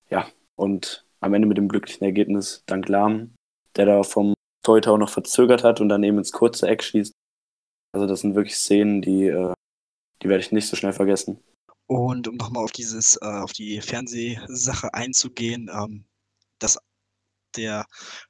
Ja, 0.10 0.28
und 0.56 1.06
am 1.22 1.34
Ende 1.34 1.48
mit 1.48 1.58
dem 1.58 1.70
glücklichen 1.70 2.04
Ergebnis 2.04 2.64
dank 2.66 2.90
Lahm, 2.90 3.34
der 3.76 3.86
da 3.86 4.04
vom 4.04 4.34
Torhüter 4.64 4.92
auch 4.92 4.98
noch 4.98 5.10
verzögert 5.10 5.64
hat 5.64 5.80
und 5.80 5.88
dann 5.88 6.04
eben 6.04 6.18
ins 6.18 6.34
kurze 6.34 6.68
Eck 6.68 6.84
schießt. 6.84 7.14
Also 7.94 8.08
das 8.08 8.22
sind 8.22 8.36
wirklich 8.36 8.58
Szenen, 8.58 9.02
die 9.02 9.28
äh, 9.28 9.54
die 10.28 10.30
werde 10.30 10.44
ich 10.44 10.52
nicht 10.52 10.68
so 10.68 10.76
schnell 10.76 10.92
vergessen. 10.92 11.42
Und 11.88 12.28
um 12.28 12.36
nochmal 12.36 12.66
auf 12.66 12.74
dieses, 12.74 13.16
äh, 13.22 13.26
auf 13.26 13.54
die 13.54 13.80
Fernsehsache 13.80 14.94
einzugehen, 14.94 15.70
ähm, 15.74 16.06
das 16.60 16.78
der, 17.56 17.86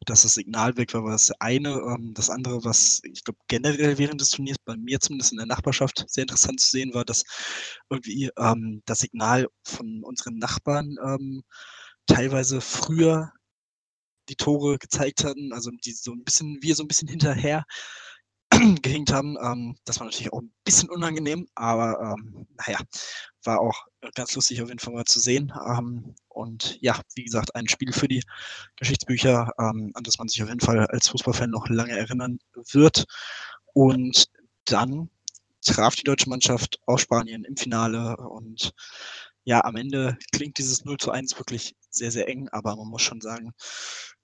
dass 0.06 0.22
das 0.22 0.36
Signal 0.36 0.78
weg 0.78 0.94
war, 0.94 1.04
war 1.04 1.12
das 1.12 1.32
eine. 1.42 1.72
Ähm, 1.72 2.14
das 2.14 2.30
andere, 2.30 2.64
was 2.64 3.02
ich 3.04 3.24
glaube 3.24 3.40
generell 3.48 3.98
während 3.98 4.22
des 4.22 4.30
Turniers 4.30 4.58
bei 4.64 4.78
mir 4.78 5.00
zumindest 5.00 5.32
in 5.32 5.40
der 5.40 5.48
Nachbarschaft 5.48 6.06
sehr 6.08 6.22
interessant 6.22 6.60
zu 6.60 6.70
sehen 6.70 6.94
war, 6.94 7.04
dass 7.04 7.24
irgendwie 7.90 8.30
ähm, 8.38 8.84
das 8.86 9.00
Signal 9.00 9.48
von 9.64 10.04
unseren 10.04 10.38
Nachbarn 10.38 10.96
ähm, 11.04 11.44
teilweise 12.06 12.62
früher 12.62 13.34
die 14.30 14.36
Tore 14.36 14.78
gezeigt 14.78 15.24
hatten, 15.24 15.52
also 15.52 15.72
die 15.84 15.94
so 15.94 16.14
ein 16.14 16.24
bisschen, 16.24 16.60
wir 16.62 16.76
so 16.76 16.84
ein 16.84 16.88
bisschen 16.88 17.08
hinterher 17.08 17.66
gehinkt 18.82 19.12
haben. 19.12 19.38
Ähm, 19.42 19.76
das 19.86 20.00
war 20.00 20.06
natürlich 20.06 20.34
auch 20.34 20.42
ein 20.42 20.52
bisschen 20.64 20.90
unangenehm, 20.90 21.48
aber 21.56 22.16
ähm, 22.18 22.48
naja, 22.58 22.80
war 23.44 23.60
auch 23.62 23.86
ganz 24.16 24.36
lustig 24.36 24.62
auf 24.62 24.70
jeden 24.70 24.80
Fall 24.80 24.94
mal 24.94 25.06
zu 25.06 25.20
sehen. 25.20 25.54
Ähm, 25.68 26.16
und 26.30 26.78
ja, 26.82 27.00
wie 27.16 27.24
gesagt, 27.24 27.56
ein 27.56 27.68
Spiel 27.68 27.94
für 27.94 28.08
die 28.08 28.24
Geschichtsbücher, 28.76 29.52
ähm, 29.60 29.92
an 29.94 30.04
das 30.04 30.18
man 30.18 30.28
sich 30.28 30.42
auf 30.42 30.50
jeden 30.50 30.62
Fall 30.62 30.86
als 30.88 31.10
Fußballfan 31.10 31.50
noch 31.50 31.68
lange 31.70 31.98
erinnern 31.98 32.40
wird. 32.72 33.06
Und 33.74 34.28
dann 34.66 35.10
traf 35.62 35.96
die 35.96 36.04
deutsche 36.04 36.30
Mannschaft 36.30 36.80
aus 36.86 37.02
Spanien 37.02 37.44
im 37.44 37.58
Finale 37.58 38.18
und 38.18 38.72
ja, 39.44 39.64
am 39.64 39.78
Ende 39.78 40.18
klingt 40.34 40.58
dieses 40.58 40.84
0 40.84 40.98
zu 40.98 41.12
1 41.12 41.38
wirklich 41.38 41.74
sehr, 41.90 42.12
sehr 42.12 42.28
eng, 42.28 42.50
aber 42.50 42.76
man 42.76 42.90
muss 42.90 43.02
schon 43.02 43.22
sagen, 43.22 43.54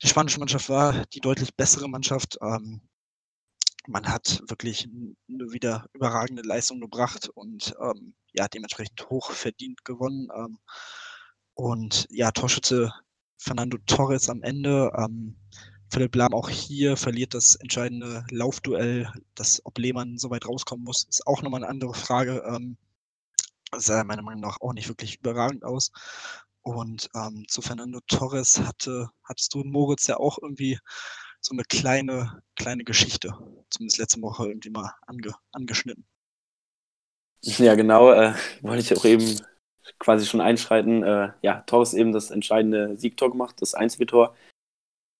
die 0.01 0.07
spanische 0.07 0.39
Mannschaft 0.39 0.67
war 0.67 1.05
die 1.13 1.21
deutlich 1.21 1.55
bessere 1.55 1.87
Mannschaft. 1.87 2.37
Ähm, 2.41 2.81
man 3.87 4.07
hat 4.07 4.41
wirklich 4.47 4.87
eine 4.87 5.51
wieder 5.51 5.87
überragende 5.93 6.43
Leistung 6.43 6.79
gebracht 6.79 7.29
und 7.29 7.75
ähm, 7.81 8.15
ja, 8.33 8.47
dementsprechend 8.47 9.09
hoch 9.09 9.31
verdient 9.31 9.85
gewonnen. 9.85 10.29
Ähm, 10.35 10.57
und 11.53 12.07
ja, 12.09 12.31
Torschütze 12.31 12.93
Fernando 13.37 13.77
Torres 13.85 14.29
am 14.29 14.41
Ende. 14.41 14.91
Ähm, 14.97 15.35
Philipp 15.91 16.15
Lahm 16.15 16.33
auch 16.33 16.49
hier 16.49 16.97
verliert 16.97 17.33
das 17.33 17.55
entscheidende 17.55 18.25
Laufduell. 18.31 19.11
Das, 19.35 19.61
ob 19.65 19.77
Lehmann 19.77 20.17
so 20.17 20.29
weit 20.31 20.47
rauskommen 20.47 20.83
muss, 20.83 21.03
ist 21.03 21.27
auch 21.27 21.41
nochmal 21.41 21.61
eine 21.61 21.69
andere 21.69 21.93
Frage. 21.93 22.43
Ähm, 22.47 22.77
sah 23.77 24.03
meiner 24.03 24.23
Meinung 24.23 24.41
nach 24.41 24.61
auch 24.61 24.73
nicht 24.73 24.87
wirklich 24.87 25.19
überragend 25.19 25.63
aus. 25.63 25.91
Und 26.61 27.09
ähm, 27.15 27.45
zu 27.47 27.61
Fernando 27.61 27.99
Torres 28.07 28.59
hatte, 28.59 29.09
hattest 29.23 29.53
du 29.53 29.63
Moritz 29.63 30.07
ja 30.07 30.17
auch 30.17 30.39
irgendwie 30.41 30.79
so 31.45 31.53
eine 31.53 31.63
kleine, 31.63 32.41
kleine 32.55 32.83
Geschichte, 32.83 33.33
zumindest 33.69 33.97
letzte 33.99 34.21
Woche 34.21 34.47
irgendwie 34.47 34.69
mal 34.69 34.93
ange, 35.05 35.35
angeschnitten. 35.51 36.05
Ja, 37.41 37.75
genau, 37.75 38.11
äh, 38.13 38.33
wollte 38.61 38.81
ich 38.81 38.97
auch 38.97 39.03
eben 39.03 39.41
quasi 39.99 40.25
schon 40.25 40.39
einschreiten. 40.39 41.03
Äh, 41.03 41.33
ja, 41.41 41.61
Torres 41.61 41.93
eben 41.93 42.13
das 42.13 42.31
entscheidende 42.31 42.97
Siegtor 42.97 43.31
gemacht, 43.31 43.61
das 43.61 43.73
Einzeltor. 43.73 44.35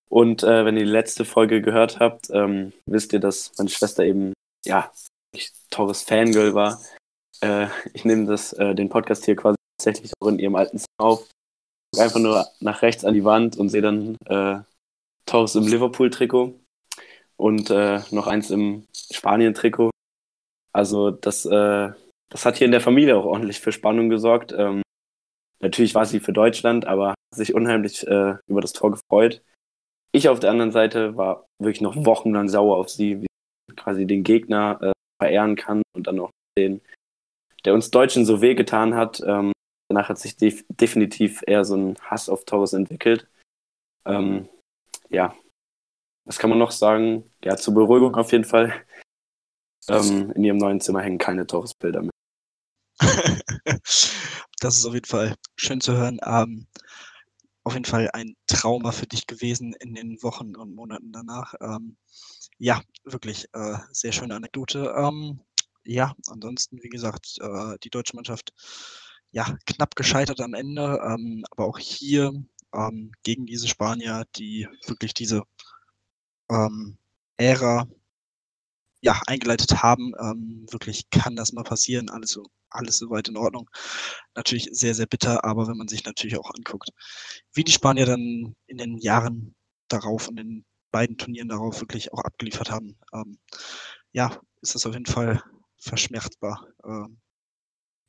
Und 0.08 0.42
äh, 0.42 0.64
wenn 0.64 0.76
ihr 0.76 0.84
die 0.84 0.90
letzte 0.90 1.26
Folge 1.26 1.60
gehört 1.60 2.00
habt, 2.00 2.30
ähm, 2.30 2.72
wisst 2.86 3.12
ihr, 3.12 3.20
dass 3.20 3.52
meine 3.58 3.68
Schwester 3.68 4.04
eben, 4.04 4.32
ja, 4.64 4.90
Torres 5.70 6.02
Fangirl 6.02 6.54
war. 6.54 6.80
Äh, 7.40 7.66
ich 7.92 8.04
nehme 8.04 8.24
das, 8.26 8.54
äh, 8.54 8.74
den 8.74 8.88
Podcast 8.88 9.26
hier 9.26 9.36
quasi 9.36 9.56
tatsächlich 9.78 10.12
auch 10.20 10.28
in 10.28 10.38
ihrem 10.38 10.54
alten 10.54 10.78
Zimmer 10.78 11.08
auf. 11.08 11.28
Einfach 11.98 12.20
nur 12.20 12.46
nach 12.60 12.80
rechts 12.82 13.04
an 13.04 13.14
die 13.14 13.24
Wand 13.24 13.56
und 13.56 13.68
sehe 13.68 13.82
dann 13.82 14.16
Torres 15.34 15.56
im 15.56 15.66
Liverpool-Trikot 15.66 16.60
und 17.36 17.68
äh, 17.68 17.98
noch 18.12 18.28
eins 18.28 18.50
im 18.50 18.86
Spanien-Trikot. 18.94 19.90
Also 20.72 21.10
das, 21.10 21.44
äh, 21.44 21.90
das 22.28 22.46
hat 22.46 22.56
hier 22.56 22.66
in 22.66 22.70
der 22.70 22.80
Familie 22.80 23.16
auch 23.16 23.24
ordentlich 23.24 23.58
für 23.58 23.72
Spannung 23.72 24.10
gesorgt. 24.10 24.54
Ähm, 24.56 24.82
natürlich 25.60 25.96
war 25.96 26.06
sie 26.06 26.20
für 26.20 26.32
Deutschland, 26.32 26.86
aber 26.86 27.08
hat 27.08 27.16
sich 27.34 27.52
unheimlich 27.52 28.06
äh, 28.06 28.36
über 28.46 28.60
das 28.60 28.74
Tor 28.74 28.92
gefreut. 28.92 29.42
Ich 30.12 30.28
auf 30.28 30.38
der 30.38 30.52
anderen 30.52 30.70
Seite 30.70 31.16
war 31.16 31.46
wirklich 31.60 31.80
noch 31.80 31.96
wochenlang 31.96 32.48
sauer 32.48 32.76
auf 32.76 32.88
sie, 32.88 33.22
wie 33.22 33.26
sie 33.68 33.74
quasi 33.74 34.06
den 34.06 34.22
Gegner 34.22 34.78
äh, 34.80 34.92
verehren 35.20 35.56
kann 35.56 35.82
und 35.96 36.06
dann 36.06 36.20
auch 36.20 36.30
den, 36.56 36.80
der 37.64 37.74
uns 37.74 37.90
Deutschen 37.90 38.24
so 38.24 38.40
wehgetan 38.40 38.94
hat. 38.94 39.20
Ähm, 39.26 39.50
danach 39.90 40.10
hat 40.10 40.18
sich 40.20 40.36
def 40.36 40.64
definitiv 40.68 41.42
eher 41.44 41.64
so 41.64 41.74
ein 41.76 41.96
Hass 42.02 42.28
auf 42.28 42.44
Torres 42.44 42.72
entwickelt. 42.72 43.26
Ähm, 44.06 44.48
ja, 45.10 45.34
was 46.24 46.38
kann 46.38 46.50
man 46.50 46.58
noch 46.58 46.70
sagen? 46.70 47.30
Ja, 47.42 47.56
zur 47.56 47.74
Beruhigung 47.74 48.14
auf 48.14 48.32
jeden 48.32 48.44
Fall. 48.44 48.72
Ähm, 49.88 50.32
in 50.32 50.44
ihrem 50.44 50.56
neuen 50.56 50.80
Zimmer 50.80 51.02
hängen 51.02 51.18
keine 51.18 51.46
Torres-Bilder 51.46 52.02
mehr. 52.02 52.10
das 54.60 54.76
ist 54.76 54.86
auf 54.86 54.94
jeden 54.94 55.06
Fall 55.06 55.34
schön 55.56 55.80
zu 55.80 55.96
hören. 55.96 56.18
Ähm, 56.24 56.66
auf 57.64 57.74
jeden 57.74 57.84
Fall 57.84 58.10
ein 58.12 58.36
Trauma 58.46 58.92
für 58.92 59.06
dich 59.06 59.26
gewesen 59.26 59.74
in 59.80 59.94
den 59.94 60.22
Wochen 60.22 60.56
und 60.56 60.74
Monaten 60.74 61.12
danach. 61.12 61.54
Ähm, 61.60 61.96
ja, 62.58 62.82
wirklich 63.04 63.48
äh, 63.52 63.76
sehr 63.90 64.12
schöne 64.12 64.34
Anekdote. 64.34 64.94
Ähm, 64.96 65.40
ja, 65.84 66.14
ansonsten, 66.28 66.82
wie 66.82 66.88
gesagt, 66.88 67.38
äh, 67.40 67.76
die 67.82 67.90
deutsche 67.90 68.16
Mannschaft 68.16 68.52
ja 69.32 69.56
knapp 69.66 69.96
gescheitert 69.96 70.40
am 70.40 70.54
Ende, 70.54 71.00
ähm, 71.04 71.44
aber 71.50 71.66
auch 71.66 71.78
hier 71.78 72.32
ähm, 72.74 73.12
gegen 73.22 73.46
diese 73.46 73.68
Spanier, 73.68 74.24
die 74.36 74.68
wirklich 74.86 75.14
diese 75.14 75.42
ähm, 76.50 76.98
Ära 77.36 77.86
ja, 79.02 79.20
eingeleitet 79.26 79.82
haben. 79.82 80.12
Ähm, 80.18 80.66
wirklich 80.70 81.10
kann 81.10 81.36
das 81.36 81.52
mal 81.52 81.62
passieren, 81.62 82.08
alles 82.10 82.30
so, 82.30 82.44
alles 82.70 82.98
soweit 82.98 83.28
in 83.28 83.36
Ordnung. 83.36 83.68
Natürlich 84.34 84.68
sehr, 84.72 84.94
sehr 84.94 85.06
bitter, 85.06 85.44
aber 85.44 85.68
wenn 85.68 85.76
man 85.76 85.88
sich 85.88 86.04
natürlich 86.04 86.38
auch 86.38 86.50
anguckt, 86.56 86.90
wie 87.54 87.64
die 87.64 87.72
Spanier 87.72 88.06
dann 88.06 88.54
in 88.66 88.78
den 88.78 88.98
Jahren 88.98 89.54
darauf 89.88 90.28
und 90.28 90.40
in 90.40 90.64
beiden 90.90 91.18
Turnieren 91.18 91.48
darauf 91.48 91.80
wirklich 91.80 92.12
auch 92.12 92.20
abgeliefert 92.24 92.70
haben, 92.70 92.96
ähm, 93.12 93.38
ja, 94.12 94.40
ist 94.62 94.74
das 94.74 94.86
auf 94.86 94.94
jeden 94.94 95.06
Fall 95.06 95.42
verschmerzbar, 95.78 96.66
ähm, 96.84 97.20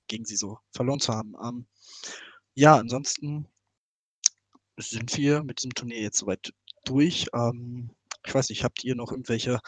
gegen 0.07 0.26
sie 0.26 0.38
so 0.38 0.59
verloren 0.72 0.99
zu 0.99 1.13
haben. 1.13 1.34
Ähm, 1.43 1.68
ja, 2.53 2.78
ansonsten 2.78 3.47
sind 4.78 5.15
wir 5.17 5.43
mit 5.43 5.59
diesem 5.59 5.73
Turnier 5.73 6.01
jetzt 6.01 6.17
soweit 6.17 6.53
durch. 6.86 7.28
Ähm, 7.34 7.91
ich 8.26 8.34
weiß 8.34 8.49
nicht, 8.49 8.63
habt 8.63 8.84
ihr 8.84 8.95
noch 8.95 9.11
irgendwelche 9.11 9.59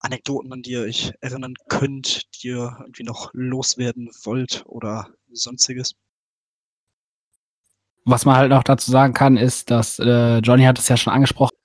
Anekdoten, 0.00 0.52
an 0.52 0.62
die 0.62 0.72
ihr 0.72 0.82
euch 0.82 1.12
erinnern 1.20 1.54
könnt, 1.68 2.22
die 2.36 2.48
ihr 2.48 2.76
irgendwie 2.80 3.04
noch 3.04 3.30
loswerden 3.32 4.10
wollt 4.24 4.64
oder 4.66 5.08
sonstiges? 5.30 5.94
Was 8.04 8.24
man 8.24 8.36
halt 8.36 8.50
noch 8.50 8.64
dazu 8.64 8.90
sagen 8.90 9.12
kann, 9.12 9.36
ist, 9.36 9.70
dass 9.70 9.98
äh, 9.98 10.38
Johnny 10.38 10.64
hat 10.64 10.78
es 10.78 10.88
ja 10.88 10.96
schon 10.96 11.12
angesprochen, 11.12 11.56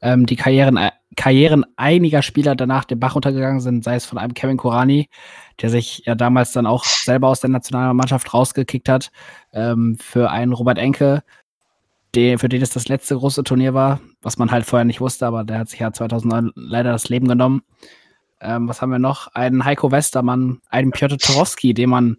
ähm, 0.00 0.26
die 0.26 0.36
Karrieren, 0.36 0.76
äh, 0.78 0.90
Karrieren 1.16 1.64
einiger 1.76 2.22
Spieler 2.22 2.56
danach 2.56 2.84
den 2.84 2.98
Bach 2.98 3.14
runtergegangen 3.14 3.60
sind, 3.60 3.84
sei 3.84 3.96
es 3.96 4.06
von 4.06 4.18
einem 4.18 4.34
Kevin 4.34 4.56
Korani, 4.56 5.08
der 5.60 5.70
sich 5.70 6.02
ja 6.06 6.14
damals 6.14 6.52
dann 6.52 6.66
auch 6.66 6.84
selber 6.84 7.28
aus 7.28 7.40
der 7.40 7.50
Nationalmannschaft 7.50 8.32
rausgekickt 8.32 8.88
hat, 8.88 9.10
ähm, 9.52 9.96
für 10.00 10.30
einen 10.30 10.52
Robert 10.52 10.78
Enke, 10.78 11.22
den, 12.16 12.38
für 12.38 12.48
den 12.48 12.62
es 12.62 12.70
das 12.70 12.88
letzte 12.88 13.16
große 13.16 13.44
Turnier 13.44 13.74
war, 13.74 14.00
was 14.22 14.38
man 14.38 14.50
halt 14.50 14.64
vorher 14.64 14.84
nicht 14.84 15.00
wusste, 15.00 15.26
aber 15.26 15.44
der 15.44 15.58
hat 15.58 15.68
sich 15.68 15.80
ja 15.80 15.92
2009 15.92 16.50
leider 16.54 16.90
das 16.90 17.08
Leben 17.08 17.28
genommen. 17.28 17.62
Ähm, 18.40 18.68
was 18.68 18.82
haben 18.82 18.90
wir 18.90 18.98
noch? 18.98 19.28
Einen 19.34 19.64
Heiko 19.64 19.92
Westermann, 19.92 20.60
einen 20.70 20.90
Piotr 20.90 21.18
Torowski, 21.18 21.74
den 21.74 21.90
man 21.90 22.16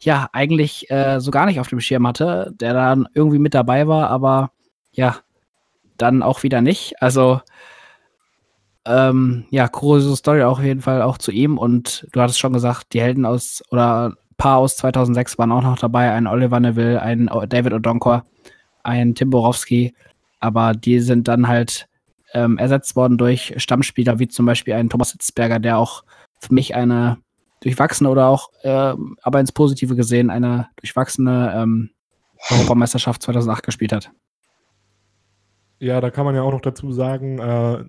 ja 0.00 0.28
eigentlich 0.32 0.90
äh, 0.90 1.20
so 1.20 1.30
gar 1.30 1.46
nicht 1.46 1.60
auf 1.60 1.68
dem 1.68 1.80
Schirm 1.80 2.06
hatte, 2.06 2.52
der 2.60 2.74
dann 2.74 3.08
irgendwie 3.14 3.38
mit 3.38 3.54
dabei 3.54 3.86
war, 3.86 4.10
aber 4.10 4.50
ja, 4.92 5.16
dann 5.96 6.22
auch 6.22 6.42
wieder 6.42 6.60
nicht. 6.60 7.00
Also 7.00 7.40
ähm, 8.84 9.46
ja, 9.50 9.68
kuriose 9.68 10.14
Story 10.16 10.42
auch 10.42 10.58
auf 10.58 10.64
jeden 10.64 10.82
Fall 10.82 11.02
auch 11.02 11.18
zu 11.18 11.30
ihm. 11.32 11.56
Und 11.56 12.06
du 12.12 12.20
hattest 12.20 12.38
schon 12.38 12.52
gesagt, 12.52 12.92
die 12.92 13.00
Helden 13.00 13.24
aus 13.24 13.62
oder 13.70 14.14
Paar 14.36 14.58
aus 14.58 14.76
2006 14.76 15.38
waren 15.38 15.50
auch 15.52 15.62
noch 15.62 15.78
dabei. 15.78 16.12
Ein 16.12 16.26
Oliver 16.26 16.60
Neville, 16.60 17.00
ein 17.00 17.30
David 17.48 17.72
Odonkor 17.72 18.24
ein 18.86 19.14
Tim 19.14 19.30
Borowski, 19.30 19.94
aber 20.40 20.72
die 20.72 21.00
sind 21.00 21.28
dann 21.28 21.48
halt 21.48 21.88
ähm, 22.32 22.58
ersetzt 22.58 22.96
worden 22.96 23.18
durch 23.18 23.54
Stammspieler 23.56 24.18
wie 24.18 24.28
zum 24.28 24.46
Beispiel 24.46 24.74
ein 24.74 24.88
Thomas 24.88 25.12
Hitzberger, 25.12 25.58
der 25.58 25.78
auch 25.78 26.04
für 26.40 26.54
mich 26.54 26.74
eine 26.74 27.18
durchwachsene 27.60 28.08
oder 28.10 28.26
auch, 28.28 28.50
äh, 28.62 28.94
aber 29.22 29.40
ins 29.40 29.52
Positive 29.52 29.96
gesehen, 29.96 30.30
eine 30.30 30.68
durchwachsene 30.76 31.52
ähm, 31.56 31.90
Europameisterschaft 32.50 33.22
2008 33.22 33.64
gespielt 33.64 33.92
hat. 33.92 34.10
Ja, 35.78 36.00
da 36.00 36.10
kann 36.10 36.24
man 36.24 36.34
ja 36.34 36.42
auch 36.42 36.52
noch 36.52 36.60
dazu 36.60 36.92
sagen, 36.92 37.38
äh, 37.38 37.84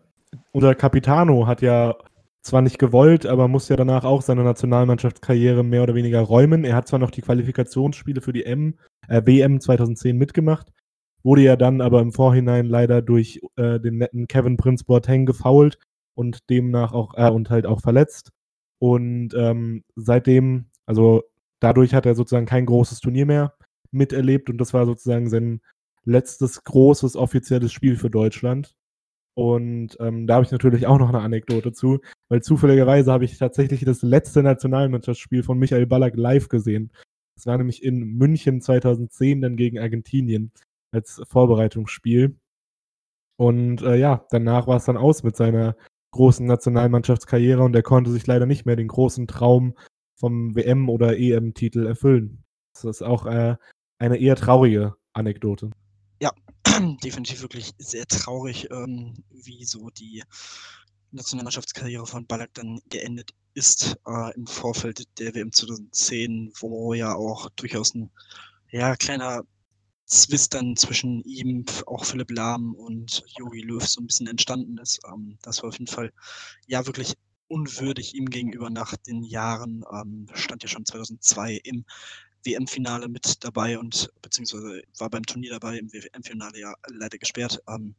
unser 0.52 0.76
Capitano 0.76 1.48
hat 1.48 1.62
ja 1.62 1.96
zwar 2.42 2.62
nicht 2.62 2.80
gewollt, 2.80 3.26
aber 3.26 3.48
muss 3.48 3.70
ja 3.70 3.76
danach 3.76 4.04
auch 4.04 4.22
seine 4.22 4.44
Nationalmannschaftskarriere 4.44 5.64
mehr 5.64 5.84
oder 5.84 5.96
weniger 5.96 6.22
räumen. 6.22 6.64
Er 6.64 6.76
hat 6.76 6.88
zwar 6.88 7.00
noch 7.00 7.12
die 7.12 7.22
Qualifikationsspiele 7.22 8.22
für 8.22 8.34
die 8.34 8.46
M, 8.46 8.76
äh, 9.10 9.22
WM 9.26 9.60
2010 9.60 10.18
mitgemacht, 10.18 10.72
wurde 11.28 11.42
ja 11.42 11.58
dann 11.58 11.82
aber 11.82 12.00
im 12.00 12.14
Vorhinein 12.14 12.68
leider 12.68 13.02
durch 13.02 13.42
äh, 13.58 13.82
den 13.82 13.98
netten 13.98 14.30
Kevin 14.30 14.56
Prince 14.56 14.86
Boateng 14.86 15.26
gefoult 15.26 15.78
und 16.16 16.50
demnach 16.50 16.94
auch 16.94 17.16
äh, 17.18 17.30
und 17.30 17.50
halt 17.50 17.66
auch 17.66 17.82
verletzt. 17.82 18.32
Und 18.80 19.34
ähm, 19.38 19.84
seitdem, 19.98 20.68
also 20.86 21.24
dadurch 21.60 21.94
hat 21.94 22.06
er 22.06 22.16
sozusagen 22.16 22.46
kein 22.46 22.66
großes 22.66 23.02
Turnier 23.02 23.26
mehr 23.26 23.54
miterlebt 23.92 24.50
und 24.50 24.58
das 24.58 24.74
war 24.74 24.86
sozusagen 24.86 25.30
sein 25.30 25.60
letztes 26.06 26.64
großes 26.64 27.18
offizielles 27.18 27.74
Spiel 27.74 27.98
für 27.98 28.10
Deutschland. 28.10 28.74
Und 29.34 29.98
ähm, 30.00 30.28
da 30.28 30.36
habe 30.36 30.46
ich 30.46 30.52
natürlich 30.52 30.88
auch 30.88 30.98
noch 30.98 31.10
eine 31.10 31.20
Anekdote 31.20 31.74
zu, 31.74 32.00
weil 32.30 32.42
zufälligerweise 32.42 33.12
habe 33.12 33.26
ich 33.26 33.38
tatsächlich 33.38 33.84
das 33.84 34.02
letzte 34.02 34.44
Nationalmannschaftsspiel 34.44 35.44
von 35.44 35.60
Michael 35.60 35.88
Ballack 35.88 36.16
live 36.16 36.48
gesehen. 36.48 36.90
Das 37.36 37.48
war 37.48 37.58
nämlich 37.58 37.84
in 37.84 38.00
München 38.18 38.62
2010 38.62 39.42
dann 39.42 39.58
gegen 39.58 39.78
Argentinien 39.78 40.54
als 40.92 41.22
Vorbereitungsspiel. 41.28 42.40
Und 43.38 43.82
äh, 43.82 43.96
ja, 43.96 44.26
danach 44.32 44.68
war 44.68 44.78
es 44.78 44.86
dann 44.86 44.98
aus 44.98 45.24
mit 45.24 45.36
seiner 45.36 45.76
großen 46.12 46.46
Nationalmannschaftskarriere 46.46 47.62
und 47.62 47.76
er 47.76 47.84
konnte 47.84 48.12
sich 48.12 48.26
leider 48.26 48.46
nicht 48.46 48.66
mehr 48.66 48.76
den 48.76 48.88
großen 48.88 49.28
Traum 49.28 49.76
vom 50.16 50.56
WM- 50.56 50.90
oder 50.90 51.18
EM-Titel 51.18 51.86
erfüllen. 51.86 52.44
Das 52.74 52.86
ist 52.86 53.02
auch 53.04 53.26
äh, 53.26 53.56
eine 54.00 54.18
eher 54.18 54.36
traurige 54.36 54.96
Anekdote. 55.14 55.72
Ja, 56.22 56.32
definitiv 57.04 57.42
wirklich 57.42 57.74
sehr 57.78 58.06
traurig, 58.08 58.70
ähm, 58.72 59.24
wie 59.30 59.64
so 59.66 59.90
die 59.90 60.24
Nationalmannschaftskarriere 61.12 62.06
von 62.06 62.26
Ballack 62.26 62.54
dann 62.54 62.80
geendet 62.90 63.32
ist 63.54 63.98
äh, 64.06 64.36
im 64.36 64.46
Vorfeld 64.46 65.04
der 65.20 65.34
WM 65.34 65.52
2010, 65.52 66.54
wo 66.60 66.94
ja 66.94 67.16
auch 67.16 67.50
durchaus 67.56 67.96
ein 67.96 68.12
ja, 68.70 68.96
kleiner 68.96 69.44
Zwist 70.08 70.54
dann 70.54 70.76
zwischen 70.76 71.22
ihm, 71.24 71.66
auch 71.86 72.06
Philipp 72.06 72.32
Lahm 72.32 72.74
und 72.74 73.24
Jogi 73.38 73.62
Löw 73.62 73.86
so 73.86 74.02
ein 74.02 74.08
bisschen 74.08 74.28
entstanden 74.28 74.78
ist. 74.78 75.00
Ähm, 75.06 75.38
das 75.42 75.62
war 75.62 75.70
auf 75.70 75.76
jeden 75.78 75.92
Fall 75.92 76.12
ja 76.66 76.86
wirklich 76.86 77.16
unwürdig 77.50 78.16
ihm 78.16 78.30
gegenüber 78.30 78.70
nach 78.70 78.96
den 78.96 79.24
Jahren. 79.24 79.84
Ähm, 79.92 80.28
stand 80.34 80.64
ja 80.64 80.70
schon 80.70 80.86
2002 80.86 81.60
im 81.64 81.86
WM-Finale 82.44 83.10
mit 83.10 83.44
dabei 83.44 83.78
und 83.78 84.10
beziehungsweise 84.22 84.82
war 84.98 85.10
beim 85.10 85.26
Turnier 85.26 85.52
dabei, 85.52 85.78
im 85.78 85.92
WM-Finale 85.92 86.60
ja 86.60 86.74
leider 86.88 87.18
gesperrt. 87.18 87.62
Ähm, 87.68 87.96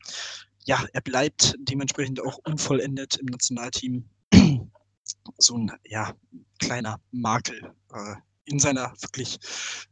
ja, 0.64 0.84
er 0.92 1.00
bleibt 1.00 1.56
dementsprechend 1.58 2.20
auch 2.20 2.38
unvollendet 2.44 3.16
im 3.16 3.26
Nationalteam. 3.26 4.08
so 5.38 5.56
ein 5.56 5.72
ja, 5.84 6.14
kleiner 6.58 7.00
Makel 7.10 7.74
äh, 7.92 8.14
in 8.48 8.58
seiner 8.58 8.92
wirklich 9.00 9.38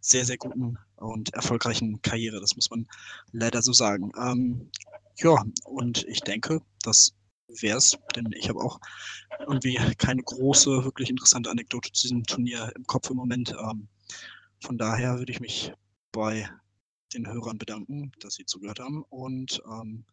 sehr, 0.00 0.24
sehr 0.24 0.38
guten 0.38 0.78
und 0.96 1.34
erfolgreichen 1.34 2.00
Karriere. 2.02 2.40
Das 2.40 2.56
muss 2.56 2.70
man 2.70 2.86
leider 3.32 3.62
so 3.62 3.72
sagen. 3.72 4.12
Ähm, 4.18 4.70
ja, 5.18 5.44
und 5.64 6.04
ich 6.04 6.20
denke, 6.20 6.60
das 6.82 7.14
wäre 7.48 7.78
es, 7.78 7.96
denn 8.14 8.30
ich 8.32 8.48
habe 8.48 8.60
auch 8.60 8.80
irgendwie 9.40 9.76
keine 9.98 10.22
große, 10.22 10.84
wirklich 10.84 11.10
interessante 11.10 11.50
Anekdote 11.50 11.92
zu 11.92 12.02
diesem 12.02 12.24
Turnier 12.24 12.72
im 12.76 12.86
Kopf 12.86 13.10
im 13.10 13.16
Moment. 13.16 13.54
Ähm, 13.58 13.88
von 14.60 14.78
daher 14.78 15.18
würde 15.18 15.32
ich 15.32 15.40
mich 15.40 15.72
bei 16.12 16.48
den 17.14 17.26
Hörern 17.26 17.58
bedanken, 17.58 18.12
dass 18.20 18.34
sie 18.34 18.46
zugehört 18.46 18.80
haben. 18.80 19.04
Und 19.10 19.62
ähm, 19.66 20.04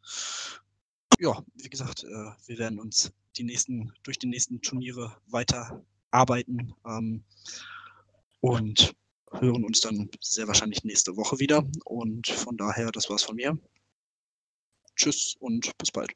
ja, 1.19 1.43
wie 1.55 1.69
gesagt, 1.69 2.03
äh, 2.03 2.31
wir 2.45 2.57
werden 2.57 2.79
uns 2.79 3.11
die 3.37 3.43
nächsten, 3.43 3.93
durch 4.03 4.19
die 4.19 4.27
nächsten 4.27 4.61
Turniere 4.61 5.15
weiter 5.27 5.83
arbeiten. 6.11 6.73
Ähm, 6.85 7.23
und 8.43 8.93
hören 9.31 9.63
uns 9.63 9.79
dann 9.79 10.09
sehr 10.19 10.47
wahrscheinlich 10.47 10.83
nächste 10.83 11.15
Woche 11.15 11.39
wieder. 11.39 11.65
Und 11.85 12.27
von 12.27 12.57
daher, 12.57 12.91
das 12.91 13.09
war's 13.09 13.23
von 13.23 13.37
mir. 13.37 13.57
Tschüss 14.97 15.35
und 15.39 15.71
bis 15.77 15.91
bald. 15.91 16.11